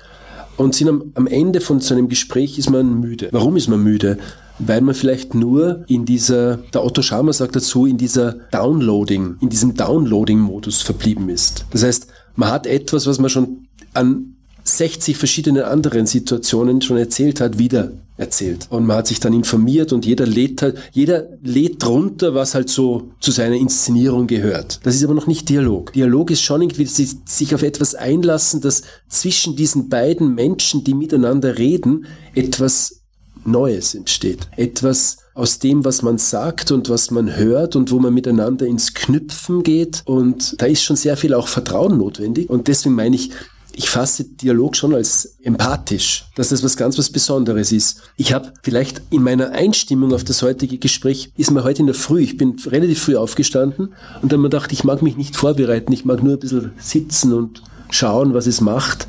und 0.57 0.75
sind 0.75 0.88
am, 0.88 1.12
am 1.14 1.27
Ende 1.27 1.61
von 1.61 1.81
so 1.81 1.94
einem 1.94 2.09
Gespräch 2.09 2.59
ist 2.59 2.70
man 2.70 3.01
müde. 3.01 3.29
Warum 3.33 3.59
ist 3.59 3.68
man 3.68 3.83
müde? 3.83 4.16
Weil 4.59 4.81
man 4.81 4.94
vielleicht 4.94 5.35
nur 5.35 5.85
in 5.88 6.07
dieser, 6.07 6.57
der 6.72 6.83
Otto 6.83 7.03
Scharmer 7.03 7.35
sagt 7.35 7.55
dazu, 7.55 7.85
in 7.85 7.99
dieser 7.99 8.33
Downloading, 8.51 9.37
in 9.42 9.51
diesem 9.51 9.75
Downloading-Modus 9.75 10.81
verblieben 10.81 11.29
ist. 11.29 11.66
Das 11.70 11.83
heißt, 11.83 12.07
man 12.35 12.51
hat 12.51 12.66
etwas, 12.66 13.07
was 13.07 13.18
man 13.18 13.29
schon 13.29 13.66
an 13.92 14.36
60 14.68 15.16
verschiedenen 15.16 15.62
anderen 15.62 16.07
Situationen 16.07 16.83
schon 16.83 16.96
erzählt 16.96 17.40
hat, 17.40 17.59
wieder 17.59 17.92
erzählt. 18.16 18.66
Und 18.70 18.87
man 18.87 18.96
hat 18.96 19.07
sich 19.07 19.20
dann 19.20 19.33
informiert 19.33 19.92
und 19.92 20.07
jeder 20.07 20.26
lädt 20.26 20.62
halt, 20.62 20.79
jeder 20.92 21.29
lädt 21.42 21.83
drunter, 21.83 22.35
was 22.35 22.55
halt 22.55 22.68
so 22.68 23.11
zu 23.20 23.31
seiner 23.31 23.57
Inszenierung 23.57 24.26
gehört. 24.26 24.81
Das 24.85 24.94
ist 24.94 25.05
aber 25.05 25.14
noch 25.14 25.26
nicht 25.26 25.48
Dialog. 25.48 25.92
Dialog 25.92 26.31
ist 26.31 26.42
schon 26.42 26.62
irgendwie 26.62 26.87
sich 26.87 27.55
auf 27.55 27.62
etwas 27.62 27.94
einlassen, 27.94 28.61
dass 28.61 28.83
zwischen 29.09 29.55
diesen 29.55 29.88
beiden 29.88 30.35
Menschen, 30.35 30.83
die 30.83 30.94
miteinander 30.94 31.59
reden, 31.59 32.07
etwas 32.35 33.02
Neues 33.44 33.94
entsteht. 33.94 34.48
Etwas 34.57 35.18
aus 35.35 35.59
dem, 35.59 35.85
was 35.85 36.02
man 36.02 36.18
sagt 36.18 36.72
und 36.72 36.88
was 36.88 37.11
man 37.11 37.37
hört 37.37 37.76
und 37.76 37.90
wo 37.90 37.98
man 37.98 38.14
miteinander 38.14 38.66
ins 38.66 38.94
Knüpfen 38.94 39.62
geht. 39.62 40.02
Und 40.07 40.61
da 40.61 40.66
ist 40.66 40.83
schon 40.83 40.96
sehr 40.96 41.16
viel 41.16 41.35
auch 41.35 41.46
Vertrauen 41.46 41.98
notwendig. 41.98 42.48
Und 42.48 42.68
deswegen 42.68 42.94
meine 42.94 43.14
ich, 43.14 43.31
ich 43.76 43.90
fasse 43.90 44.24
Dialog 44.24 44.74
schon 44.74 44.94
als 44.94 45.36
empathisch, 45.42 46.24
dass 46.34 46.48
das 46.48 46.64
was 46.64 46.78
ganz 46.78 46.96
was 46.96 47.10
Besonderes 47.10 47.72
ist. 47.72 48.00
Ich 48.16 48.32
habe 48.32 48.52
vielleicht 48.62 49.02
in 49.10 49.22
meiner 49.22 49.50
Einstimmung 49.50 50.14
auf 50.14 50.24
das 50.24 50.40
heutige 50.40 50.78
Gespräch, 50.78 51.30
ist 51.36 51.50
mir 51.50 51.62
heute 51.62 51.80
in 51.80 51.86
der 51.86 51.94
Früh, 51.94 52.22
ich 52.22 52.38
bin 52.38 52.56
relativ 52.66 53.02
früh 53.02 53.16
aufgestanden 53.16 53.92
und 54.22 54.32
dann 54.32 54.40
mir 54.40 54.48
gedacht, 54.48 54.72
ich 54.72 54.84
mag 54.84 55.02
mich 55.02 55.18
nicht 55.18 55.36
vorbereiten, 55.36 55.92
ich 55.92 56.06
mag 56.06 56.22
nur 56.22 56.34
ein 56.34 56.38
bisschen 56.38 56.72
sitzen 56.78 57.34
und 57.34 57.62
schauen, 57.90 58.32
was 58.32 58.46
es 58.46 58.62
macht. 58.62 59.08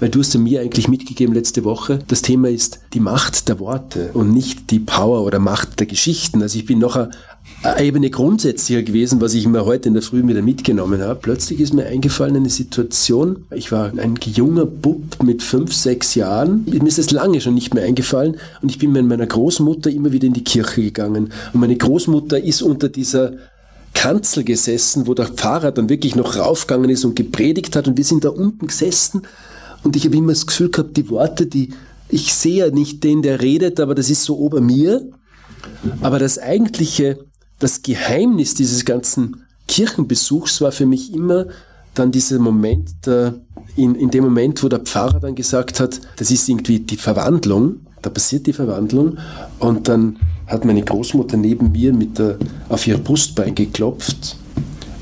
Weil 0.00 0.08
du 0.08 0.20
hast 0.20 0.36
mir 0.36 0.62
eigentlich 0.62 0.88
mitgegeben 0.88 1.34
letzte 1.34 1.62
Woche, 1.62 1.98
das 2.08 2.22
Thema 2.22 2.48
ist 2.48 2.80
die 2.94 3.00
Macht 3.00 3.48
der 3.50 3.60
Worte 3.60 4.10
und 4.14 4.32
nicht 4.32 4.70
die 4.70 4.80
Power 4.80 5.22
oder 5.22 5.38
Macht 5.38 5.78
der 5.78 5.86
Geschichten. 5.86 6.40
Also 6.40 6.58
ich 6.58 6.64
bin 6.64 6.78
noch 6.78 6.96
eine 6.96 7.10
Ebene 7.78 8.08
grundsätzlicher 8.08 8.82
gewesen, 8.82 9.20
was 9.20 9.34
ich 9.34 9.46
mir 9.46 9.66
heute 9.66 9.88
in 9.88 9.94
der 9.94 10.02
Früh 10.02 10.26
wieder 10.26 10.40
mitgenommen 10.40 11.02
habe. 11.02 11.20
Plötzlich 11.20 11.60
ist 11.60 11.74
mir 11.74 11.84
eingefallen 11.84 12.36
eine 12.36 12.48
Situation. 12.48 13.44
Ich 13.54 13.70
war 13.70 13.92
ein 13.94 14.14
junger 14.24 14.64
Bub 14.64 15.22
mit 15.22 15.42
fünf, 15.42 15.74
sechs 15.74 16.14
Jahren. 16.14 16.64
Mir 16.64 16.82
ist 16.86 16.98
das 16.98 17.10
lange 17.10 17.40
schon 17.40 17.54
nicht 17.54 17.74
mehr 17.74 17.84
eingefallen. 17.84 18.38
Und 18.62 18.70
ich 18.70 18.78
bin 18.78 18.92
mit 18.92 19.04
meiner 19.04 19.26
Großmutter 19.26 19.90
immer 19.90 20.10
wieder 20.10 20.26
in 20.26 20.32
die 20.32 20.44
Kirche 20.44 20.80
gegangen. 20.80 21.32
Und 21.52 21.60
meine 21.60 21.76
Großmutter 21.76 22.42
ist 22.42 22.62
unter 22.62 22.88
dieser 22.88 23.34
Kanzel 23.92 24.44
gesessen, 24.44 25.06
wo 25.06 25.12
der 25.12 25.26
Pfarrer 25.26 25.72
dann 25.72 25.90
wirklich 25.90 26.16
noch 26.16 26.36
raufgegangen 26.36 26.88
ist 26.88 27.04
und 27.04 27.14
gepredigt 27.14 27.76
hat. 27.76 27.86
Und 27.86 27.98
wir 27.98 28.04
sind 28.04 28.24
da 28.24 28.30
unten 28.30 28.68
gesessen. 28.68 29.22
Und 29.82 29.96
ich 29.96 30.06
habe 30.06 30.16
immer 30.16 30.32
das 30.32 30.46
Gefühl 30.46 30.70
gehabt, 30.70 30.96
die 30.96 31.10
Worte, 31.10 31.46
die 31.46 31.74
ich 32.08 32.34
sehe 32.34 32.66
ja 32.66 32.70
nicht 32.70 33.04
den, 33.04 33.22
der 33.22 33.40
redet, 33.40 33.78
aber 33.78 33.94
das 33.94 34.10
ist 34.10 34.24
so 34.24 34.38
ober 34.38 34.60
mir. 34.60 35.08
Aber 36.00 36.18
das 36.18 36.38
eigentliche 36.38 37.18
das 37.60 37.82
Geheimnis 37.82 38.54
dieses 38.54 38.84
ganzen 38.84 39.44
Kirchenbesuchs 39.68 40.60
war 40.60 40.72
für 40.72 40.86
mich 40.86 41.14
immer 41.14 41.46
dann 41.94 42.10
dieser 42.10 42.38
Moment, 42.38 42.90
der, 43.06 43.34
in, 43.76 43.94
in 43.94 44.10
dem 44.10 44.24
Moment, 44.24 44.62
wo 44.62 44.68
der 44.68 44.80
Pfarrer 44.80 45.20
dann 45.20 45.34
gesagt 45.34 45.78
hat, 45.78 46.00
das 46.16 46.30
ist 46.30 46.48
irgendwie 46.48 46.80
die 46.80 46.96
Verwandlung, 46.96 47.80
da 48.02 48.10
passiert 48.10 48.46
die 48.46 48.52
Verwandlung 48.52 49.18
und 49.58 49.86
dann 49.88 50.16
hat 50.46 50.64
meine 50.64 50.82
Großmutter 50.82 51.36
neben 51.36 51.70
mir 51.72 51.92
mit 51.92 52.18
der, 52.18 52.38
auf 52.68 52.86
ihr 52.86 52.98
Brustbein 52.98 53.54
geklopft 53.54 54.36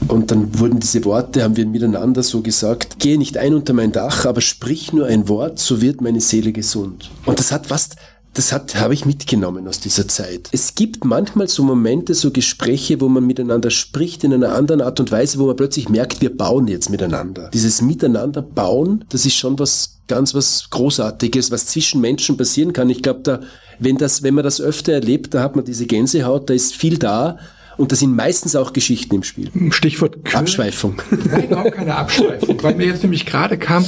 und 0.09 0.31
dann 0.31 0.59
wurden 0.59 0.81
diese 0.81 1.05
Worte, 1.05 1.43
haben 1.43 1.57
wir 1.57 1.67
miteinander 1.67 2.23
so 2.23 2.41
gesagt, 2.41 2.99
gehe 2.99 3.19
nicht 3.19 3.37
ein 3.37 3.55
unter 3.55 3.73
mein 3.73 3.93
Dach, 3.93 4.27
aber 4.27 4.41
sprich 4.41 4.93
nur 4.93 5.07
ein 5.07 5.29
Wort, 5.29 5.59
so 5.59 5.81
wird 5.81 6.01
meine 6.01 6.21
Seele 6.21 6.53
gesund. 6.53 7.11
Und 7.27 7.39
das 7.39 7.53
hat 7.53 7.67
fast 7.67 7.97
das 8.39 8.53
habe 8.53 8.95
ich 8.95 9.05
mitgenommen 9.05 9.67
aus 9.67 9.81
dieser 9.81 10.07
Zeit. 10.07 10.49
Es 10.53 10.77
gibt 10.77 11.05
manchmal 11.05 11.49
so 11.49 11.65
Momente, 11.65 12.15
so 12.15 12.31
Gespräche, 12.31 13.01
wo 13.01 13.09
man 13.09 13.27
miteinander 13.27 13.71
spricht 13.71 14.23
in 14.23 14.33
einer 14.33 14.55
anderen 14.55 14.81
Art 14.81 15.01
und 15.01 15.11
Weise, 15.11 15.41
wo 15.41 15.47
man 15.47 15.57
plötzlich 15.57 15.89
merkt, 15.89 16.21
wir 16.21 16.37
bauen 16.37 16.69
jetzt 16.69 16.89
miteinander. 16.89 17.51
Dieses 17.53 17.83
Miteinander 17.83 18.41
bauen, 18.41 19.05
das 19.09 19.27
ist 19.27 19.35
schon 19.35 19.59
was 19.59 19.99
ganz 20.07 20.35
was 20.35 20.71
Großartiges, 20.71 21.51
was 21.51 21.67
zwischen 21.67 22.01
Menschen 22.01 22.37
passieren 22.37 22.73
kann. 22.73 22.89
Ich 22.91 23.03
glaube, 23.03 23.21
da, 23.25 23.41
wenn 23.81 23.97
das, 23.97 24.23
wenn 24.23 24.35
man 24.35 24.45
das 24.45 24.61
öfter 24.61 24.93
erlebt, 24.93 25.35
da 25.35 25.43
hat 25.43 25.57
man 25.57 25.65
diese 25.65 25.87
Gänsehaut, 25.87 26.49
da 26.49 26.55
ist 26.55 26.77
viel 26.77 26.97
da 26.97 27.39
und 27.79 27.93
da 27.93 27.97
sind 27.97 28.15
meistens 28.15 28.57
auch 28.57 28.73
Geschichten 28.73 29.15
im 29.15 29.23
Spiel. 29.23 29.51
Stichwort 29.71 30.25
Kür 30.25 30.41
Abschweifung. 30.41 31.01
Nein, 31.31 31.45
überhaupt 31.45 31.73
keine 31.73 31.95
Abschweifung. 31.95 32.61
Weil 32.63 32.75
mir 32.75 32.87
jetzt 32.87 33.05
nämlich 33.05 33.25
gerade 33.25 33.57
kam, 33.57 33.85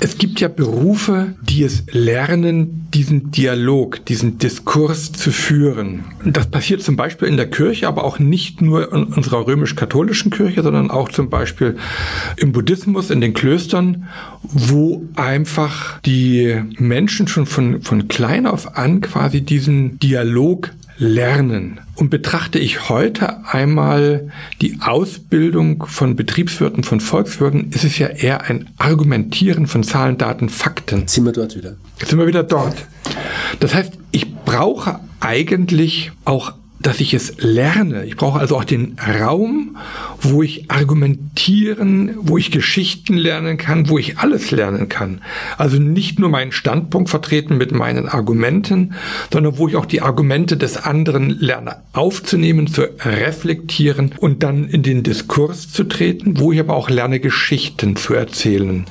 es 0.00 0.16
gibt 0.16 0.40
ja 0.40 0.48
Berufe, 0.48 1.34
die 1.42 1.62
es 1.62 1.84
lernen, 1.92 2.88
diesen 2.94 3.30
Dialog, 3.30 4.04
diesen 4.06 4.38
Diskurs 4.38 5.12
zu 5.12 5.30
führen. 5.30 6.04
Das 6.24 6.46
passiert 6.46 6.82
zum 6.82 6.96
Beispiel 6.96 7.28
in 7.28 7.36
der 7.36 7.50
Kirche, 7.50 7.88
aber 7.88 8.04
auch 8.04 8.18
nicht 8.18 8.62
nur 8.62 8.90
in 8.90 9.04
unserer 9.04 9.46
römisch-katholischen 9.46 10.30
Kirche, 10.30 10.62
sondern 10.62 10.90
auch 10.90 11.10
zum 11.10 11.28
Beispiel 11.28 11.76
im 12.38 12.52
Buddhismus, 12.52 13.10
in 13.10 13.20
den 13.20 13.34
Klöstern, 13.34 14.08
wo 14.42 15.04
einfach 15.14 16.00
die 16.00 16.62
Menschen 16.78 17.28
schon 17.28 17.44
von, 17.44 17.82
von 17.82 18.08
klein 18.08 18.46
auf 18.46 18.78
an 18.78 19.02
quasi 19.02 19.42
diesen 19.42 19.98
Dialog 19.98 20.70
lernen. 20.98 21.80
Und 21.94 22.10
betrachte 22.10 22.58
ich 22.58 22.88
heute 22.88 23.44
einmal 23.46 24.30
die 24.60 24.78
Ausbildung 24.80 25.84
von 25.86 26.16
Betriebswirten, 26.16 26.84
von 26.84 27.00
Volkswirten, 27.00 27.70
ist 27.70 27.84
es 27.84 27.98
ja 27.98 28.08
eher 28.08 28.42
ein 28.42 28.68
Argumentieren 28.76 29.66
von 29.66 29.82
Zahlen, 29.82 30.18
Daten, 30.18 30.48
Fakten. 30.48 31.00
Jetzt 31.00 31.14
sind 31.14 31.24
wir 31.24 31.32
dort 31.32 31.56
wieder. 31.56 31.76
Jetzt 31.98 32.10
sind 32.10 32.18
wir 32.18 32.26
wieder 32.26 32.42
dort. 32.42 32.86
Das 33.60 33.74
heißt, 33.74 33.92
ich 34.12 34.34
brauche 34.44 35.00
eigentlich 35.20 36.12
auch 36.24 36.52
dass 36.80 37.00
ich 37.00 37.14
es 37.14 37.34
lerne. 37.38 38.04
Ich 38.04 38.16
brauche 38.16 38.38
also 38.38 38.56
auch 38.56 38.64
den 38.64 38.96
Raum, 39.20 39.76
wo 40.20 40.42
ich 40.42 40.70
argumentieren, 40.70 42.14
wo 42.20 42.38
ich 42.38 42.50
Geschichten 42.50 43.14
lernen 43.14 43.56
kann, 43.56 43.88
wo 43.88 43.98
ich 43.98 44.18
alles 44.18 44.50
lernen 44.50 44.88
kann. 44.88 45.20
Also 45.56 45.78
nicht 45.78 46.18
nur 46.18 46.28
meinen 46.28 46.52
Standpunkt 46.52 47.10
vertreten 47.10 47.56
mit 47.56 47.72
meinen 47.72 48.08
Argumenten, 48.08 48.94
sondern 49.32 49.58
wo 49.58 49.68
ich 49.68 49.76
auch 49.76 49.86
die 49.86 50.02
Argumente 50.02 50.56
des 50.56 50.76
anderen 50.76 51.30
lerne 51.30 51.76
aufzunehmen, 51.92 52.66
zu 52.66 52.82
reflektieren 53.00 54.14
und 54.18 54.42
dann 54.42 54.68
in 54.68 54.82
den 54.82 55.02
Diskurs 55.02 55.72
zu 55.72 55.84
treten, 55.84 56.38
wo 56.38 56.52
ich 56.52 56.60
aber 56.60 56.76
auch 56.76 56.90
lerne, 56.90 57.20
Geschichten 57.20 57.96
zu 57.96 58.14
erzählen. 58.14 58.84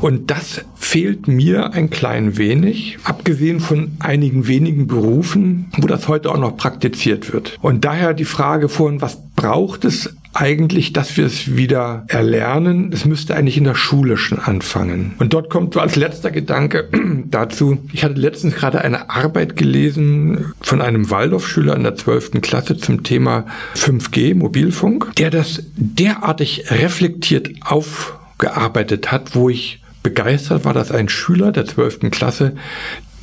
Und 0.00 0.30
das 0.30 0.64
fehlt 0.74 1.28
mir 1.28 1.72
ein 1.72 1.90
klein 1.90 2.36
wenig, 2.36 2.98
abgesehen 3.04 3.60
von 3.60 3.92
einigen 4.00 4.46
wenigen 4.46 4.86
Berufen, 4.86 5.70
wo 5.78 5.86
das 5.86 6.08
heute 6.08 6.30
auch 6.30 6.38
noch 6.38 6.56
praktiziert 6.56 7.21
wird. 7.30 7.58
Und 7.60 7.84
daher 7.84 8.14
die 8.14 8.24
Frage 8.24 8.70
vorhin, 8.70 9.02
was 9.02 9.18
braucht 9.36 9.84
es 9.84 10.14
eigentlich, 10.34 10.92
dass 10.92 11.16
wir 11.16 11.26
es 11.26 11.56
wieder 11.56 12.04
erlernen. 12.08 12.90
Es 12.92 13.04
müsste 13.04 13.36
eigentlich 13.36 13.58
in 13.58 13.64
der 13.64 13.74
Schule 13.74 14.16
schon 14.16 14.38
anfangen. 14.38 15.14
Und 15.18 15.34
dort 15.34 15.50
kommt 15.50 15.74
so 15.74 15.80
als 15.80 15.96
letzter 15.96 16.30
Gedanke 16.30 16.88
dazu, 17.26 17.78
ich 17.92 18.04
hatte 18.04 18.14
letztens 18.14 18.54
gerade 18.54 18.80
eine 18.80 19.10
Arbeit 19.10 19.56
gelesen 19.56 20.52
von 20.60 20.80
einem 20.80 21.10
Waldorfschüler 21.10 21.76
in 21.76 21.82
der 21.82 21.96
12. 21.96 22.40
Klasse 22.40 22.76
zum 22.76 23.02
Thema 23.02 23.46
5G 23.76 24.34
Mobilfunk, 24.34 25.14
der 25.16 25.30
das 25.30 25.64
derartig 25.76 26.70
reflektiert 26.70 27.50
aufgearbeitet 27.62 29.12
hat, 29.12 29.34
wo 29.34 29.50
ich 29.50 29.82
begeistert 30.02 30.64
war, 30.64 30.72
dass 30.72 30.90
ein 30.90 31.08
Schüler 31.08 31.52
der 31.52 31.66
12. 31.66 32.10
Klasse 32.10 32.54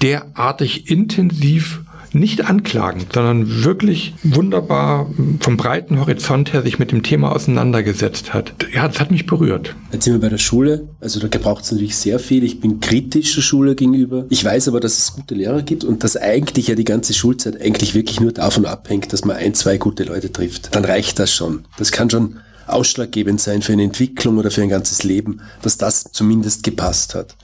derartig 0.01 0.89
intensiv 0.89 1.81
nicht 2.13 2.45
anklagend, 2.45 3.13
sondern 3.13 3.63
wirklich 3.63 4.13
wunderbar 4.23 5.09
vom 5.39 5.57
breiten 5.57 5.99
Horizont 5.99 6.53
her 6.53 6.61
sich 6.61 6.79
mit 6.79 6.91
dem 6.91 7.03
Thema 7.03 7.31
auseinandergesetzt 7.31 8.33
hat. 8.33 8.53
Ja, 8.73 8.87
das 8.87 8.99
hat 8.99 9.11
mich 9.11 9.25
berührt. 9.25 9.75
Jetzt 9.91 10.05
sind 10.05 10.13
wir 10.13 10.21
bei 10.21 10.29
der 10.29 10.37
Schule. 10.37 10.89
Also 10.99 11.19
da 11.19 11.27
gebraucht 11.27 11.63
es 11.63 11.71
natürlich 11.71 11.95
sehr 11.95 12.19
viel. 12.19 12.43
Ich 12.43 12.59
bin 12.59 12.79
kritisch 12.79 13.35
der 13.35 13.41
Schule 13.41 13.75
gegenüber. 13.75 14.25
Ich 14.29 14.43
weiß 14.43 14.67
aber, 14.67 14.79
dass 14.79 14.97
es 14.97 15.13
gute 15.13 15.35
Lehrer 15.35 15.61
gibt 15.61 15.83
und 15.83 16.03
dass 16.03 16.17
eigentlich 16.17 16.67
ja 16.67 16.75
die 16.75 16.83
ganze 16.83 17.13
Schulzeit 17.13 17.61
eigentlich 17.61 17.95
wirklich 17.95 18.19
nur 18.19 18.31
davon 18.31 18.65
abhängt, 18.65 19.13
dass 19.13 19.25
man 19.25 19.37
ein, 19.37 19.53
zwei 19.53 19.77
gute 19.77 20.03
Leute 20.03 20.31
trifft. 20.31 20.75
Dann 20.75 20.85
reicht 20.85 21.19
das 21.19 21.33
schon. 21.33 21.65
Das 21.77 21.91
kann 21.91 22.09
schon 22.09 22.39
ausschlaggebend 22.69 23.41
sein 23.41 23.61
für 23.61 23.73
eine 23.73 23.83
Entwicklung 23.83 24.37
oder 24.37 24.51
für 24.51 24.61
ein 24.61 24.69
ganzes 24.69 25.03
Leben, 25.03 25.41
dass 25.61 25.77
das 25.77 26.05
zumindest 26.11 26.63
gepasst 26.63 27.15
hat. 27.15 27.35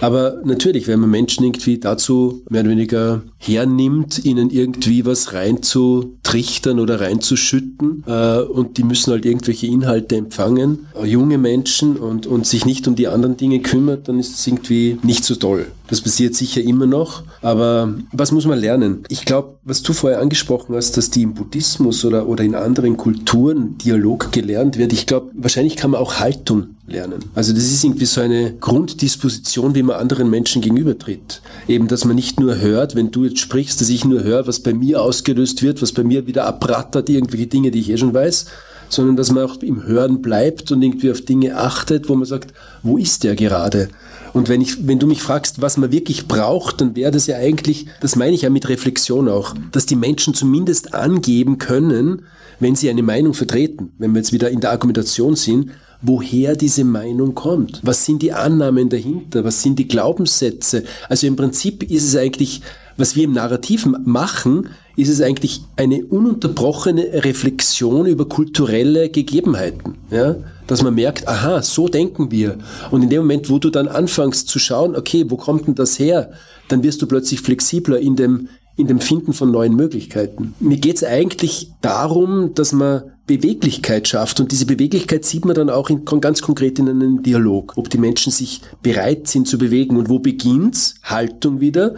Aber 0.00 0.40
natürlich, 0.44 0.86
wenn 0.86 1.00
man 1.00 1.10
Menschen 1.10 1.44
irgendwie 1.44 1.78
dazu 1.78 2.42
mehr 2.48 2.62
oder 2.62 2.70
weniger 2.70 3.22
hernimmt, 3.38 4.24
ihnen 4.24 4.50
irgendwie 4.50 5.04
was 5.04 5.32
reinzutrichtern 5.32 6.80
oder 6.80 7.00
reinzuschütten 7.00 8.04
äh, 8.06 8.40
und 8.40 8.78
die 8.78 8.82
müssen 8.82 9.12
halt 9.12 9.24
irgendwelche 9.24 9.66
Inhalte 9.66 10.16
empfangen, 10.16 10.86
äh, 11.00 11.06
junge 11.06 11.38
Menschen 11.38 11.96
und, 11.96 12.26
und 12.26 12.46
sich 12.46 12.66
nicht 12.66 12.86
um 12.88 12.94
die 12.94 13.08
anderen 13.08 13.36
Dinge 13.36 13.60
kümmert, 13.60 14.08
dann 14.08 14.18
ist 14.18 14.34
es 14.34 14.46
irgendwie 14.46 14.98
nicht 15.02 15.24
so 15.24 15.34
toll. 15.36 15.66
Das 15.88 16.00
passiert 16.00 16.34
sicher 16.34 16.62
immer 16.62 16.86
noch, 16.86 17.22
aber 17.42 17.94
was 18.12 18.32
muss 18.32 18.44
man 18.44 18.58
lernen? 18.58 19.04
Ich 19.08 19.24
glaube, 19.24 19.58
was 19.62 19.82
du 19.82 19.92
vorher 19.92 20.20
angesprochen 20.20 20.74
hast, 20.74 20.96
dass 20.96 21.10
die 21.10 21.22
im 21.22 21.34
Buddhismus 21.34 22.04
oder, 22.04 22.28
oder 22.28 22.42
in 22.42 22.56
anderen 22.56 22.96
Kulturen 22.96 23.78
Dialog 23.78 24.32
gelernt 24.32 24.78
wird, 24.78 24.92
ich 24.92 25.06
glaube, 25.06 25.30
wahrscheinlich 25.34 25.76
kann 25.76 25.92
man 25.92 26.00
auch 26.00 26.14
Haltung 26.14 26.76
lernen. 26.88 27.20
Also 27.34 27.52
das 27.52 27.64
ist 27.64 27.84
irgendwie 27.84 28.06
so 28.06 28.20
eine 28.20 28.54
Grunddisposition, 28.54 29.74
wie 29.74 29.82
man 29.82 29.96
anderen 29.96 30.28
Menschen 30.28 30.60
gegenübertritt. 30.60 31.40
Eben, 31.68 31.86
dass 31.86 32.04
man 32.04 32.16
nicht 32.16 32.40
nur 32.40 32.58
hört, 32.58 32.96
wenn 32.96 33.12
du 33.12 33.24
jetzt 33.24 33.38
sprichst, 33.38 33.80
dass 33.80 33.88
ich 33.88 34.04
nur 34.04 34.24
höre, 34.24 34.46
was 34.46 34.60
bei 34.60 34.74
mir 34.74 35.02
ausgelöst 35.02 35.62
wird, 35.62 35.82
was 35.82 35.92
bei 35.92 36.02
mir 36.02 36.26
wieder 36.26 36.46
abrattert, 36.46 37.08
irgendwelche 37.08 37.46
Dinge, 37.46 37.70
die 37.70 37.80
ich 37.80 37.90
eh 37.90 37.96
schon 37.96 38.14
weiß, 38.14 38.46
sondern 38.88 39.16
dass 39.16 39.32
man 39.32 39.44
auch 39.44 39.56
im 39.62 39.84
Hören 39.84 40.22
bleibt 40.22 40.70
und 40.72 40.82
irgendwie 40.82 41.10
auf 41.10 41.20
Dinge 41.20 41.56
achtet, 41.56 42.08
wo 42.08 42.14
man 42.14 42.26
sagt, 42.26 42.52
wo 42.82 42.98
ist 42.98 43.24
der 43.24 43.36
gerade? 43.36 43.88
Und 44.36 44.50
wenn 44.50 44.60
ich, 44.60 44.86
wenn 44.86 44.98
du 44.98 45.06
mich 45.06 45.22
fragst, 45.22 45.62
was 45.62 45.78
man 45.78 45.92
wirklich 45.92 46.28
braucht, 46.28 46.82
dann 46.82 46.94
wäre 46.94 47.10
das 47.10 47.26
ja 47.26 47.36
eigentlich, 47.36 47.86
das 48.02 48.16
meine 48.16 48.34
ich 48.34 48.42
ja 48.42 48.50
mit 48.50 48.68
Reflexion 48.68 49.30
auch, 49.30 49.54
dass 49.72 49.86
die 49.86 49.96
Menschen 49.96 50.34
zumindest 50.34 50.92
angeben 50.92 51.56
können, 51.56 52.26
wenn 52.60 52.76
sie 52.76 52.90
eine 52.90 53.02
Meinung 53.02 53.32
vertreten, 53.32 53.94
wenn 53.96 54.12
wir 54.12 54.18
jetzt 54.18 54.34
wieder 54.34 54.50
in 54.50 54.60
der 54.60 54.72
Argumentation 54.72 55.36
sind, 55.36 55.70
woher 56.02 56.54
diese 56.54 56.84
Meinung 56.84 57.34
kommt. 57.34 57.80
Was 57.82 58.04
sind 58.04 58.20
die 58.20 58.34
Annahmen 58.34 58.90
dahinter? 58.90 59.42
Was 59.42 59.62
sind 59.62 59.78
die 59.78 59.88
Glaubenssätze? 59.88 60.84
Also 61.08 61.26
im 61.26 61.36
Prinzip 61.36 61.82
ist 61.82 62.04
es 62.04 62.14
eigentlich, 62.14 62.60
was 62.96 63.16
wir 63.16 63.24
im 63.24 63.32
Narrativ 63.32 63.86
machen, 63.86 64.68
ist 64.96 65.10
es 65.10 65.20
eigentlich 65.20 65.62
eine 65.76 66.04
ununterbrochene 66.04 67.24
Reflexion 67.24 68.06
über 68.06 68.26
kulturelle 68.26 69.10
Gegebenheiten. 69.10 69.96
Ja? 70.10 70.36
Dass 70.66 70.82
man 70.82 70.94
merkt, 70.94 71.28
aha, 71.28 71.62
so 71.62 71.88
denken 71.88 72.30
wir. 72.30 72.56
Und 72.90 73.02
in 73.02 73.10
dem 73.10 73.22
Moment, 73.22 73.50
wo 73.50 73.58
du 73.58 73.70
dann 73.70 73.88
anfängst 73.88 74.48
zu 74.48 74.58
schauen, 74.58 74.96
okay, 74.96 75.26
wo 75.28 75.36
kommt 75.36 75.66
denn 75.66 75.74
das 75.74 75.98
her? 75.98 76.30
Dann 76.68 76.82
wirst 76.82 77.02
du 77.02 77.06
plötzlich 77.06 77.40
flexibler 77.40 77.98
in 77.98 78.16
dem, 78.16 78.48
in 78.76 78.86
dem 78.86 79.00
Finden 79.00 79.32
von 79.32 79.50
neuen 79.50 79.76
Möglichkeiten. 79.76 80.54
Mir 80.58 80.78
geht 80.78 80.96
es 80.96 81.04
eigentlich 81.04 81.70
darum, 81.82 82.54
dass 82.54 82.72
man 82.72 83.02
Beweglichkeit 83.26 84.08
schafft. 84.08 84.40
Und 84.40 84.52
diese 84.52 84.66
Beweglichkeit 84.66 85.24
sieht 85.24 85.44
man 85.44 85.54
dann 85.54 85.68
auch 85.68 85.90
in, 85.90 86.04
ganz 86.04 86.40
konkret 86.42 86.78
in 86.78 86.88
einem 86.88 87.22
Dialog, 87.22 87.74
ob 87.76 87.90
die 87.90 87.98
Menschen 87.98 88.32
sich 88.32 88.62
bereit 88.82 89.28
sind 89.28 89.46
zu 89.46 89.58
bewegen. 89.58 89.96
Und 89.96 90.08
wo 90.08 90.20
beginnt's? 90.20 90.94
Haltung 91.02 91.60
wieder 91.60 91.96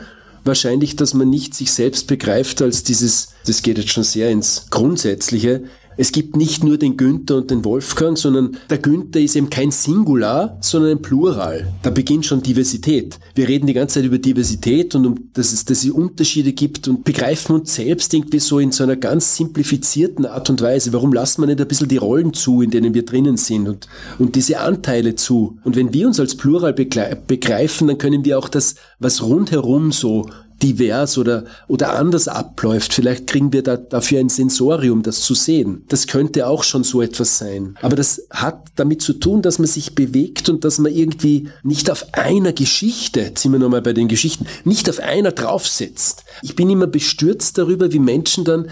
wahrscheinlich, 0.48 0.96
dass 0.96 1.14
man 1.14 1.30
nicht 1.30 1.54
sich 1.54 1.72
selbst 1.72 2.08
begreift 2.08 2.60
als 2.60 2.82
dieses, 2.82 3.28
das 3.46 3.62
geht 3.62 3.78
jetzt 3.78 3.90
schon 3.90 4.02
sehr 4.02 4.30
ins 4.30 4.66
Grundsätzliche, 4.70 5.62
es 5.98 6.12
gibt 6.12 6.36
nicht 6.36 6.62
nur 6.62 6.78
den 6.78 6.96
Günther 6.96 7.36
und 7.38 7.50
den 7.50 7.64
Wolfgang, 7.64 8.16
sondern 8.16 8.56
der 8.70 8.78
Günther 8.78 9.20
ist 9.20 9.34
eben 9.34 9.50
kein 9.50 9.72
Singular, 9.72 10.56
sondern 10.60 10.92
ein 10.92 11.02
Plural. 11.02 11.72
Da 11.82 11.90
beginnt 11.90 12.24
schon 12.24 12.40
Diversität. 12.40 13.18
Wir 13.34 13.48
reden 13.48 13.66
die 13.66 13.72
ganze 13.72 13.96
Zeit 13.96 14.04
über 14.04 14.18
Diversität 14.18 14.94
und 14.94 15.06
um, 15.06 15.30
dass 15.32 15.52
es, 15.52 15.64
dass 15.64 15.82
es 15.82 15.90
Unterschiede 15.90 16.52
gibt 16.52 16.86
und 16.86 17.02
begreifen 17.02 17.56
uns 17.56 17.74
selbst 17.74 18.14
irgendwie 18.14 18.38
so 18.38 18.60
in 18.60 18.70
so 18.70 18.84
einer 18.84 18.94
ganz 18.94 19.36
simplifizierten 19.36 20.24
Art 20.24 20.48
und 20.48 20.62
Weise. 20.62 20.92
Warum 20.92 21.12
lassen 21.12 21.42
wir 21.42 21.46
nicht 21.46 21.60
ein 21.60 21.66
bisschen 21.66 21.88
die 21.88 21.96
Rollen 21.96 22.32
zu, 22.32 22.62
in 22.62 22.70
denen 22.70 22.94
wir 22.94 23.04
drinnen 23.04 23.36
sind 23.36 23.68
und, 23.68 23.88
und 24.20 24.36
diese 24.36 24.60
Anteile 24.60 25.16
zu? 25.16 25.58
Und 25.64 25.74
wenn 25.74 25.92
wir 25.92 26.06
uns 26.06 26.20
als 26.20 26.36
Plural 26.36 26.74
begreifen, 26.74 27.88
dann 27.88 27.98
können 27.98 28.24
wir 28.24 28.38
auch 28.38 28.48
das, 28.48 28.76
was 29.00 29.20
rundherum 29.20 29.90
so 29.90 30.26
divers 30.62 31.18
oder, 31.18 31.44
oder 31.68 31.94
anders 31.94 32.28
abläuft. 32.28 32.92
Vielleicht 32.92 33.26
kriegen 33.26 33.52
wir 33.52 33.62
da, 33.62 33.76
dafür 33.76 34.20
ein 34.20 34.28
Sensorium, 34.28 35.02
das 35.02 35.20
zu 35.20 35.34
sehen. 35.34 35.84
Das 35.88 36.06
könnte 36.06 36.46
auch 36.46 36.64
schon 36.64 36.84
so 36.84 37.02
etwas 37.02 37.38
sein. 37.38 37.76
Aber 37.80 37.96
das 37.96 38.22
hat 38.30 38.64
damit 38.76 39.02
zu 39.02 39.12
tun, 39.14 39.42
dass 39.42 39.58
man 39.58 39.68
sich 39.68 39.94
bewegt 39.94 40.48
und 40.48 40.64
dass 40.64 40.78
man 40.78 40.92
irgendwie 40.92 41.48
nicht 41.62 41.90
auf 41.90 42.06
einer 42.12 42.52
Geschichte, 42.52 43.20
jetzt 43.20 43.42
sind 43.42 43.52
wir 43.52 43.58
nochmal 43.58 43.82
bei 43.82 43.92
den 43.92 44.08
Geschichten, 44.08 44.46
nicht 44.64 44.88
auf 44.90 45.00
einer 45.00 45.32
draufsetzt. 45.32 46.24
Ich 46.42 46.56
bin 46.56 46.70
immer 46.70 46.86
bestürzt 46.86 47.58
darüber, 47.58 47.92
wie 47.92 48.00
Menschen 48.00 48.44
dann 48.44 48.68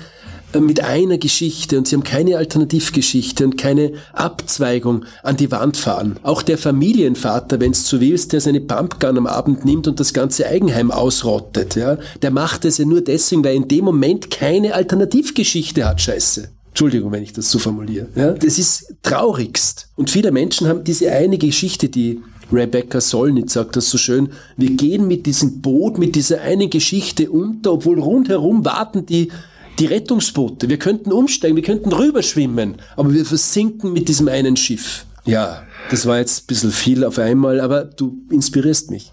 mit 0.65 0.81
einer 0.81 1.19
Geschichte 1.19 1.77
und 1.77 1.89
sie 1.89 1.97
haben 1.97 2.05
keine 2.05 2.39
Alternativgeschichte 2.39 3.45
und 3.45 3.59
keine 3.59 3.93
Abzweigung 4.13 5.05
an 5.23 5.37
die 5.37 5.51
Wand 5.51 5.77
fahren. 5.77 6.19
Auch 6.23 6.43
der 6.43 6.59
Familienvater, 6.59 7.61
wenn 7.61 7.73
es 7.73 7.85
zu 7.85 8.01
willst, 8.01 8.33
der 8.33 8.41
seine 8.41 8.61
Pumpgun 8.61 9.19
am 9.19 9.27
Abend 9.27 9.65
nimmt 9.65 9.89
und 9.89 10.01
das 10.01 10.13
ganze 10.13 10.47
Eigenheim 10.47 10.91
ausrottet, 10.91 11.77
ja, 11.77 11.99
der 12.23 12.31
macht 12.31 12.65
es 12.65 12.79
ja 12.79 12.85
nur 12.85 13.01
deswegen, 13.01 13.45
weil 13.45 13.53
er 13.53 13.57
in 13.57 13.69
dem 13.69 13.85
Moment 13.85 14.31
keine 14.31 14.75
Alternativgeschichte 14.75 15.87
hat, 15.87 16.01
scheiße. 16.01 16.49
Entschuldigung, 16.69 17.11
wenn 17.11 17.23
ich 17.23 17.33
das 17.33 17.51
so 17.51 17.59
formuliere. 17.59 18.09
Ja, 18.15 18.33
das 18.33 18.59
ist 18.59 18.97
traurigst. 19.03 19.89
Und 19.97 20.11
viele 20.11 20.31
Menschen 20.31 20.69
haben 20.69 20.85
diese 20.85 21.11
eine 21.11 21.39
Geschichte, 21.39 21.89
die 21.89 22.21
Rebecca 22.53 23.01
Solnit 23.01 23.51
sagt 23.51 23.77
das 23.77 23.91
so 23.91 23.99
schön, 23.99 24.29
wir 24.57 24.71
gehen 24.71 25.09
mit 25.09 25.27
diesem 25.27 25.61
Boot, 25.61 25.99
mit 25.99 26.15
dieser 26.15 26.43
einen 26.43 26.71
Geschichte 26.71 27.31
unter, 27.31 27.73
obwohl 27.73 27.99
rundherum 27.99 28.65
warten 28.65 29.07
die 29.07 29.33
die 29.79 29.87
Rettungsboote. 29.87 30.68
Wir 30.68 30.79
könnten 30.79 31.12
umsteigen, 31.12 31.57
wir 31.57 31.62
könnten 31.62 31.93
rüberschwimmen, 31.93 32.77
aber 32.97 33.12
wir 33.12 33.24
versinken 33.24 33.93
mit 33.93 34.09
diesem 34.09 34.29
einen 34.29 34.57
Schiff. 34.57 35.07
Ja, 35.24 35.64
das 35.91 36.07
war 36.07 36.18
jetzt 36.18 36.45
ein 36.45 36.47
bisschen 36.47 36.70
viel 36.70 37.05
auf 37.05 37.18
einmal, 37.18 37.61
aber 37.61 37.85
du 37.85 38.16
inspirierst 38.31 38.91
mich. 38.91 39.12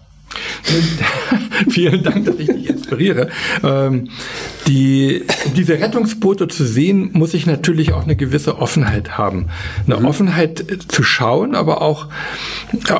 Vielen 1.70 2.02
Dank, 2.02 2.24
dass 2.24 2.36
ich 2.38 2.48
dich 2.48 2.68
inspiriere. 2.70 3.28
Ähm, 3.62 4.08
die, 4.66 5.24
diese 5.56 5.74
Rettungsboote 5.74 6.48
zu 6.48 6.64
sehen, 6.64 7.10
muss 7.12 7.34
ich 7.34 7.46
natürlich 7.46 7.92
auch 7.92 8.04
eine 8.04 8.16
gewisse 8.16 8.58
Offenheit 8.58 9.18
haben. 9.18 9.46
Eine 9.86 9.98
mhm. 9.98 10.06
Offenheit 10.06 10.64
zu 10.88 11.02
schauen, 11.02 11.54
aber 11.54 11.82
auch 11.82 12.08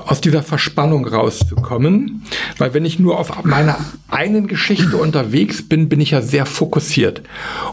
aus 0.07 0.21
dieser 0.21 0.43
Verspannung 0.43 1.07
rauszukommen. 1.07 2.23
Weil 2.59 2.75
wenn 2.75 2.85
ich 2.85 2.99
nur 2.99 3.19
auf 3.19 3.45
meiner 3.45 3.79
einen 4.09 4.47
Geschichte 4.47 4.97
unterwegs 4.97 5.63
bin, 5.63 5.89
bin 5.89 6.01
ich 6.01 6.13
ja 6.13 6.23
sehr 6.23 6.47
fokussiert. 6.47 7.23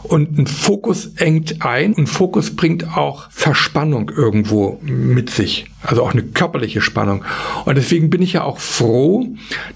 Und 0.04 0.38
ein 0.38 0.48
Fokus 0.48 1.12
engt 1.18 1.64
ein 1.64 1.94
und 1.94 2.08
Fokus 2.08 2.56
bringt 2.56 2.98
auch 2.98 3.30
Verspannung 3.32 4.10
irgendwo 4.10 4.80
mit 4.82 5.30
sich. 5.30 5.71
Also 5.84 6.04
auch 6.04 6.14
eine 6.14 6.24
körperliche 6.24 6.82
Spannung. 6.82 7.24
Und 7.66 7.76
deswegen 7.76 8.10
bin 8.10 8.22
ich 8.22 8.34
ja 8.34 8.44
auch 8.44 8.60
froh, 8.60 9.28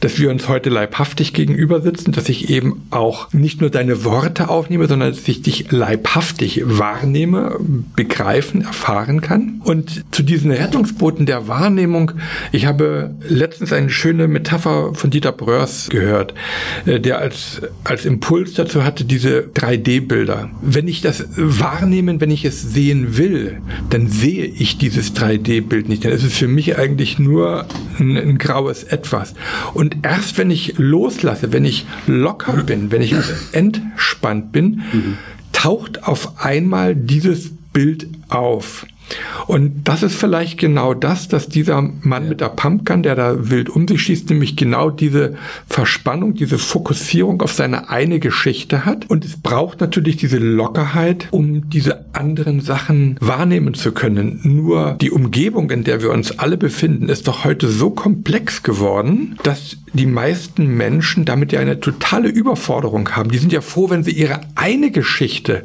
dass 0.01 0.19
wir 0.19 0.29
uns 0.29 0.47
heute 0.47 0.69
leibhaftig 0.69 1.33
gegenüber 1.33 1.81
sitzen, 1.81 2.11
dass 2.11 2.29
ich 2.29 2.49
eben 2.49 2.83
auch 2.91 3.33
nicht 3.33 3.61
nur 3.61 3.69
deine 3.69 4.03
Worte 4.03 4.49
aufnehme, 4.49 4.87
sondern 4.87 5.09
dass 5.09 5.27
ich 5.27 5.41
dich 5.41 5.71
leibhaftig 5.71 6.61
wahrnehme, 6.65 7.57
begreifen, 7.95 8.61
erfahren 8.61 9.21
kann. 9.21 9.61
Und 9.63 10.03
zu 10.11 10.21
diesen 10.21 10.51
Rettungsbooten 10.51 11.25
der 11.25 11.47
Wahrnehmung, 11.47 12.11
ich 12.51 12.67
habe 12.67 13.15
letztens 13.27 13.73
eine 13.73 13.89
schöne 13.89 14.27
Metapher 14.27 14.93
von 14.93 15.09
Dieter 15.09 15.31
Bröers 15.31 15.89
gehört, 15.89 16.33
äh, 16.85 16.99
der 16.99 17.19
als, 17.19 17.61
als 17.83 18.05
Impuls 18.05 18.53
dazu 18.53 18.83
hatte, 18.83 19.05
diese 19.05 19.49
3D-Bilder. 19.53 20.49
Wenn 20.61 20.87
ich 20.87 21.01
das 21.01 21.25
wahrnehmen, 21.35 22.21
wenn 22.21 22.31
ich 22.31 22.45
es 22.45 22.61
sehen 22.61 23.17
will, 23.17 23.61
dann 23.89 24.07
sehe 24.07 24.45
ich 24.45 24.77
dieses 24.77 25.15
3D-Bild 25.15 25.89
nicht. 25.89 25.94
Dann 25.99 26.11
ist 26.11 26.23
es 26.23 26.33
für 26.33 26.47
mich 26.47 26.77
eigentlich 26.77 27.19
nur 27.19 27.65
ein, 27.99 28.17
ein 28.17 28.37
graues 28.37 28.83
Etwas. 28.83 29.33
Und 29.73 29.97
erst 30.03 30.37
wenn 30.37 30.51
ich 30.51 30.77
loslasse, 30.77 31.53
wenn 31.53 31.65
ich 31.65 31.85
locker 32.07 32.63
bin, 32.63 32.91
wenn 32.91 33.01
ich 33.01 33.15
entspannt 33.51 34.51
bin, 34.51 34.81
mhm. 34.91 35.17
taucht 35.51 36.03
auf 36.03 36.39
einmal 36.43 36.95
dieses 36.95 37.51
Bild 37.73 38.07
auf. 38.29 38.85
Und 39.47 39.83
das 39.83 40.03
ist 40.03 40.15
vielleicht 40.15 40.57
genau 40.57 40.93
das, 40.93 41.27
dass 41.27 41.47
dieser 41.47 41.81
Mann 41.81 42.23
ja. 42.23 42.29
mit 42.29 42.41
der 42.41 42.49
Pumpgun, 42.49 43.03
der 43.03 43.15
da 43.15 43.49
wild 43.49 43.69
um 43.69 43.87
sich 43.87 44.01
schießt, 44.01 44.29
nämlich 44.29 44.55
genau 44.55 44.89
diese 44.89 45.35
Verspannung, 45.67 46.33
diese 46.33 46.57
Fokussierung 46.57 47.41
auf 47.41 47.53
seine 47.53 47.89
eine 47.89 48.19
Geschichte 48.19 48.85
hat. 48.85 49.09
Und 49.09 49.23
es 49.25 49.37
braucht 49.37 49.81
natürlich 49.81 50.17
diese 50.17 50.37
Lockerheit, 50.37 51.27
um 51.31 51.69
diese 51.69 52.05
anderen 52.13 52.61
Sachen 52.61 53.17
wahrnehmen 53.19 53.73
zu 53.73 53.91
können. 53.91 54.39
Nur 54.43 54.97
die 54.99 55.11
Umgebung, 55.11 55.69
in 55.69 55.83
der 55.83 56.01
wir 56.01 56.11
uns 56.11 56.39
alle 56.39 56.57
befinden, 56.57 57.09
ist 57.09 57.27
doch 57.27 57.43
heute 57.43 57.67
so 57.67 57.91
komplex 57.91 58.63
geworden, 58.63 59.37
dass 59.43 59.77
die 59.93 60.05
meisten 60.05 60.67
Menschen 60.75 61.25
damit 61.25 61.51
ja 61.51 61.59
eine 61.59 61.79
totale 61.79 62.29
Überforderung 62.29 63.09
haben. 63.15 63.31
Die 63.31 63.37
sind 63.37 63.53
ja 63.53 63.61
froh, 63.61 63.89
wenn 63.89 64.03
sie 64.03 64.11
ihre 64.11 64.41
eine 64.55 64.91
Geschichte 64.91 65.63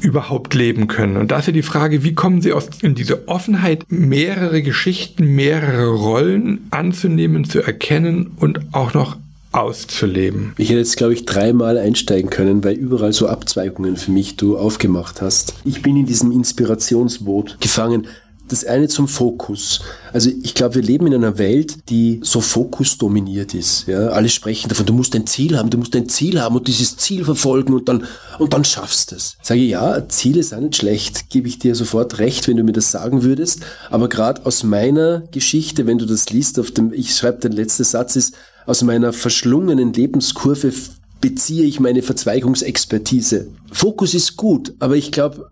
überhaupt 0.00 0.54
leben 0.54 0.86
können. 0.86 1.16
Und 1.16 1.30
da 1.30 1.38
ist 1.38 1.46
ja 1.46 1.52
die 1.52 1.62
Frage, 1.62 2.02
wie 2.02 2.14
kommen 2.14 2.40
Sie 2.40 2.52
aus, 2.52 2.68
in 2.82 2.94
diese 2.94 3.28
Offenheit, 3.28 3.84
mehrere 3.88 4.62
Geschichten, 4.62 5.34
mehrere 5.34 5.88
Rollen 5.88 6.66
anzunehmen, 6.70 7.44
zu 7.44 7.60
erkennen 7.60 8.32
und 8.36 8.60
auch 8.72 8.94
noch 8.94 9.16
auszuleben. 9.52 10.52
Ich 10.58 10.68
hätte 10.68 10.78
jetzt, 10.78 10.96
glaube 10.96 11.12
ich, 11.12 11.24
dreimal 11.24 11.76
einsteigen 11.76 12.30
können, 12.30 12.62
weil 12.62 12.74
überall 12.74 13.12
so 13.12 13.26
Abzweigungen 13.26 13.96
für 13.96 14.12
mich 14.12 14.36
du 14.36 14.56
aufgemacht 14.56 15.20
hast. 15.20 15.54
Ich 15.64 15.82
bin 15.82 15.96
in 15.96 16.06
diesem 16.06 16.30
Inspirationsboot 16.30 17.60
gefangen. 17.60 18.06
Das 18.50 18.64
eine 18.64 18.88
zum 18.88 19.06
Fokus. 19.06 19.80
Also 20.12 20.28
ich 20.42 20.54
glaube, 20.54 20.74
wir 20.74 20.82
leben 20.82 21.06
in 21.06 21.14
einer 21.14 21.38
Welt, 21.38 21.88
die 21.88 22.18
so 22.24 22.40
fokusdominiert 22.40 23.54
ist. 23.54 23.86
Ja? 23.86 24.08
Alle 24.08 24.28
sprechen 24.28 24.68
davon, 24.68 24.86
du 24.86 24.92
musst 24.92 25.14
ein 25.14 25.24
Ziel 25.24 25.56
haben, 25.56 25.70
du 25.70 25.78
musst 25.78 25.94
ein 25.94 26.08
Ziel 26.08 26.40
haben 26.40 26.56
und 26.56 26.66
dieses 26.66 26.96
Ziel 26.96 27.24
verfolgen 27.24 27.72
und 27.72 27.88
dann, 27.88 28.04
und 28.40 28.52
dann 28.52 28.64
schaffst 28.64 29.12
du 29.12 29.16
es. 29.16 29.36
Sage 29.40 29.60
ich, 29.60 29.70
ja, 29.70 30.08
Ziele 30.08 30.42
sind 30.42 30.62
nicht 30.62 30.76
schlecht, 30.76 31.30
gebe 31.30 31.46
ich 31.46 31.60
dir 31.60 31.76
sofort 31.76 32.18
recht, 32.18 32.48
wenn 32.48 32.56
du 32.56 32.64
mir 32.64 32.72
das 32.72 32.90
sagen 32.90 33.22
würdest. 33.22 33.60
Aber 33.88 34.08
gerade 34.08 34.44
aus 34.44 34.64
meiner 34.64 35.20
Geschichte, 35.30 35.86
wenn 35.86 35.98
du 35.98 36.06
das 36.06 36.30
liest, 36.30 36.58
auf 36.58 36.72
dem, 36.72 36.92
ich 36.92 37.14
schreibe, 37.14 37.38
den 37.38 37.52
letzten 37.52 37.84
Satz 37.84 38.16
ist, 38.16 38.34
aus 38.66 38.82
meiner 38.82 39.12
verschlungenen 39.12 39.92
Lebenskurve 39.92 40.72
beziehe 41.20 41.64
ich 41.66 41.78
meine 41.78 42.02
Verzweigungsexpertise. 42.02 43.46
Fokus 43.70 44.12
ist 44.14 44.36
gut, 44.36 44.74
aber 44.80 44.96
ich 44.96 45.12
glaube, 45.12 45.50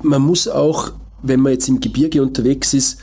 man 0.00 0.22
muss 0.22 0.46
auch 0.46 0.92
wenn 1.28 1.40
man 1.40 1.52
jetzt 1.52 1.68
im 1.68 1.80
Gebirge 1.80 2.22
unterwegs 2.22 2.74
ist, 2.74 2.98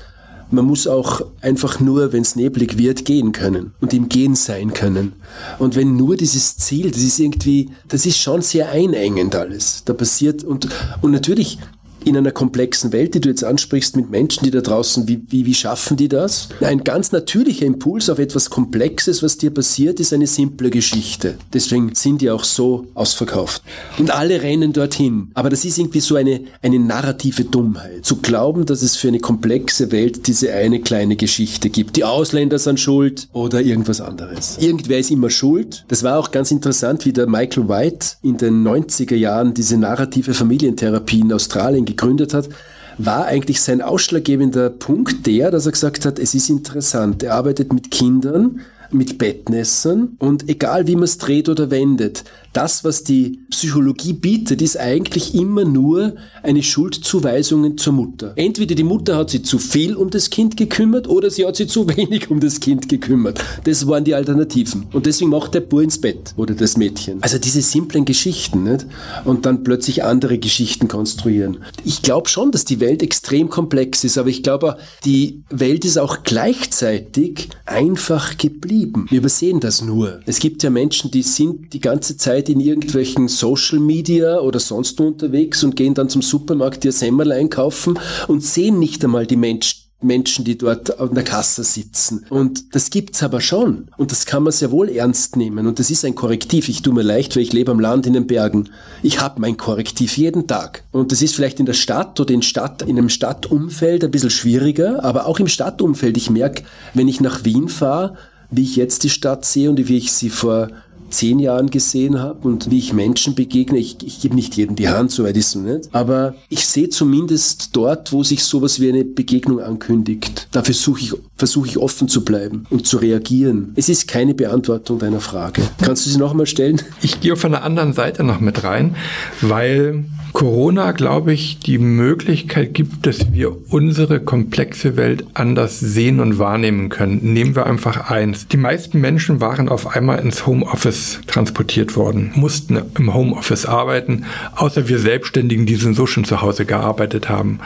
man 0.51 0.65
muss 0.65 0.87
auch 0.87 1.21
einfach 1.41 1.79
nur, 1.79 2.13
wenn 2.13 2.21
es 2.21 2.35
neblig 2.35 2.77
wird, 2.77 3.05
gehen 3.05 3.31
können 3.31 3.73
und 3.81 3.93
im 3.93 4.07
Gehen 4.07 4.35
sein 4.35 4.73
können. 4.73 5.13
Und 5.57 5.75
wenn 5.75 5.95
nur 5.95 6.15
dieses 6.15 6.57
Ziel, 6.57 6.91
das 6.91 7.01
ist 7.01 7.19
irgendwie, 7.19 7.71
das 7.87 8.05
ist 8.05 8.17
schon 8.17 8.41
sehr 8.41 8.69
einengend 8.69 9.35
alles. 9.35 9.83
Da 9.85 9.93
passiert 9.93 10.43
und, 10.43 10.69
und 11.01 11.11
natürlich 11.11 11.57
in 12.05 12.17
einer 12.17 12.31
komplexen 12.31 12.91
Welt, 12.91 13.15
die 13.15 13.21
du 13.21 13.29
jetzt 13.29 13.43
ansprichst, 13.43 13.95
mit 13.95 14.09
Menschen, 14.09 14.43
die 14.43 14.51
da 14.51 14.61
draußen, 14.61 15.07
wie, 15.07 15.21
wie, 15.27 15.45
wie 15.45 15.53
schaffen 15.53 15.97
die 15.97 16.07
das? 16.07 16.49
Ein 16.61 16.83
ganz 16.83 17.11
natürlicher 17.11 17.65
Impuls 17.65 18.09
auf 18.09 18.19
etwas 18.19 18.49
Komplexes, 18.49 19.23
was 19.23 19.37
dir 19.37 19.51
passiert, 19.51 19.99
ist 19.99 20.13
eine 20.13 20.27
simple 20.27 20.69
Geschichte. 20.69 21.35
Deswegen 21.53 21.95
sind 21.95 22.21
die 22.21 22.29
auch 22.29 22.43
so 22.43 22.87
ausverkauft. 22.93 23.63
Und 23.97 24.11
alle 24.11 24.41
rennen 24.41 24.73
dorthin. 24.73 25.31
Aber 25.33 25.49
das 25.49 25.65
ist 25.65 25.77
irgendwie 25.77 25.99
so 25.99 26.15
eine, 26.15 26.41
eine 26.61 26.79
narrative 26.79 27.45
Dummheit. 27.45 28.05
Zu 28.05 28.17
glauben, 28.17 28.65
dass 28.65 28.81
es 28.81 28.95
für 28.95 29.07
eine 29.07 29.19
komplexe 29.19 29.91
Welt 29.91 30.27
diese 30.27 30.53
eine 30.53 30.81
kleine 30.81 31.15
Geschichte 31.15 31.69
gibt. 31.69 31.95
Die 31.95 32.03
Ausländer 32.03 32.59
sind 32.59 32.79
schuld 32.79 33.27
oder 33.33 33.61
irgendwas 33.61 34.01
anderes. 34.01 34.57
Irgendwer 34.59 34.99
ist 34.99 35.11
immer 35.11 35.29
schuld. 35.29 35.85
Das 35.87 36.03
war 36.03 36.19
auch 36.19 36.31
ganz 36.31 36.51
interessant, 36.51 37.05
wie 37.05 37.13
der 37.13 37.27
Michael 37.27 37.69
White 37.69 38.07
in 38.21 38.37
den 38.37 38.67
90er 38.67 39.15
Jahren 39.15 39.53
diese 39.53 39.77
narrative 39.77 40.33
Familientherapie 40.33 41.19
in 41.19 41.33
Australien 41.33 41.85
gegründet 41.97 42.33
hat, 42.33 42.49
war 42.97 43.25
eigentlich 43.25 43.61
sein 43.61 43.81
ausschlaggebender 43.81 44.69
Punkt 44.69 45.25
der, 45.25 45.51
dass 45.51 45.65
er 45.65 45.71
gesagt 45.71 46.05
hat, 46.05 46.19
es 46.19 46.35
ist 46.35 46.49
interessant, 46.49 47.23
er 47.23 47.33
arbeitet 47.33 47.73
mit 47.73 47.91
Kindern, 47.91 48.61
mit 48.91 49.17
Bettnässern 49.17 50.15
und 50.19 50.49
egal 50.49 50.87
wie 50.87 50.95
man 50.95 51.05
es 51.05 51.17
dreht 51.17 51.49
oder 51.49 51.71
wendet, 51.71 52.23
das, 52.53 52.83
was 52.83 53.03
die 53.03 53.39
Psychologie 53.49 54.13
bietet, 54.13 54.61
ist 54.61 54.77
eigentlich 54.77 55.35
immer 55.35 55.65
nur 55.65 56.15
eine 56.43 56.63
Schuldzuweisung 56.63 57.77
zur 57.77 57.93
Mutter. 57.93 58.33
Entweder 58.35 58.75
die 58.75 58.83
Mutter 58.83 59.17
hat 59.17 59.31
sich 59.31 59.43
zu 59.45 59.59
viel 59.59 59.95
um 59.95 60.09
das 60.09 60.29
Kind 60.29 60.55
gekümmert 60.55 61.07
oder 61.07 61.29
sie 61.29 61.45
hat 61.45 61.55
sich 61.55 61.69
zu 61.69 61.87
wenig 61.97 62.29
um 62.29 62.39
das 62.39 62.59
Kind 62.59 62.87
gekümmert. 62.89 63.43
Das 63.63 63.87
waren 63.87 64.03
die 64.03 64.15
Alternativen. 64.15 64.85
Und 64.93 65.05
deswegen 65.05 65.31
macht 65.31 65.53
der 65.53 65.61
Bub 65.61 65.81
ins 65.81 65.99
Bett 65.99 66.33
oder 66.37 66.53
das 66.53 66.77
Mädchen. 66.77 67.21
Also 67.21 67.37
diese 67.37 67.61
simplen 67.61 68.05
Geschichten, 68.05 68.63
nicht? 68.63 68.85
Und 69.25 69.45
dann 69.45 69.63
plötzlich 69.63 70.03
andere 70.03 70.37
Geschichten 70.37 70.87
konstruieren. 70.87 71.57
Ich 71.83 72.01
glaube 72.01 72.29
schon, 72.29 72.51
dass 72.51 72.65
die 72.65 72.79
Welt 72.79 73.01
extrem 73.01 73.49
komplex 73.49 74.03
ist, 74.03 74.17
aber 74.17 74.29
ich 74.29 74.43
glaube, 74.43 74.77
die 75.05 75.43
Welt 75.49 75.85
ist 75.85 75.97
auch 75.97 76.23
gleichzeitig 76.23 77.49
einfach 77.65 78.37
geblieben. 78.37 79.07
Wir 79.09 79.19
übersehen 79.19 79.59
das 79.59 79.81
nur. 79.81 80.19
Es 80.25 80.39
gibt 80.39 80.63
ja 80.63 80.69
Menschen, 80.69 81.11
die 81.11 81.23
sind 81.23 81.73
die 81.73 81.79
ganze 81.79 82.17
Zeit 82.17 82.42
Zeit 82.43 82.49
in 82.49 82.59
irgendwelchen 82.59 83.27
Social 83.27 83.79
Media 83.79 84.39
oder 84.39 84.59
sonst 84.59 84.99
wo 84.99 85.07
unterwegs 85.07 85.63
und 85.63 85.75
gehen 85.75 85.93
dann 85.93 86.09
zum 86.09 86.21
Supermarkt 86.21 86.85
ihr 86.85 86.91
Semmel 86.91 87.31
einkaufen 87.31 87.99
und 88.27 88.43
sehen 88.43 88.79
nicht 88.79 89.03
einmal 89.03 89.25
die 89.25 89.35
Menschen, 89.35 89.79
Menschen, 90.01 90.43
die 90.43 90.57
dort 90.57 90.99
an 90.99 91.13
der 91.13 91.23
Kasse 91.23 91.63
sitzen. 91.63 92.25
Und 92.29 92.75
das 92.75 92.89
gibt's 92.89 93.23
aber 93.23 93.39
schon. 93.39 93.87
Und 93.95 94.11
das 94.11 94.25
kann 94.25 94.43
man 94.43 94.51
sehr 94.51 94.69
wohl 94.69 94.89
ernst 94.89 95.37
nehmen. 95.37 95.65
Und 95.65 95.79
das 95.79 95.89
ist 95.89 96.03
ein 96.03 96.13
Korrektiv. 96.13 96.67
Ich 96.67 96.81
tue 96.81 96.93
mir 96.93 97.03
leicht, 97.03 97.35
weil 97.35 97.43
ich 97.43 97.53
lebe 97.53 97.71
am 97.71 97.79
Land 97.79 98.05
in 98.05 98.11
den 98.11 98.27
Bergen. 98.27 98.69
Ich 99.01 99.21
habe 99.21 99.39
mein 99.39 99.55
Korrektiv 99.55 100.17
jeden 100.17 100.45
Tag. 100.45 100.83
Und 100.91 101.13
das 101.13 101.21
ist 101.21 101.35
vielleicht 101.35 101.61
in 101.61 101.65
der 101.65 101.73
Stadt 101.73 102.19
oder 102.19 102.33
in, 102.33 102.41
Stadt, 102.41 102.81
in 102.81 102.97
einem 102.97 103.07
Stadtumfeld 103.07 104.03
ein 104.03 104.11
bisschen 104.11 104.29
schwieriger. 104.29 105.01
Aber 105.05 105.25
auch 105.25 105.39
im 105.39 105.47
Stadtumfeld. 105.47 106.17
Ich 106.17 106.29
merke, 106.29 106.63
wenn 106.93 107.07
ich 107.07 107.21
nach 107.21 107.45
Wien 107.45 107.69
fahre, 107.69 108.17
wie 108.51 108.63
ich 108.63 108.75
jetzt 108.75 109.05
die 109.05 109.09
Stadt 109.09 109.45
sehe 109.45 109.69
und 109.69 109.87
wie 109.87 109.97
ich 109.97 110.11
sie 110.11 110.29
vor 110.29 110.67
zehn 111.09 111.39
Jahren 111.39 111.69
gesehen 111.69 112.19
habe 112.19 112.47
und 112.47 112.69
wie 112.71 112.79
ich 112.79 112.93
Menschen 112.93 113.35
begegne. 113.35 113.77
Ich, 113.77 113.97
ich 114.05 114.21
gebe 114.21 114.35
nicht 114.35 114.55
jedem 114.55 114.75
die 114.75 114.89
Hand, 114.89 115.11
so 115.11 115.23
weit 115.23 115.37
ist 115.37 115.55
es 115.55 115.61
nicht. 115.61 115.89
Aber 115.91 116.35
ich 116.49 116.65
sehe 116.67 116.89
zumindest 116.89 117.75
dort, 117.75 118.11
wo 118.11 118.23
sich 118.23 118.43
sowas 118.43 118.79
wie 118.79 118.89
eine 118.89 119.05
Begegnung 119.05 119.59
ankündigt. 119.59 120.47
Da 120.51 120.63
versuche 120.63 121.01
ich, 121.01 121.13
versuche 121.37 121.67
ich 121.67 121.77
offen 121.77 122.07
zu 122.07 122.23
bleiben 122.23 122.65
und 122.69 122.87
zu 122.87 122.97
reagieren. 122.97 123.73
Es 123.75 123.89
ist 123.89 124.07
keine 124.07 124.33
Beantwortung 124.33 124.99
deiner 124.99 125.19
Frage. 125.19 125.61
Kannst 125.81 126.05
du 126.05 126.09
sie 126.09 126.17
noch 126.17 126.31
einmal 126.31 126.45
stellen? 126.45 126.81
Ich 127.01 127.19
gehe 127.21 127.35
von 127.35 127.51
der 127.51 127.63
anderen 127.63 127.93
Seite 127.93 128.23
noch 128.23 128.39
mit 128.39 128.63
rein, 128.63 128.95
weil 129.41 130.05
Corona, 130.33 130.93
glaube 130.93 131.31
ich, 131.31 131.59
die 131.59 131.77
Möglichkeit 131.77 132.73
gibt, 132.73 133.05
dass 133.05 133.31
wir 133.33 133.55
unsere 133.71 134.19
komplexe 134.19 134.97
Welt 134.97 135.25
anders 135.35 135.79
sehen 135.79 136.19
und 136.19 136.39
wahrnehmen 136.39 136.89
können. 136.89 137.19
Nehmen 137.33 137.55
wir 137.55 137.67
einfach 137.67 138.09
eins. 138.09 138.47
Die 138.47 138.57
meisten 138.57 138.99
Menschen 138.99 139.41
waren 139.41 139.69
auf 139.69 139.95
einmal 139.95 140.19
ins 140.19 140.47
Homeoffice 140.47 141.02
transportiert 141.27 141.95
worden, 141.95 142.31
mussten 142.35 142.81
im 142.97 143.13
Homeoffice 143.13 143.65
arbeiten, 143.65 144.25
außer 144.55 144.87
wir 144.87 144.99
Selbstständigen, 144.99 145.65
die 145.65 145.75
so 145.75 146.05
schon 146.05 146.25
zu 146.25 146.41
Hause 146.41 146.65
gearbeitet 146.65 147.29
haben. 147.29 147.59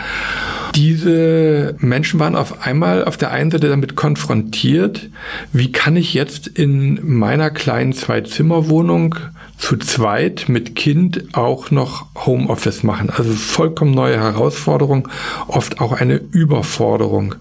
Diese 0.75 1.75
Menschen 1.79 2.19
waren 2.19 2.35
auf 2.35 2.65
einmal 2.65 3.03
auf 3.05 3.17
der 3.17 3.31
einen 3.31 3.51
Seite 3.51 3.69
damit 3.69 3.95
konfrontiert, 3.95 5.09
wie 5.53 5.71
kann 5.71 5.95
ich 5.95 6.13
jetzt 6.13 6.47
in 6.47 6.99
meiner 7.03 7.49
kleinen 7.49 7.93
Zwei-Zimmer-Wohnung 7.93 9.15
zu 9.57 9.75
zweit 9.77 10.45
mit 10.47 10.75
Kind 10.75 11.35
auch 11.35 11.71
noch 11.71 12.05
Homeoffice 12.25 12.83
machen. 12.83 13.09
Also 13.09 13.33
vollkommen 13.33 13.91
neue 13.91 14.17
Herausforderung, 14.17 15.07
oft 15.47 15.81
auch 15.81 15.93
eine 15.93 16.15
Überforderung. 16.15 17.35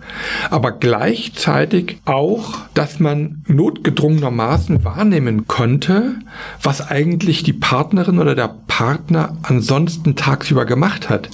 Aber 0.51 0.73
gleichzeitig 0.73 1.99
auch, 2.07 2.55
dass 2.75 3.01
man 3.01 3.43
notgedrungenermaßen 3.47 4.85
wahrnehmen 4.85 5.47
konnte, 5.47 6.17
was 6.63 6.91
eigentlich 6.91 7.43
die 7.43 7.53
Partnerin 7.53 8.19
oder 8.19 8.35
der 8.35 8.55
Partner 8.67 9.37
ansonsten 9.43 10.17
tagsüber 10.17 10.65
gemacht 10.65 11.11
hat. 11.11 11.29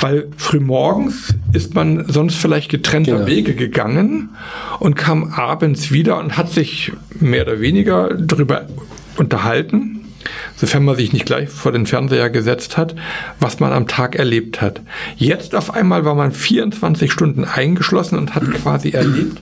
Weil 0.00 0.28
frühmorgens 0.36 1.34
ist 1.52 1.74
man 1.74 2.04
sonst 2.08 2.34
vielleicht 2.34 2.70
getrennter 2.70 3.14
genau. 3.14 3.26
Wege 3.26 3.54
gegangen 3.54 4.30
und 4.80 4.96
kam 4.96 5.32
abends 5.32 5.92
wieder 5.92 6.18
und 6.18 6.36
hat 6.36 6.50
sich 6.50 6.92
mehr 7.20 7.42
oder 7.42 7.60
weniger 7.60 8.14
darüber 8.14 8.66
unterhalten, 9.16 9.97
sofern 10.56 10.84
man 10.84 10.96
sich 10.96 11.12
nicht 11.12 11.26
gleich 11.26 11.48
vor 11.48 11.72
den 11.72 11.86
Fernseher 11.86 12.30
gesetzt 12.30 12.76
hat, 12.76 12.94
was 13.40 13.60
man 13.60 13.72
am 13.72 13.86
Tag 13.86 14.16
erlebt 14.16 14.60
hat. 14.60 14.80
Jetzt 15.16 15.54
auf 15.54 15.74
einmal 15.74 16.04
war 16.04 16.14
man 16.14 16.32
24 16.32 17.12
Stunden 17.12 17.44
eingeschlossen 17.44 18.18
und 18.18 18.34
hat 18.34 18.50
quasi 18.52 18.90
erlebt, 18.90 19.40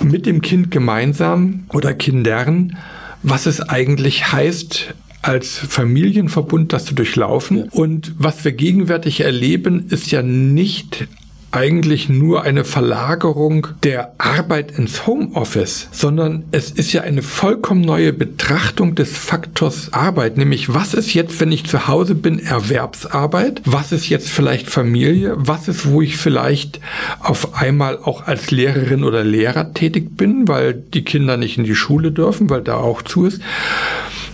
mit 0.00 0.26
dem 0.26 0.40
Kind 0.40 0.70
gemeinsam 0.70 1.64
oder 1.70 1.94
Kindern, 1.94 2.76
was 3.22 3.46
es 3.46 3.60
eigentlich 3.60 4.32
heißt, 4.32 4.94
als 5.22 5.58
Familienverbund 5.58 6.72
das 6.72 6.84
zu 6.84 6.94
durchlaufen. 6.94 7.64
Und 7.70 8.14
was 8.18 8.44
wir 8.44 8.52
gegenwärtig 8.52 9.20
erleben, 9.20 9.86
ist 9.90 10.10
ja 10.10 10.22
nicht 10.22 11.08
eigentlich 11.50 12.08
nur 12.08 12.42
eine 12.42 12.64
Verlagerung 12.64 13.68
der 13.82 14.14
Arbeit 14.18 14.76
ins 14.76 15.06
Homeoffice, 15.06 15.88
sondern 15.92 16.44
es 16.50 16.70
ist 16.70 16.92
ja 16.92 17.02
eine 17.02 17.22
vollkommen 17.22 17.80
neue 17.80 18.12
Betrachtung 18.12 18.94
des 18.94 19.16
Faktors 19.16 19.92
Arbeit, 19.92 20.36
nämlich 20.36 20.74
was 20.74 20.94
ist 20.94 21.14
jetzt, 21.14 21.40
wenn 21.40 21.52
ich 21.52 21.64
zu 21.64 21.88
Hause 21.88 22.14
bin, 22.14 22.38
Erwerbsarbeit, 22.38 23.62
was 23.64 23.92
ist 23.92 24.08
jetzt 24.08 24.28
vielleicht 24.28 24.68
Familie, 24.68 25.34
was 25.36 25.68
ist, 25.68 25.90
wo 25.90 26.02
ich 26.02 26.16
vielleicht 26.16 26.80
auf 27.20 27.54
einmal 27.54 27.98
auch 27.98 28.26
als 28.26 28.50
Lehrerin 28.50 29.04
oder 29.04 29.24
Lehrer 29.24 29.72
tätig 29.72 30.16
bin, 30.16 30.48
weil 30.48 30.74
die 30.74 31.04
Kinder 31.04 31.36
nicht 31.36 31.56
in 31.56 31.64
die 31.64 31.74
Schule 31.74 32.12
dürfen, 32.12 32.50
weil 32.50 32.62
da 32.62 32.76
auch 32.76 33.02
zu 33.02 33.24
ist 33.26 33.40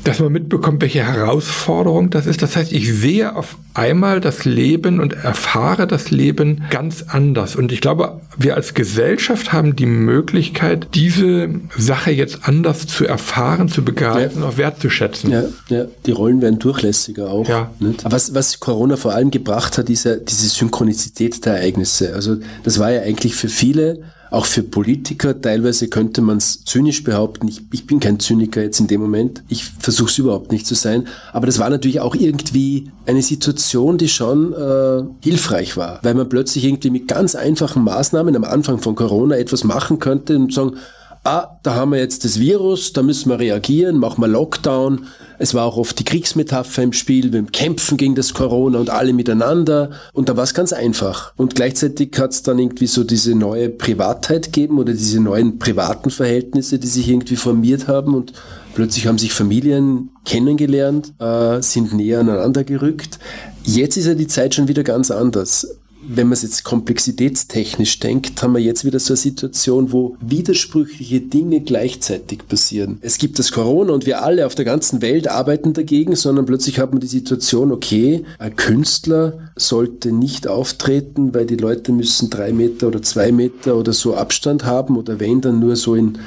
dass 0.05 0.21
man 0.21 0.33
mitbekommt, 0.33 0.83
welche 0.83 1.03
Herausforderung 1.03 2.11
das 2.11 2.27
ist. 2.27 2.43
Das 2.43 2.57
heißt, 2.57 2.73
ich 2.73 2.93
sehe 2.93 3.35
auf 3.35 3.57
einmal 3.73 4.21
das 4.21 4.45
Leben 4.45 5.01
und 5.01 5.15
erfahre 5.15 5.87
das 5.87 6.11
Leben 6.11 6.65
ganz 6.71 7.07
anders. 7.09 7.57
Und 7.57 7.73
ich 7.73 7.81
glaube, 7.81 8.21
wir 8.37 8.55
als 8.55 8.75
Gesellschaft 8.75 9.53
haben 9.53 9.75
die 9.77 9.87
Möglichkeit, 9.87 10.89
diese 10.95 11.49
Sache 11.77 12.11
jetzt 12.11 12.41
anders 12.47 12.87
zu 12.87 13.07
erfahren, 13.07 13.69
zu 13.69 13.83
begreifen 13.83 14.41
ja. 14.41 14.47
und 14.47 14.53
auch 14.53 14.59
wertzuschätzen. 14.59 15.31
Ja, 15.31 15.45
ja, 15.69 15.87
die 16.07 16.13
Rollen 16.13 16.43
werden 16.43 16.59
durchlässiger 16.59 17.31
auch. 17.31 17.49
Ja. 17.49 17.71
Nicht? 17.81 18.05
Was, 18.05 18.35
was 18.35 18.61
Corona 18.61 18.97
vor 18.97 19.15
allem 19.15 19.31
gebracht 19.31 19.79
hat, 19.79 19.89
ist 19.89 20.05
ja 20.05 20.17
diese 20.17 20.49
Synchronizität 20.49 21.45
der 21.45 21.55
Ereignisse. 21.55 22.15
Also 22.15 22.37
das 22.63 22.79
war 22.79 22.93
ja 22.93 23.03
eigentlich 23.03 23.35
für 23.35 23.49
viele 23.49 24.03
auch 24.35 24.47
für 24.47 24.63
Politiker, 24.63 25.41
teilweise 25.41 25.89
könnte 25.89 26.21
man 26.21 26.39
es 26.39 26.65
zynisch 26.65 27.05
behaupten, 27.05 27.49
ich, 27.49 27.63
ich, 27.73 27.87
bin 27.87 28.01
kein 28.01 28.19
Zyniker 28.19 28.63
jetzt 28.63 28.81
in 28.81 28.87
dem 28.87 29.01
Moment, 29.01 29.43
ich 29.49 29.65
versuche 29.65 30.11
es 30.11 30.19
überhaupt 30.19 30.53
nicht 30.53 30.67
zu 30.67 30.75
sein, 30.75 31.07
aber 31.33 31.47
das 31.47 31.59
war 31.59 31.71
natürlich 31.71 32.01
auch 32.01 32.15
irgendwie 32.15 32.91
eine 33.07 33.23
Situation, 33.23 33.97
die 33.97 34.09
schon 34.09 34.53
äh, 34.53 35.05
hilfreich 35.21 35.77
war, 35.77 36.01
weil 36.03 36.15
man 36.15 36.29
plötzlich 36.29 36.65
irgendwie 36.65 36.91
mit 36.91 37.09
ganz 37.09 37.35
einfachen 37.35 37.85
Maßnahmen 37.85 38.35
am 38.35 38.45
Anfang 38.45 38.79
von 38.79 38.95
Corona 38.95 39.37
etwas 39.37 39.65
machen 39.65 39.99
könnte 40.01 40.37
und 40.37 40.53
sagen, 40.53 40.77
ah, 41.25 41.59
da 41.63 41.75
haben 41.75 41.93
wir 41.93 41.99
jetzt 41.99 42.25
das 42.25 42.39
Virus, 42.39 42.93
da 42.93 43.03
müssen 43.03 43.31
wir 43.31 43.39
reagieren, 43.39 43.99
machen 43.99 44.21
wir 44.21 44.29
Lockdown. 44.29 45.07
Es 45.39 45.55
war 45.55 45.65
auch 45.65 45.77
oft 45.77 45.99
die 45.99 46.05
Kriegsmetapher 46.05 46.83
im 46.83 46.93
Spiel, 46.93 47.33
wir 47.33 47.43
kämpfen 47.45 47.97
gegen 47.97 48.15
das 48.15 48.35
Corona 48.35 48.79
und 48.79 48.91
alle 48.91 49.13
miteinander. 49.13 49.91
Und 50.13 50.29
da 50.29 50.37
war 50.37 50.45
es 50.45 50.55
ganz 50.55 50.73
einfach. 50.73 51.33
Und 51.37 51.55
gleichzeitig 51.55 52.17
hat 52.19 52.33
es 52.33 52.43
dann 52.43 52.59
irgendwie 52.59 52.87
so 52.87 53.05
diese 53.05 53.35
neue 53.35 53.69
Privatheit 53.69 54.53
gegeben 54.53 54.79
oder 54.79 54.93
diese 54.93 55.21
neuen 55.21 55.59
privaten 55.59 56.11
Verhältnisse, 56.11 56.79
die 56.79 56.87
sich 56.87 57.09
irgendwie 57.09 57.37
formiert 57.37 57.89
haben 57.89 58.15
und 58.15 58.33
plötzlich 58.75 59.07
haben 59.07 59.19
sich 59.19 59.33
Familien 59.33 60.11
kennengelernt, 60.25 61.13
äh, 61.19 61.61
sind 61.63 61.93
näher 61.93 62.21
aneinander 62.21 62.65
gerückt. 62.65 63.19
Jetzt 63.65 63.97
ist 63.97 64.07
ja 64.07 64.15
die 64.15 64.27
Zeit 64.27 64.55
schon 64.55 64.69
wieder 64.69 64.83
ganz 64.83 65.11
anders 65.11 65.67
wenn 66.07 66.29
man 66.29 66.35
es 66.35 66.43
jetzt 66.43 66.65
komplexitätstechnisch 66.65 68.01
denkt, 68.01 68.43
haben 68.43 68.55
wir 68.55 68.61
jetzt 68.61 68.85
wieder 68.85 68.99
so 68.99 69.15
eine 69.15 69.19
Situation, 69.19 69.93
wo 69.93 70.17
widersprüchliche 70.21 71.21
Dinge 71.21 71.61
gleichzeitig 71.61 72.47
passieren. 72.49 72.99
Es 73.01 73.19
gibt 73.19 73.39
das 73.39 73.53
Corona 73.53 73.93
und 73.93 74.07
wir 74.07 74.23
alle 74.23 74.47
auf 74.47 74.55
der 74.55 74.65
ganzen 74.65 75.03
Welt 75.03 75.29
arbeiten 75.29 75.73
dagegen, 75.73 76.17
sondern 76.17 76.47
plötzlich 76.47 76.79
hat 76.79 76.93
man 76.93 77.01
die 77.01 77.07
Situation, 77.07 77.73
okay, 77.73 78.25
ein 78.39 78.57
Künstler 78.57 79.51
sollte 79.57 80.13
nicht 80.13 80.49
auftreten, 80.49 81.35
weil 81.35 81.47
die 81.47 81.57
Leute 81.57 81.93
müssen 81.93 82.31
drei 82.31 82.53
Meter 82.53 82.89
oder 82.89 83.03
zwei 83.03 83.33
Meter 83.33 83.77
oder 83.77 83.93
so 83.93 84.15
Abstand 84.15 84.65
haben 84.65 84.97
oder 84.97 85.21
wenn 85.21 85.41
dann 85.41 85.61
nur 85.61 85.77
so 85.77 85.95
in 85.95 86.19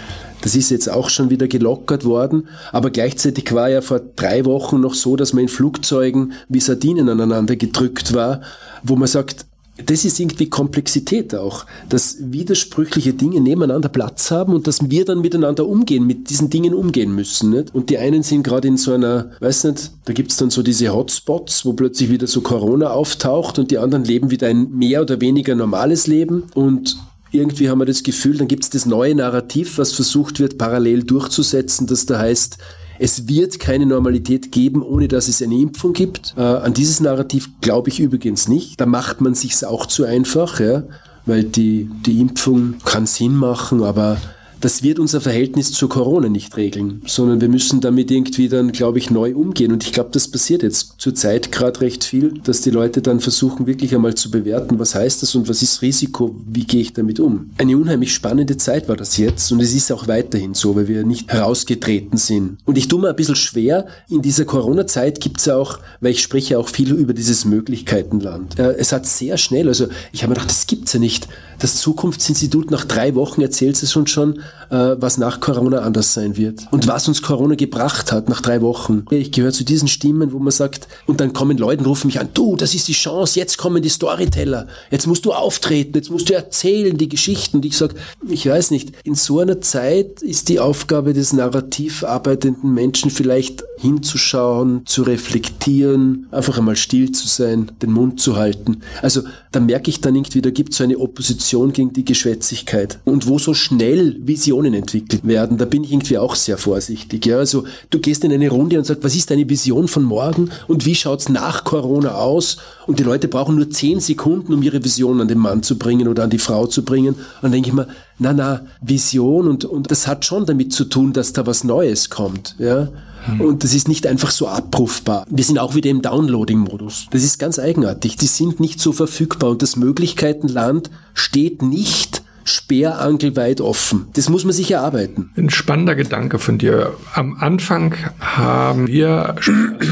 das 0.42 0.56
ist 0.56 0.70
jetzt 0.70 0.88
auch 0.88 1.10
schon 1.10 1.32
wieder 1.32 1.48
gelockert 1.48 2.06
worden, 2.06 2.48
aber 2.72 2.92
gleichzeitig 2.92 3.52
war 3.54 3.70
ja 3.70 3.82
vor 3.82 4.00
drei 4.16 4.46
Wochen 4.46 4.80
noch 4.80 4.94
so, 4.94 5.16
dass 5.16 5.34
man 5.34 5.44
in 5.44 5.50
Flugzeugen 5.50 6.34
wie 6.48 6.60
Sardinen 6.60 7.10
aneinander 7.10 7.56
gedrückt 7.56 8.14
war, 8.14 8.42
wo 8.84 8.96
man 8.96 9.08
sagt, 9.08 9.47
das 9.86 10.06
ist 10.06 10.20
irgendwie 10.20 10.50
Komplexität 10.50 11.36
auch, 11.36 11.66
dass 11.90 12.18
widersprüchliche 12.20 13.14
Dinge 13.14 13.40
nebeneinander 13.40 13.90
Platz 13.90 14.32
haben 14.32 14.54
und 14.54 14.68
dass 14.68 14.90
wir 14.90 15.06
dann 15.06 15.22
miteinander 15.22 15.68
umgehen, 15.68 16.08
mit 16.08 16.30
diesen 16.30 16.50
Dingen 16.50 16.74
umgehen 16.74 17.14
müssen. 17.14 17.52
Nicht? 17.52 17.76
Und 17.76 17.90
die 17.90 17.98
einen 17.98 18.24
sind 18.24 18.44
gerade 18.44 18.68
in 18.68 18.78
so 18.78 18.94
einer, 18.94 19.32
weiß 19.40 19.66
nicht, 19.66 19.92
da 20.06 20.14
gibt's 20.14 20.38
dann 20.38 20.50
so 20.50 20.64
diese 20.64 20.94
Hotspots, 20.94 21.66
wo 21.66 21.74
plötzlich 21.74 22.10
wieder 22.10 22.28
so 22.28 22.42
Corona 22.42 22.90
auftaucht 22.90 23.60
und 23.60 23.72
die 23.72 23.78
anderen 23.78 24.04
leben 24.04 24.32
wieder 24.32 24.48
ein 24.48 24.72
mehr 24.72 25.02
oder 25.02 25.22
weniger 25.22 25.56
normales 25.56 26.08
Leben 26.08 26.44
und 26.56 26.98
irgendwie 27.32 27.70
haben 27.70 27.80
wir 27.80 27.86
das 27.86 28.04
Gefühl, 28.04 28.38
dann 28.38 28.48
gibt's 28.48 28.70
das 28.70 28.86
neue 28.86 29.14
Narrativ, 29.14 29.78
was 29.78 29.92
versucht 29.92 30.40
wird, 30.40 30.58
parallel 30.58 31.04
durchzusetzen, 31.04 31.86
das 31.86 32.06
da 32.06 32.20
heißt, 32.20 32.58
es 33.00 33.28
wird 33.28 33.60
keine 33.60 33.86
Normalität 33.86 34.52
geben, 34.52 34.82
ohne 34.82 35.08
dass 35.08 35.28
es 35.28 35.42
eine 35.42 35.56
Impfung 35.56 35.94
gibt. 35.94 36.34
Äh, 36.38 36.42
an 36.42 36.74
dieses 36.74 37.00
Narrativ 37.00 37.50
glaube 37.62 37.90
ich 37.90 38.00
übrigens 38.00 38.48
nicht. 38.48 38.80
Da 38.80 38.86
macht 38.86 39.22
man 39.22 39.36
sich's 39.36 39.64
auch 39.64 39.86
zu 39.86 40.06
einfach, 40.06 40.60
ja, 40.60 40.84
weil 41.26 41.44
die, 41.44 41.90
die 42.06 42.22
Impfung 42.22 42.76
kann 42.86 43.06
Sinn 43.06 43.36
machen, 43.36 43.84
aber 43.84 44.18
das 44.62 44.84
wird 44.84 45.00
unser 45.00 45.22
Verhältnis 45.22 45.72
zur 45.72 45.90
Corona 45.90 46.30
nicht 46.30 46.58
regeln, 46.58 47.02
sondern 47.06 47.42
wir 47.42 47.50
müssen 47.50 47.82
damit 47.82 48.12
irgendwie 48.12 48.50
dann, 48.50 48.72
glaube 48.72 48.98
ich, 48.98 49.10
neu 49.10 49.36
umgehen. 49.36 49.72
Und 49.72 49.84
ich 49.84 49.94
glaube, 49.94 50.10
das 50.14 50.28
passiert 50.28 50.64
jetzt 50.64 50.96
zurzeit 50.98 51.52
gerade 51.52 51.82
recht 51.82 52.04
viel, 52.04 52.34
dass 52.44 52.62
die 52.62 52.70
Leute 52.70 53.02
dann 53.02 53.20
versuchen, 53.20 53.68
wirklich 53.68 53.94
einmal 53.94 54.16
zu 54.16 54.32
bewerten, 54.32 54.80
was 54.80 54.96
heißt 54.96 55.22
das 55.22 55.36
und 55.36 55.48
was 55.48 55.62
ist 55.62 55.82
Risiko, 55.82 56.36
wie 56.48 56.66
gehe 56.66 56.82
ich 56.82 56.94
damit 56.94 57.20
um. 57.20 57.52
Eine 57.58 57.78
unheimlich 57.78 58.14
spannende 58.14 58.58
Zeit 58.58 58.90
war 58.90 58.96
das 58.96 59.18
jetzt 59.18 59.52
und 59.52 59.62
es 59.62 59.74
ist 59.74 59.92
auch 59.92 60.08
weiterhin 60.08 60.54
so, 60.54 60.76
weil 60.76 60.88
wir 60.88 61.04
nicht 61.06 61.32
herausgetreten 61.32 62.18
sind. 62.18 62.58
Und 62.66 62.78
ich 62.78 62.88
tue 62.88 63.00
mir 63.00 63.10
ein 63.10 63.16
bisschen 63.16 63.36
schwer, 63.36 63.88
in 64.10 64.22
dieser 64.22 64.46
Corona-Zeit 64.46 65.20
gibt 65.20 65.40
es 65.40 65.46
ja 65.46 65.58
auch, 65.58 65.80
weil 66.02 66.12
ich 66.12 66.22
spreche 66.22 66.58
auch 66.58 66.70
viel 66.70 66.94
über 66.94 67.14
dieses 67.14 67.46
Möglichkeitenland. 67.46 68.60
Es 68.60 68.92
hat 68.92 69.06
sehr 69.06 69.38
schnell, 69.38 69.68
also 69.68 69.88
ich 70.12 70.24
habe 70.24 70.30
mir 70.30 70.36
gedacht, 70.36 70.50
das 70.50 70.68
gibt's 70.68 70.94
ja 70.94 71.00
nicht 71.00 71.28
das 71.60 71.78
Zukunftsinstitut 71.78 72.72
nach 72.72 72.86
drei 72.86 73.16
Wochen 73.16 73.42
erzählt 73.42 73.82
es 73.82 73.96
uns 73.96 74.10
schon, 74.12 74.40
äh, 74.70 74.96
was 75.00 75.18
nach 75.18 75.40
Corona 75.40 75.80
anders 75.80 76.14
sein 76.14 76.38
wird. 76.38 76.68
Und 76.72 76.88
was 76.88 77.08
uns 77.08 77.22
Corona 77.22 77.56
gebracht 77.56 78.12
hat 78.12 78.30
nach 78.30 78.42
drei 78.42 78.62
Wochen. 78.62 79.06
Ich 79.10 79.32
gehöre 79.32 79.52
zu 79.52 79.64
diesen 79.64 79.88
Stimmen, 79.88 80.32
wo 80.32 80.40
man 80.40 80.52
sagt, 80.52 80.88
und 81.06 81.20
dann 81.20 81.34
kommen 81.34 81.58
Leute 81.58 81.82
und 81.82 81.88
rufen 81.88 82.08
mich 82.08 82.20
an, 82.20 82.30
du, 82.34 82.56
das 82.56 82.76
ist 82.76 82.88
die 82.88 82.94
Chance, 82.94 83.40
jetzt 83.40 83.58
kommen 83.58 83.82
die 83.82 83.90
Storyteller, 83.90 84.68
jetzt 84.92 85.08
musst 85.08 85.26
du 85.26 85.34
auftreten, 85.34 85.94
jetzt 85.96 86.12
musst 86.12 86.30
du 86.30 86.34
erzählen, 86.34 86.98
die 86.98 87.10
Geschichten. 87.10 87.58
Und 87.58 87.66
ich 87.66 87.78
sage, 87.78 87.96
ich 88.28 88.48
weiß 88.48 88.72
nicht, 88.72 88.92
in 89.04 89.16
so 89.16 89.40
einer 89.40 89.62
Zeit 89.62 90.22
ist 90.22 90.50
die 90.50 90.60
Aufgabe 90.60 91.14
des 91.14 91.34
narrativ 91.34 92.04
arbeitenden 92.04 92.74
Menschen 92.74 93.10
vielleicht 93.10 93.64
hinzuschauen, 93.78 94.82
zu 94.86 95.04
reflektieren, 95.04 96.28
einfach 96.32 96.58
einmal 96.58 96.76
still 96.76 97.12
zu 97.12 97.28
sein, 97.28 97.72
den 97.82 97.92
Mund 97.92 98.20
zu 98.20 98.36
halten. 98.36 98.82
Also 99.02 99.22
da 99.52 99.60
merke 99.60 99.90
ich 99.90 100.02
dann 100.02 100.16
irgendwie, 100.16 100.42
da 100.42 100.50
gibt 100.50 100.72
es 100.72 100.78
so 100.78 100.84
eine 100.84 100.98
Opposition 100.98 101.47
gegen 101.52 101.94
die 101.94 102.06
Geschwätzigkeit. 102.06 103.00
Und 103.06 103.28
wo 103.28 103.40
so 103.40 103.54
schnell 103.54 104.16
Visionen 104.20 104.74
entwickelt 104.74 105.26
werden, 105.26 105.58
da 105.58 105.66
bin 105.66 105.84
ich 105.84 105.92
irgendwie 105.92 106.18
auch 106.18 106.36
sehr 106.36 106.58
vorsichtig. 106.58 107.26
Ja, 107.26 107.38
also 107.38 107.66
du 107.90 108.00
gehst 108.00 108.24
in 108.24 108.32
eine 108.32 108.50
Runde 108.50 108.78
und 108.78 108.86
sagst, 108.86 109.04
was 109.04 109.16
ist 109.16 109.32
deine 109.32 109.50
Vision 109.50 109.88
von 109.88 110.04
morgen 110.04 110.50
und 110.68 110.86
wie 110.86 110.96
schaut's 110.96 111.30
nach 111.30 111.64
Corona 111.64 112.16
aus? 112.16 112.58
Und 112.86 113.00
die 113.00 113.04
Leute 113.04 113.28
brauchen 113.28 113.56
nur 113.56 113.70
zehn 113.70 114.00
Sekunden, 114.00 114.54
um 114.54 114.62
ihre 114.62 114.84
Vision 114.84 115.22
an 115.22 115.28
den 115.28 115.40
Mann 115.40 115.64
zu 115.64 115.78
bringen 115.78 116.08
oder 116.08 116.24
an 116.24 116.30
die 116.30 116.38
Frau 116.38 116.68
zu 116.68 116.84
bringen. 116.84 117.16
Und 117.16 117.44
dann 117.44 117.52
denke 117.52 117.70
ich 117.70 117.76
mir, 117.76 117.88
na 118.20 118.34
na, 118.34 118.66
Vision 118.82 119.48
und, 119.48 119.66
und 119.66 119.92
das 119.92 120.08
hat 120.08 120.26
schon 120.26 120.46
damit 120.46 120.74
zu 120.74 120.86
tun, 120.86 121.14
dass 121.14 121.34
da 121.34 121.46
was 121.46 121.64
Neues 121.64 122.10
kommt. 122.10 122.56
Ja? 122.60 122.90
Mhm. 123.28 123.42
Und 123.42 123.64
das 123.64 123.74
ist 123.74 123.88
nicht 123.88 124.08
einfach 124.08 124.32
so 124.32 124.48
abrufbar. 124.48 125.26
Wir 125.30 125.44
sind 125.44 125.60
auch 125.60 125.76
wieder 125.76 125.90
im 125.90 126.02
Downloading-Modus. 126.02 127.08
Das 127.12 127.24
ist 127.24 127.40
ganz 127.40 127.60
eigenartig. 127.60 128.18
Die 128.18 128.28
sind 128.28 128.60
nicht 128.60 128.80
so 128.80 128.92
verfügbar 128.92 129.52
und 129.52 129.62
das 129.62 129.76
Möglichkeitenland 129.76 130.90
steht 131.14 131.62
nicht 131.62 132.24
sperrangelweit 132.48 133.62
offen. 133.62 134.08
Das 134.14 134.30
muss 134.30 134.44
man 134.44 134.54
sich 134.54 134.72
erarbeiten. 134.72 135.32
Ein 135.36 135.50
spannender 135.50 135.96
Gedanke 135.96 136.40
von 136.40 136.58
dir. 136.58 136.94
Am 137.14 137.38
Anfang 137.40 137.96
haben 138.20 138.88
wir, 138.88 139.36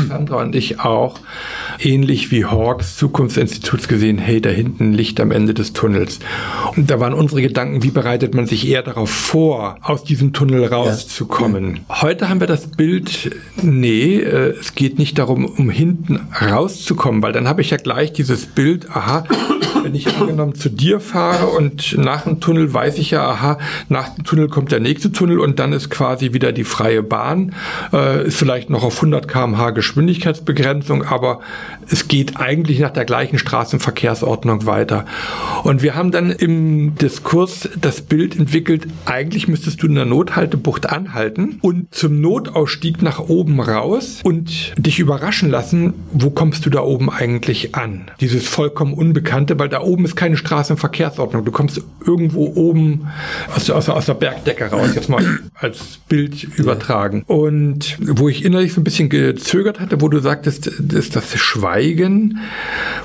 Sandra 0.07 0.41
und 0.41 0.55
ich 0.55 0.79
auch, 0.79 1.19
ähnlich 1.79 2.31
wie 2.31 2.45
Hawks 2.45 2.95
Zukunftsinstituts 2.97 3.87
gesehen, 3.87 4.17
hey, 4.17 4.41
da 4.41 4.49
hinten 4.49 4.93
Licht 4.93 5.19
am 5.19 5.31
Ende 5.31 5.53
des 5.53 5.73
Tunnels. 5.73 6.19
Und 6.75 6.89
da 6.89 6.99
waren 6.99 7.13
unsere 7.13 7.41
Gedanken, 7.41 7.83
wie 7.83 7.91
bereitet 7.91 8.33
man 8.33 8.45
sich 8.45 8.67
eher 8.67 8.83
darauf 8.83 9.09
vor, 9.09 9.77
aus 9.81 10.03
diesem 10.03 10.33
Tunnel 10.33 10.65
rauszukommen. 10.65 11.81
Ja. 11.89 12.01
Heute 12.01 12.29
haben 12.29 12.39
wir 12.39 12.47
das 12.47 12.67
Bild, 12.67 13.35
nee, 13.61 14.15
äh, 14.15 14.55
es 14.59 14.75
geht 14.75 14.97
nicht 14.97 15.17
darum, 15.17 15.45
um 15.45 15.69
hinten 15.69 16.27
rauszukommen, 16.41 17.21
weil 17.21 17.33
dann 17.33 17.47
habe 17.47 17.61
ich 17.61 17.71
ja 17.71 17.77
gleich 17.77 18.13
dieses 18.13 18.45
Bild, 18.45 18.89
aha, 18.89 19.25
wenn 19.83 19.93
ich 19.93 20.07
angenommen 20.15 20.55
zu 20.55 20.69
dir 20.69 20.99
fahre 20.99 21.47
und 21.47 21.97
nach 21.97 22.23
dem 22.23 22.39
Tunnel 22.45 22.71
weiß 22.71 22.99
ich 22.99 23.09
ja, 23.09 23.27
aha, 23.27 23.57
nach 23.89 24.09
dem 24.09 24.23
Tunnel 24.23 24.49
kommt 24.49 24.71
der 24.71 24.79
nächste 24.79 25.11
Tunnel 25.11 25.39
und 25.39 25.57
dann 25.57 25.73
ist 25.73 25.89
quasi 25.89 26.31
wieder 26.33 26.51
die 26.51 26.63
freie 26.63 27.01
Bahn, 27.01 27.55
äh, 27.91 28.27
ist 28.27 28.37
vielleicht 28.37 28.69
noch 28.69 28.83
auf 28.83 28.97
100 28.97 29.27
kmh 29.27 29.71
Geschwindigkeitsbegrenzung, 29.71 31.03
aber 31.03 31.39
es 31.89 32.07
geht 32.07 32.37
eigentlich 32.37 32.79
nach 32.79 32.91
der 32.91 33.05
gleichen 33.05 33.39
Straßenverkehrsordnung 33.39 34.67
weiter. 34.67 35.05
Und 35.63 35.81
wir 35.81 35.95
haben 35.95 36.11
dann 36.11 36.29
im 36.29 36.93
Diskurs 36.93 37.67
das 37.81 38.01
Bild 38.01 38.37
entwickelt, 38.37 38.85
eigentlich 39.05 39.47
müsstest 39.47 39.81
du 39.81 39.87
in 39.87 39.95
der 39.95 40.05
Nothaltebucht 40.05 40.87
anhalten 40.87 41.57
und 41.63 41.95
zum 41.95 42.21
Notausstieg 42.21 43.01
nach 43.01 43.17
oben 43.19 43.59
raus 43.59 44.19
und 44.23 44.73
dich 44.77 44.99
überraschen 44.99 45.49
lassen, 45.49 45.93
wo 46.11 46.29
kommst 46.29 46.63
du 46.67 46.69
da 46.69 46.81
oben 46.81 47.09
eigentlich 47.09 47.73
an? 47.73 48.11
Dieses 48.19 48.47
vollkommen 48.47 48.93
Unbekannte, 48.93 49.57
weil 49.57 49.69
da 49.69 49.81
oben 49.81 50.05
ist 50.05 50.15
keine 50.15 50.37
Straßenverkehrsordnung. 50.37 51.43
Du 51.43 51.51
kommst 51.51 51.81
irgendwo 52.05 52.34
oben 52.35 53.07
aus, 53.55 53.69
aus, 53.69 53.89
aus 53.89 54.05
der 54.05 54.13
Bergdecke 54.13 54.65
raus, 54.65 54.89
jetzt 54.95 55.09
mal 55.09 55.23
als 55.55 55.99
Bild 56.07 56.43
übertragen. 56.57 57.23
Und 57.27 57.97
wo 57.99 58.29
ich 58.29 58.43
innerlich 58.45 58.73
so 58.73 58.81
ein 58.81 58.83
bisschen 58.83 59.09
gezögert 59.09 59.79
hatte, 59.79 60.01
wo 60.01 60.09
du 60.09 60.19
sagtest, 60.19 60.67
ist 60.67 61.15
das 61.15 61.35
Schweigen, 61.37 62.39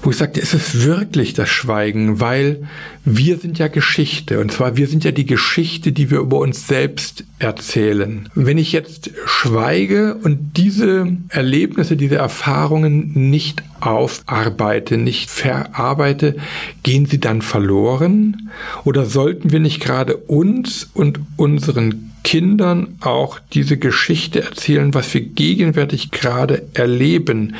wo 0.02 0.10
ich 0.10 0.16
sagte, 0.16 0.40
ist 0.40 0.54
es 0.54 0.84
wirklich 0.84 1.34
das 1.34 1.48
Schweigen, 1.48 2.20
weil 2.20 2.62
wir 3.04 3.38
sind 3.38 3.58
ja 3.58 3.68
Geschichte 3.68 4.40
und 4.40 4.52
zwar 4.52 4.76
wir 4.76 4.86
sind 4.86 5.04
ja 5.04 5.10
die 5.10 5.24
Geschichte, 5.26 5.92
die 5.92 6.10
wir 6.10 6.18
über 6.18 6.38
uns 6.38 6.66
selbst 6.66 7.24
erzählen. 7.38 8.28
Wenn 8.34 8.58
ich 8.58 8.72
jetzt 8.72 9.10
schweige 9.24 10.16
und 10.16 10.56
diese 10.56 11.16
Erlebnisse, 11.28 11.96
diese 11.96 12.16
Erfahrungen 12.16 13.30
nicht 13.30 13.62
aufarbeite, 13.80 14.98
nicht 14.98 15.30
verarbeite, 15.30 16.36
gehen 16.82 17.06
sie 17.06 17.18
dann 17.18 17.42
verloren? 17.42 18.50
Oder 18.84 19.06
sollten 19.20 19.52
wir 19.52 19.60
nicht 19.60 19.80
gerade 19.80 20.16
uns 20.16 20.88
und 20.94 21.20
unseren 21.36 22.09
Kindern 22.22 22.96
auch 23.00 23.38
diese 23.52 23.76
Geschichte 23.76 24.42
erzählen, 24.42 24.94
was 24.94 25.12
wir 25.14 25.20
gegenwärtig 25.20 26.10
gerade 26.10 26.68
erleben, 26.74 27.54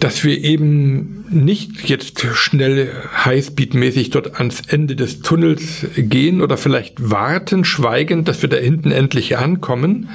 dass 0.00 0.24
wir 0.24 0.42
eben 0.42 1.24
nicht 1.30 1.88
jetzt 1.88 2.20
schnell 2.20 2.90
Highspeed-mäßig 3.24 4.10
dort 4.10 4.36
ans 4.38 4.62
Ende 4.68 4.96
des 4.96 5.20
Tunnels 5.20 5.86
gehen 5.96 6.42
oder 6.42 6.56
vielleicht 6.56 7.10
warten, 7.10 7.64
schweigen, 7.64 8.24
dass 8.24 8.42
wir 8.42 8.48
da 8.48 8.56
hinten 8.56 8.90
endlich 8.90 9.36
ankommen, 9.38 10.08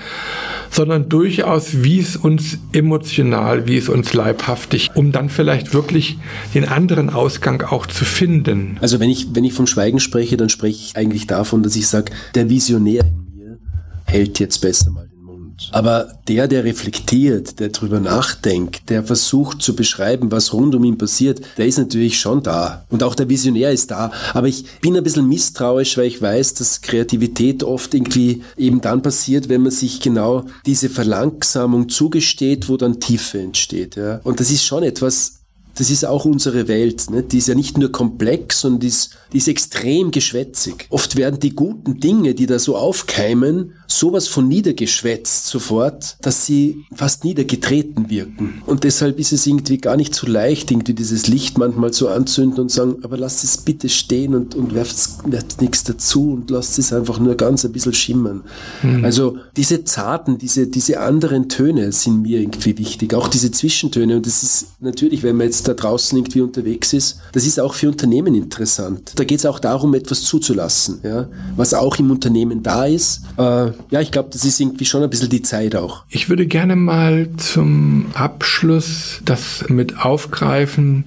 sondern 0.69 1.09
durchaus, 1.09 1.83
wie 1.83 1.99
es 1.99 2.15
uns 2.15 2.59
emotional, 2.73 3.67
wie 3.67 3.77
es 3.77 3.89
uns 3.89 4.13
leibhaftig, 4.13 4.91
um 4.95 5.11
dann 5.11 5.29
vielleicht 5.29 5.73
wirklich 5.73 6.17
den 6.53 6.65
anderen 6.65 7.09
Ausgang 7.09 7.61
auch 7.63 7.85
zu 7.85 8.05
finden. 8.05 8.77
Also 8.81 8.99
wenn 8.99 9.09
ich, 9.09 9.27
wenn 9.33 9.43
ich 9.43 9.53
vom 9.53 9.67
Schweigen 9.67 9.99
spreche, 9.99 10.37
dann 10.37 10.49
spreche 10.49 10.79
ich 10.83 10.95
eigentlich 10.95 11.27
davon, 11.27 11.63
dass 11.63 11.75
ich 11.75 11.87
sage, 11.87 12.11
der 12.35 12.49
Visionär 12.49 13.03
hält 14.10 14.39
jetzt 14.39 14.60
besser 14.60 14.89
mal 14.89 15.07
den 15.07 15.22
Mund. 15.22 15.70
Aber 15.72 16.20
der, 16.28 16.47
der 16.47 16.64
reflektiert, 16.64 17.60
der 17.60 17.70
drüber 17.70 17.99
nachdenkt, 17.99 18.89
der 18.89 19.03
versucht 19.03 19.62
zu 19.62 19.76
beschreiben, 19.76 20.32
was 20.32 20.51
rund 20.51 20.74
um 20.74 20.84
ihn 20.84 20.97
passiert, 20.97 21.41
der 21.57 21.68
ist 21.68 21.78
natürlich 21.78 22.20
schon 22.20 22.41
da. 22.41 22.86
Und 22.89 23.03
auch 23.03 23.14
der 23.14 23.30
Visionär 23.30 23.72
ist 23.72 23.91
da. 23.91 24.12
Aber 24.34 24.47
ich 24.47 24.66
bin 24.82 24.97
ein 24.97 25.03
bisschen 25.03 25.28
misstrauisch, 25.28 25.95
weil 25.97 26.07
ich 26.07 26.22
weiß, 26.22 26.55
dass 26.55 26.82
Kreativität 26.82 27.64
oft 27.64 27.93
irgendwie 27.93 28.41
eben 28.57 28.82
dann 28.82 29.03
passiert, 29.03 29.47
wenn 29.47 29.62
man 29.62 29.72
sich 29.72 30.01
genau 30.01 30.45
diese 30.66 30.89
Verlangsamung 30.89 31.88
zugesteht, 31.88 32.68
wo 32.68 32.78
dann 32.78 32.99
Tiefe 32.99 33.39
entsteht. 33.39 33.95
Ja. 33.95 34.22
Und 34.24 34.39
das 34.39 34.49
ist 34.49 34.66
schon 34.66 34.82
etwas, 34.82 35.39
das 35.76 35.89
ist 35.89 36.03
auch 36.05 36.26
unsere 36.26 36.68
Welt. 36.68 37.10
Ne? 37.12 37.24
Die 37.24 37.38
ist 37.38 37.47
ja 37.47 37.55
nicht 37.55 37.78
nur 37.78 37.91
komplex, 37.91 38.68
die 38.68 38.88
ist, 38.88 39.12
die 39.34 39.38
ist 39.38 39.47
extrem 39.47 40.11
geschwätzig. 40.11 40.88
Oft 40.89 41.15
werden 41.15 41.39
die 41.39 41.55
guten 41.55 41.99
Dinge, 41.99 42.34
die 42.34 42.45
da 42.45 42.59
so 42.59 42.75
aufkeimen, 42.75 43.73
sowas 43.88 44.27
von 44.27 44.47
niedergeschwätzt 44.47 45.47
sofort, 45.47 46.17
dass 46.21 46.45
sie 46.45 46.86
fast 46.93 47.23
niedergetreten 47.23 48.09
wirken. 48.09 48.61
Und 48.65 48.84
deshalb 48.84 49.19
ist 49.19 49.34
es 49.34 49.45
irgendwie 49.45 49.77
gar 49.77 49.97
nicht 49.97 50.15
so 50.15 50.27
leicht, 50.27 50.71
irgendwie 50.71 50.93
dieses 50.93 51.27
Licht 51.27 51.57
manchmal 51.57 51.91
zu 51.91 52.09
anzünden 52.09 52.59
und 52.59 52.71
sagen, 52.71 52.97
aber 53.03 53.17
lasst 53.17 53.43
es 53.43 53.57
bitte 53.57 53.89
stehen 53.89 54.36
und, 54.36 54.55
und 54.55 54.73
werft, 54.73 54.97
werft 55.25 55.61
nichts 55.61 55.84
dazu 55.84 56.34
und 56.34 56.49
lasst 56.49 56.77
es 56.80 56.93
einfach 56.93 57.19
nur 57.19 57.36
ganz 57.36 57.65
ein 57.65 57.71
bisschen 57.71 57.93
schimmern. 57.93 58.43
Mhm. 58.84 59.03
Also 59.03 59.38
diese 59.55 59.84
zarten, 59.84 60.38
diese, 60.38 60.67
diese 60.67 60.99
anderen 60.99 61.49
Töne 61.49 61.91
sind 61.91 62.21
mir 62.23 62.39
irgendwie 62.41 62.77
wichtig, 62.77 63.13
auch 63.13 63.27
diese 63.27 63.51
Zwischentöne. 63.51 64.17
Und 64.17 64.25
das 64.25 64.43
ist 64.43 64.67
natürlich, 64.80 65.23
wenn 65.23 65.38
man 65.38 65.47
jetzt 65.47 65.67
da 65.67 65.73
draußen 65.73 66.17
irgendwie 66.17 66.41
unterwegs 66.41 66.93
ist, 66.93 67.19
das 67.32 67.45
ist 67.45 67.59
auch 67.59 67.73
für 67.73 67.89
Unternehmen 67.89 68.36
interessant. 68.36 69.13
Da 69.20 69.26
geht 69.26 69.39
es 69.39 69.45
auch 69.45 69.59
darum, 69.59 69.93
etwas 69.95 70.24
zuzulassen, 70.24 71.01
ja, 71.03 71.28
was 71.57 71.74
auch 71.74 71.97
im 71.97 72.09
Unternehmen 72.09 72.63
da 72.63 72.86
ist. 72.86 73.24
Äh, 73.38 73.72
ja, 73.91 73.99
ich 73.99 74.11
glaube, 74.11 74.30
das 74.32 74.45
ist 74.45 74.61
irgendwie 74.61 74.86
schon 74.86 75.03
ein 75.03 75.09
bisschen 75.09 75.28
die 75.28 75.41
Zeit 75.41 75.76
auch. 75.76 76.05
Ich 76.07 76.30
würde 76.30 76.47
gerne 76.47 76.78
mal 76.78 77.28
zum 77.36 78.05
Abschluss 78.13 79.20
das 79.26 79.65
mit 79.67 79.99
aufgreifen, 79.99 81.03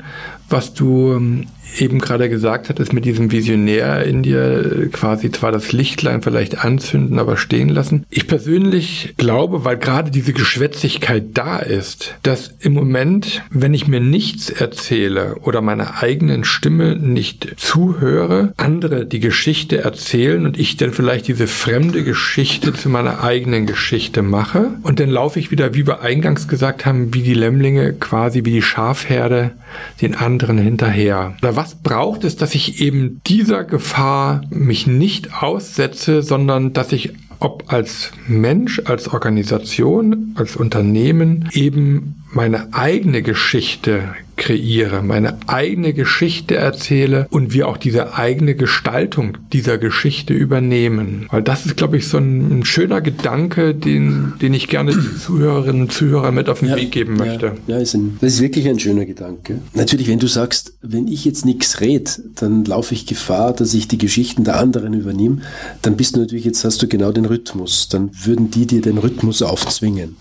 was 0.50 0.74
du 0.74 1.14
ähm, 1.14 1.46
eben 1.78 1.98
gerade 1.98 2.28
gesagt 2.28 2.68
hattest, 2.68 2.92
mit 2.92 3.04
diesem 3.04 3.32
Visionär 3.32 4.04
in 4.04 4.22
dir 4.22 4.88
quasi 4.92 5.30
zwar 5.30 5.52
das 5.52 5.72
Lichtlein 5.72 6.22
vielleicht 6.22 6.64
anzünden, 6.64 7.18
aber 7.18 7.36
stehen 7.36 7.68
lassen. 7.68 8.04
Ich 8.10 8.26
persönlich 8.26 9.14
glaube, 9.16 9.64
weil 9.64 9.78
gerade 9.78 10.10
diese 10.10 10.32
Geschwätzigkeit 10.32 11.24
da 11.34 11.58
ist, 11.58 12.14
dass 12.22 12.54
im 12.60 12.74
Moment, 12.74 13.42
wenn 13.50 13.74
ich 13.74 13.88
mir 13.88 14.00
nichts 14.00 14.50
erzähle 14.50 15.36
oder 15.42 15.60
meiner 15.60 16.02
eigenen 16.02 16.44
Stimme 16.44 16.96
nicht 16.96 17.54
zuhöre, 17.56 18.52
andere 18.56 19.06
die 19.06 19.20
Geschichte 19.20 19.78
erzählen 19.78 20.44
und 20.44 20.58
ich 20.58 20.76
dann 20.76 20.92
vielleicht 20.92 21.28
diese 21.28 21.46
fremde 21.46 22.04
Geschichte 22.04 22.72
zu 22.72 22.88
meiner 22.88 23.22
eigenen 23.22 23.66
Geschichte 23.66 24.22
mache 24.22 24.70
und 24.82 25.00
dann 25.00 25.10
laufe 25.10 25.38
ich 25.38 25.50
wieder, 25.50 25.74
wie 25.74 25.86
wir 25.86 26.02
eingangs 26.02 26.48
gesagt 26.48 26.86
haben, 26.86 27.14
wie 27.14 27.22
die 27.22 27.34
Lämmlinge, 27.34 27.92
quasi 27.94 28.44
wie 28.44 28.52
die 28.52 28.62
Schafherde 28.62 29.52
den 30.00 30.14
anderen 30.14 30.58
hinterher. 30.58 31.34
Was 31.56 31.74
braucht 31.74 32.24
es, 32.24 32.36
dass 32.36 32.54
ich 32.54 32.80
eben 32.80 33.20
dieser 33.26 33.64
Gefahr 33.64 34.42
mich 34.50 34.86
nicht 34.86 35.42
aussetze, 35.42 36.22
sondern 36.22 36.72
dass 36.72 36.92
ich 36.92 37.12
ob 37.40 37.72
als 37.72 38.12
Mensch, 38.28 38.80
als 38.84 39.08
Organisation, 39.08 40.32
als 40.36 40.54
Unternehmen 40.54 41.48
eben 41.52 42.22
meine 42.32 42.72
eigene 42.72 43.22
Geschichte 43.22 44.14
kreiere, 44.36 45.02
meine 45.02 45.36
eigene 45.46 45.92
Geschichte 45.92 46.56
erzähle 46.56 47.26
und 47.30 47.52
wir 47.52 47.68
auch 47.68 47.76
diese 47.76 48.14
eigene 48.14 48.54
Gestaltung 48.54 49.38
dieser 49.52 49.78
Geschichte 49.78 50.34
übernehmen. 50.34 51.26
Weil 51.30 51.42
das 51.42 51.66
ist, 51.66 51.76
glaube 51.76 51.98
ich, 51.98 52.08
so 52.08 52.18
ein, 52.18 52.60
ein 52.60 52.64
schöner 52.64 53.00
Gedanke, 53.00 53.74
den, 53.74 54.34
den 54.40 54.54
ich 54.54 54.68
gerne 54.68 54.92
den 54.92 55.16
Zuhörerinnen 55.18 55.82
und 55.82 55.92
Zuhörern 55.92 56.34
mit 56.34 56.48
auf 56.48 56.60
den 56.60 56.70
ja, 56.70 56.76
Weg 56.76 56.92
geben 56.92 57.16
möchte. 57.16 57.52
Ja, 57.66 57.76
ja 57.76 57.82
ist 57.82 57.94
ein, 57.94 58.18
das 58.20 58.34
ist 58.34 58.40
wirklich 58.40 58.68
ein 58.68 58.78
schöner 58.78 59.04
Gedanke. 59.04 59.58
Natürlich, 59.74 60.08
wenn 60.08 60.18
du 60.18 60.26
sagst, 60.26 60.74
wenn 60.82 61.08
ich 61.08 61.24
jetzt 61.24 61.44
nichts 61.44 61.80
rede, 61.80 62.10
dann 62.34 62.64
laufe 62.64 62.94
ich 62.94 63.06
Gefahr, 63.06 63.52
dass 63.52 63.74
ich 63.74 63.88
die 63.88 63.98
Geschichten 63.98 64.44
der 64.44 64.58
anderen 64.58 64.94
übernehme, 64.94 65.42
dann 65.82 65.96
bist 65.96 66.16
du 66.16 66.20
natürlich, 66.20 66.44
jetzt 66.44 66.64
hast 66.64 66.82
du 66.82 66.88
genau 66.88 67.12
den 67.12 67.26
Rhythmus. 67.26 67.88
Dann 67.88 68.10
würden 68.24 68.50
die 68.50 68.66
dir 68.66 68.80
den 68.80 68.98
Rhythmus 68.98 69.42
aufzwingen. 69.42 70.16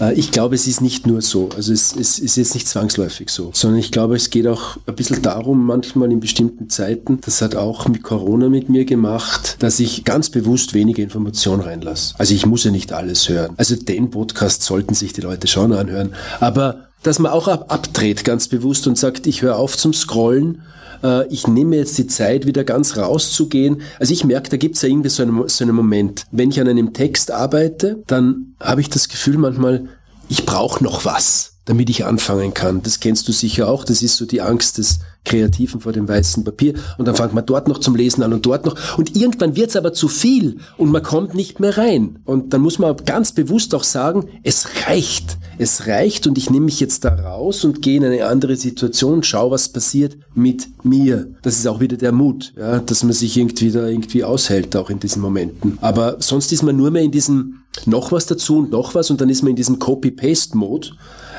Äh, 0.00 0.14
ich 0.14 0.30
glaube, 0.30 0.54
es 0.54 0.66
ist 0.66 0.80
nicht 0.80 1.06
nur 1.06 1.20
so. 1.20 1.48
Also 1.56 1.72
es, 1.72 1.94
es 1.94 2.18
ist 2.18 2.36
jetzt 2.36 2.54
nicht 2.54 2.68
zwangsläufig 2.68 3.30
so 3.30 3.52
sondern 3.56 3.80
ich 3.80 3.90
glaube, 3.90 4.16
es 4.16 4.28
geht 4.28 4.46
auch 4.46 4.76
ein 4.86 4.94
bisschen 4.94 5.22
darum, 5.22 5.64
manchmal 5.64 6.12
in 6.12 6.20
bestimmten 6.20 6.68
Zeiten, 6.68 7.20
das 7.22 7.40
hat 7.40 7.54
auch 7.54 7.88
mit 7.88 8.02
Corona 8.02 8.50
mit 8.50 8.68
mir 8.68 8.84
gemacht, 8.84 9.56
dass 9.60 9.80
ich 9.80 10.04
ganz 10.04 10.28
bewusst 10.28 10.74
weniger 10.74 11.02
Information 11.02 11.60
reinlasse. 11.60 12.14
Also 12.18 12.34
ich 12.34 12.44
muss 12.44 12.64
ja 12.64 12.70
nicht 12.70 12.92
alles 12.92 13.30
hören. 13.30 13.54
Also 13.56 13.74
den 13.74 14.10
Podcast 14.10 14.62
sollten 14.62 14.92
sich 14.92 15.14
die 15.14 15.22
Leute 15.22 15.46
schon 15.46 15.72
anhören. 15.72 16.12
Aber 16.38 16.88
dass 17.02 17.18
man 17.18 17.32
auch 17.32 17.48
ab 17.48 17.72
abdreht 17.72 18.24
ganz 18.24 18.48
bewusst 18.48 18.86
und 18.86 18.98
sagt, 18.98 19.26
ich 19.26 19.40
höre 19.40 19.56
auf 19.56 19.76
zum 19.76 19.94
Scrollen 19.94 20.62
äh, 21.02 21.26
ich 21.28 21.46
nehme 21.46 21.76
jetzt 21.76 21.96
die 21.96 22.06
Zeit, 22.06 22.46
wieder 22.46 22.64
ganz 22.64 22.96
rauszugehen. 22.96 23.82
Also 23.98 24.12
ich 24.12 24.24
merke, 24.24 24.50
da 24.50 24.56
gibt 24.58 24.76
es 24.76 24.82
ja 24.82 24.88
irgendwie 24.88 25.08
so 25.08 25.22
einen, 25.22 25.48
so 25.48 25.64
einen 25.64 25.74
Moment. 25.74 26.24
Wenn 26.30 26.50
ich 26.50 26.60
an 26.60 26.68
einem 26.68 26.92
Text 26.92 27.30
arbeite, 27.30 28.02
dann 28.06 28.54
habe 28.60 28.82
ich 28.82 28.90
das 28.90 29.08
Gefühl 29.08 29.38
manchmal, 29.38 29.88
ich 30.28 30.44
brauche 30.44 30.82
noch 30.82 31.04
was 31.04 31.55
damit 31.66 31.90
ich 31.90 32.04
anfangen 32.04 32.54
kann. 32.54 32.82
Das 32.82 33.00
kennst 33.00 33.28
du 33.28 33.32
sicher 33.32 33.68
auch. 33.68 33.84
Das 33.84 34.00
ist 34.00 34.16
so 34.16 34.24
die 34.24 34.40
Angst 34.40 34.78
des 34.78 35.00
Kreativen 35.24 35.80
vor 35.80 35.92
dem 35.92 36.08
weißen 36.08 36.44
Papier. 36.44 36.74
Und 36.96 37.06
dann 37.06 37.16
fängt 37.16 37.34
man 37.34 37.44
dort 37.44 37.68
noch 37.68 37.78
zum 37.78 37.96
Lesen 37.96 38.22
an 38.22 38.32
und 38.32 38.46
dort 38.46 38.64
noch. 38.64 38.96
Und 38.96 39.16
irgendwann 39.16 39.56
wird's 39.56 39.76
aber 39.76 39.92
zu 39.92 40.08
viel 40.08 40.58
und 40.78 40.90
man 40.90 41.02
kommt 41.02 41.34
nicht 41.34 41.58
mehr 41.60 41.76
rein. 41.76 42.20
Und 42.24 42.54
dann 42.54 42.60
muss 42.62 42.78
man 42.78 42.96
ganz 43.04 43.32
bewusst 43.32 43.74
auch 43.74 43.82
sagen, 43.82 44.28
es 44.44 44.68
reicht. 44.86 45.36
Es 45.58 45.88
reicht 45.88 46.26
und 46.26 46.38
ich 46.38 46.50
nehme 46.50 46.66
mich 46.66 46.80
jetzt 46.80 47.04
da 47.04 47.14
raus 47.14 47.64
und 47.64 47.82
gehe 47.82 47.96
in 47.96 48.04
eine 48.04 48.26
andere 48.26 48.56
Situation, 48.56 49.22
schau, 49.22 49.50
was 49.50 49.68
passiert 49.68 50.16
mit 50.34 50.68
mir. 50.84 51.28
Das 51.42 51.58
ist 51.58 51.66
auch 51.66 51.80
wieder 51.80 51.96
der 51.96 52.12
Mut, 52.12 52.52
ja, 52.56 52.78
dass 52.78 53.02
man 53.02 53.12
sich 53.12 53.36
irgendwie 53.36 53.70
da 53.70 53.86
irgendwie 53.88 54.22
aushält, 54.22 54.76
auch 54.76 54.90
in 54.90 55.00
diesen 55.00 55.22
Momenten. 55.22 55.78
Aber 55.80 56.16
sonst 56.20 56.52
ist 56.52 56.62
man 56.62 56.76
nur 56.76 56.90
mehr 56.90 57.02
in 57.02 57.10
diesem 57.10 57.62
noch 57.86 58.12
was 58.12 58.26
dazu 58.26 58.58
und 58.58 58.70
noch 58.70 58.94
was 58.94 59.10
und 59.10 59.20
dann 59.20 59.28
ist 59.28 59.42
man 59.42 59.50
in 59.50 59.56
diesem 59.56 59.78
Copy-Paste-Mode 59.78 60.90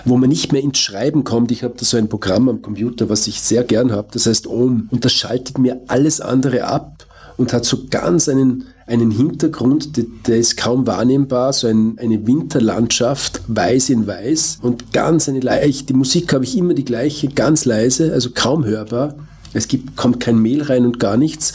wo 0.06 0.18
man 0.18 0.30
nicht 0.30 0.52
mehr 0.52 0.62
ins 0.62 0.80
Schreiben 0.80 1.24
kommt. 1.24 1.52
Ich 1.52 1.64
habe 1.64 1.76
da 1.78 1.86
so 1.86 1.98
ein 1.98 2.10
Programm 2.10 2.50
am 2.50 2.62
Computer, 2.62 3.10
was 3.10 3.28
ich 3.28 3.42
sehr 3.42 3.64
gern 3.64 3.92
habe, 3.92 4.10
das 4.12 4.26
heißt 4.26 4.48
OM. 4.48 4.88
Und 4.92 5.06
das 5.06 5.14
schaltet 5.14 5.58
mir 5.58 5.82
alles 5.88 6.22
andere 6.22 6.66
ab 6.66 7.06
und 7.38 7.54
hat 7.54 7.66
so 7.66 7.86
ganz 7.90 8.28
einen, 8.28 8.66
einen 8.88 9.12
Hintergrund, 9.12 9.98
der, 9.98 10.06
der 10.26 10.38
ist 10.38 10.58
kaum 10.58 10.88
wahrnehmbar, 10.88 11.54
so 11.54 11.68
ein, 11.68 11.98
eine 12.00 12.26
Winterlandschaft, 12.26 13.42
weiß 13.48 13.90
in 13.90 14.08
weiß 14.08 14.60
und 14.62 14.92
ganz 14.92 15.30
eine 15.30 15.40
leise, 15.40 15.84
die 15.84 15.94
Musik 15.94 16.34
habe 16.34 16.44
ich 16.44 16.58
immer 16.58 16.74
die 16.74 16.86
gleiche, 16.86 17.28
ganz 17.28 17.66
leise, 17.66 18.12
also 18.14 18.32
kaum 18.34 18.66
hörbar. 18.66 19.16
Es 19.54 19.68
gibt, 19.68 19.96
kommt 19.96 20.20
kein 20.20 20.40
Mehl 20.40 20.64
rein 20.64 20.86
und 20.86 21.00
gar 21.00 21.18
nichts. 21.18 21.54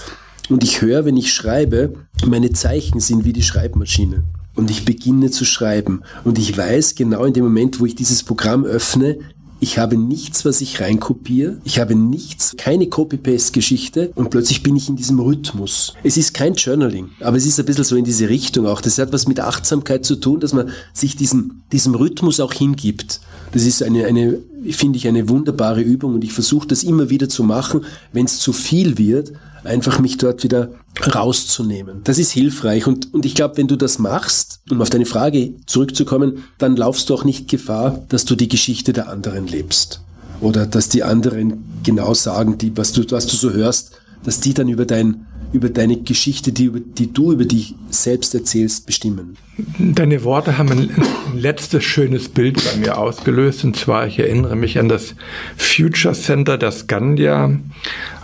Und 0.49 0.65
ich 0.65 0.81
höre, 0.81 1.05
wenn 1.05 1.17
ich 1.17 1.33
schreibe, 1.33 1.95
meine 2.27 2.53
Zeichen 2.53 3.01
sind 3.01 3.25
wie 3.25 3.33
die 3.33 3.43
Schreibmaschine 3.43 4.25
und 4.55 4.71
ich 4.71 4.85
beginne 4.85 5.31
zu 5.31 5.45
schreiben. 5.45 6.03
Und 6.25 6.39
ich 6.39 6.57
weiß 6.57 6.95
genau 6.95 7.25
in 7.25 7.33
dem 7.33 7.45
Moment, 7.45 7.81
wo 7.81 7.87
ich 7.87 7.95
dieses 7.95 8.23
Programm 8.23 8.65
öffne, 8.65 9.19
ich 9.63 9.79
habe 9.79 9.97
nichts, 9.97 10.45
was 10.45 10.61
ich 10.61 10.81
reinkopiere. 10.81 11.59
Ich 11.63 11.79
habe 11.79 11.95
nichts, 11.95 12.57
keine 12.57 12.89
Copy-Paste-Geschichte 12.89 14.11
und 14.17 14.31
plötzlich 14.31 14.65
bin 14.65 14.75
ich 14.75 14.89
in 14.89 14.97
diesem 14.97 15.21
Rhythmus. 15.21 15.95
Es 16.03 16.17
ist 16.17 16.35
kein 16.35 16.55
Journaling, 16.55 17.11
aber 17.21 17.37
es 17.37 17.47
ist 17.47 17.61
ein 17.61 17.67
bisschen 17.67 17.85
so 17.85 17.95
in 17.95 18.05
diese 18.05 18.29
Richtung 18.29 18.67
auch. 18.67 18.81
Das 18.81 18.99
hat 18.99 19.13
was 19.13 19.29
mit 19.29 19.39
Achtsamkeit 19.39 20.05
zu 20.05 20.17
tun, 20.17 20.41
dass 20.41 20.53
man 20.53 20.71
sich 20.93 21.15
diesem, 21.15 21.63
diesem 21.71 21.95
Rhythmus 21.95 22.41
auch 22.41 22.53
hingibt. 22.53 23.21
Das 23.53 23.63
ist 23.63 23.85
eine, 23.85 24.07
eine 24.07 24.41
finde 24.71 24.97
ich, 24.97 25.07
eine 25.07 25.29
wunderbare 25.29 25.81
Übung 25.81 26.15
und 26.15 26.25
ich 26.25 26.33
versuche 26.33 26.67
das 26.67 26.83
immer 26.83 27.09
wieder 27.09 27.29
zu 27.29 27.45
machen, 27.45 27.85
wenn 28.13 28.25
es 28.25 28.41
zu 28.41 28.53
viel 28.53 28.99
wird, 28.99 29.33
einfach 29.65 29.99
mich 30.01 30.19
dort 30.19 30.43
wieder 30.45 30.71
rauszunehmen. 31.15 32.01
Das 32.05 32.19
ist 32.19 32.31
hilfreich 32.31 32.87
und, 32.87 33.13
und 33.15 33.25
ich 33.25 33.35
glaube, 33.35 33.57
wenn 33.57 33.69
du 33.69 33.77
das 33.77 33.99
machst, 33.99 34.61
um 34.71 34.81
auf 34.81 34.91
deine 34.91 35.07
Frage 35.07 35.55
zurückzukommen, 35.67 36.45
dann 36.59 36.77
laufst 36.77 37.09
du 37.09 37.15
auch 37.15 37.25
nicht 37.25 37.49
Gefahr, 37.49 38.03
dass 38.09 38.25
du 38.25 38.35
die 38.35 38.49
Geschichte 38.49 38.93
der 38.93 39.09
anderen 39.09 39.47
lebst. 39.47 40.01
Oder 40.41 40.67
dass 40.67 40.89
die 40.89 41.05
anderen 41.05 41.65
genau 41.85 42.15
sagen, 42.15 42.59
die, 42.59 42.77
was, 42.77 42.93
du, 42.93 43.05
was 43.11 43.27
du 43.27 43.37
so 43.37 43.53
hörst, 43.53 43.93
dass 44.25 44.41
die 44.41 44.55
dann 44.55 44.69
über 44.69 44.87
dein 44.87 45.27
über 45.53 45.69
deine 45.69 45.99
Geschichte, 45.99 46.53
die, 46.53 46.71
die 46.71 47.13
du 47.13 47.33
über 47.33 47.45
dich 47.45 47.75
selbst 47.91 48.35
erzählst, 48.35 48.87
bestimmen. 48.87 49.37
Deine 49.79 50.25
Worte 50.25 50.57
haben 50.59 50.71
ein, 50.73 50.91
ein, 51.33 51.39
letztes 51.39 51.85
schönes 51.85 52.29
Bild 52.29 52.63
bei 52.65 52.79
mir 52.79 52.99
ausgelöst. 52.99 53.65
Und 53.65 53.77
zwar, 53.77 54.07
ich 54.07 54.19
erinnere 54.19 54.57
mich 54.57 54.79
an 54.79 54.89
das 54.89 55.15
Future 55.57 56.15
Center 56.15 56.59
der 56.59 56.73
Scandia 56.73 57.51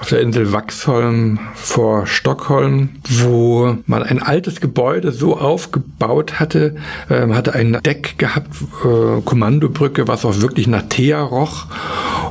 auf 0.00 0.09
der 0.09 0.20
Insel 0.20 0.52
Waxholm 0.52 1.40
vor 1.54 2.06
Stockholm, 2.06 2.90
wo 3.09 3.76
man 3.86 4.02
ein 4.02 4.22
altes 4.22 4.61
Gebäude 4.61 5.12
so 5.12 5.36
aufgebaut 5.36 6.38
hatte, 6.38 6.76
äh, 7.09 7.26
hatte 7.28 7.54
ein 7.54 7.78
Deck 7.84 8.18
gehabt, 8.18 8.48
äh, 8.84 9.20
Kommandobrücke, 9.22 10.06
was 10.06 10.24
auch 10.24 10.40
wirklich 10.40 10.68
nach 10.68 10.82
Teer 10.88 11.18
roch. 11.18 11.66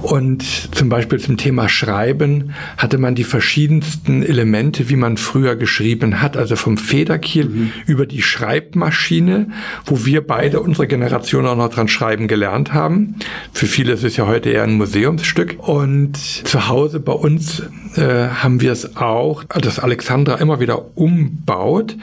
Und 0.01 0.43
zum 0.75 0.89
Beispiel 0.89 1.19
zum 1.19 1.37
Thema 1.37 1.67
Schreiben 1.67 2.53
hatte 2.77 2.97
man 2.97 3.15
die 3.15 3.23
verschiedensten 3.23 4.23
Elemente, 4.23 4.89
wie 4.89 4.95
man 4.95 5.17
früher 5.17 5.55
geschrieben 5.55 6.21
hat, 6.21 6.37
also 6.37 6.55
vom 6.55 6.77
Federkiel 6.77 7.45
mhm. 7.45 7.71
über 7.87 8.05
die 8.05 8.21
Schreibmaschine, 8.21 9.49
wo 9.85 10.05
wir 10.05 10.25
beide, 10.25 10.61
unsere 10.67 10.87
Generation 10.87 11.45
auch 11.47 11.55
noch 11.55 11.69
dran 11.69 11.87
schreiben 11.87 12.27
gelernt 12.27 12.73
haben. 12.73 13.15
Für 13.53 13.65
viele 13.65 13.93
ist 13.93 14.03
es 14.03 14.17
ja 14.17 14.27
heute 14.27 14.49
eher 14.49 14.63
ein 14.63 14.73
Museumsstück. 14.73 15.55
Und 15.59 16.17
zu 16.17 16.67
Hause 16.67 16.99
bei 16.99 17.13
uns 17.13 17.63
äh, 17.95 18.27
haben 18.27 18.61
wir 18.61 18.71
es 18.71 18.97
auch, 18.97 19.43
dass 19.45 19.79
Alexandra 19.79 20.35
immer 20.35 20.59
wieder 20.59 20.97
umbaut 20.97 21.95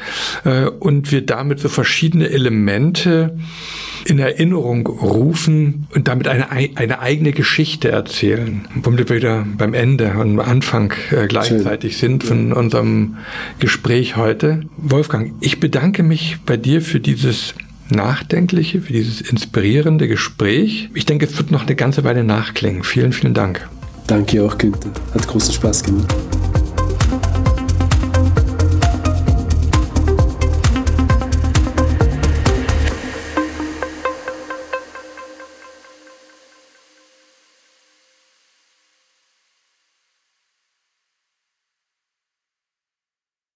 äh, 0.44 0.64
und 0.64 1.12
wir 1.12 1.24
damit 1.24 1.60
so 1.60 1.68
verschiedene 1.68 2.30
Elemente 2.30 3.36
in 4.06 4.18
Erinnerung 4.18 4.86
rufen 4.86 5.86
und 5.94 6.08
damit 6.08 6.28
eine, 6.28 6.50
eine 6.50 7.00
eigene 7.00 7.32
Geschichte 7.32 7.90
erzählen. 7.90 8.66
Womit 8.74 9.08
wir 9.08 9.16
wieder 9.16 9.46
beim 9.56 9.74
Ende 9.74 10.10
und 10.12 10.38
am 10.38 10.40
Anfang 10.40 10.92
äh, 11.10 11.26
gleichzeitig 11.26 11.96
Schön. 11.96 12.20
sind 12.20 12.24
von 12.24 12.52
unserem 12.52 13.16
Gespräch 13.60 14.16
heute. 14.16 14.62
Wolfgang, 14.76 15.32
ich 15.40 15.60
bedanke 15.60 16.02
mich 16.02 16.38
bei 16.44 16.56
dir 16.56 16.82
für 16.82 17.00
dieses 17.00 17.54
nachdenkliche, 17.90 18.80
für 18.80 18.92
dieses 18.92 19.20
inspirierende 19.20 20.08
Gespräch. 20.08 20.90
Ich 20.94 21.06
denke, 21.06 21.26
es 21.26 21.36
wird 21.38 21.50
noch 21.50 21.66
eine 21.66 21.76
ganze 21.76 22.04
Weile 22.04 22.24
nachklingen. 22.24 22.82
Vielen, 22.82 23.12
vielen 23.12 23.34
Dank. 23.34 23.68
Danke 24.06 24.42
auch, 24.44 24.58
Günther. 24.58 24.90
Hat 25.14 25.26
großen 25.26 25.54
Spaß 25.54 25.82
gemacht. 25.82 26.14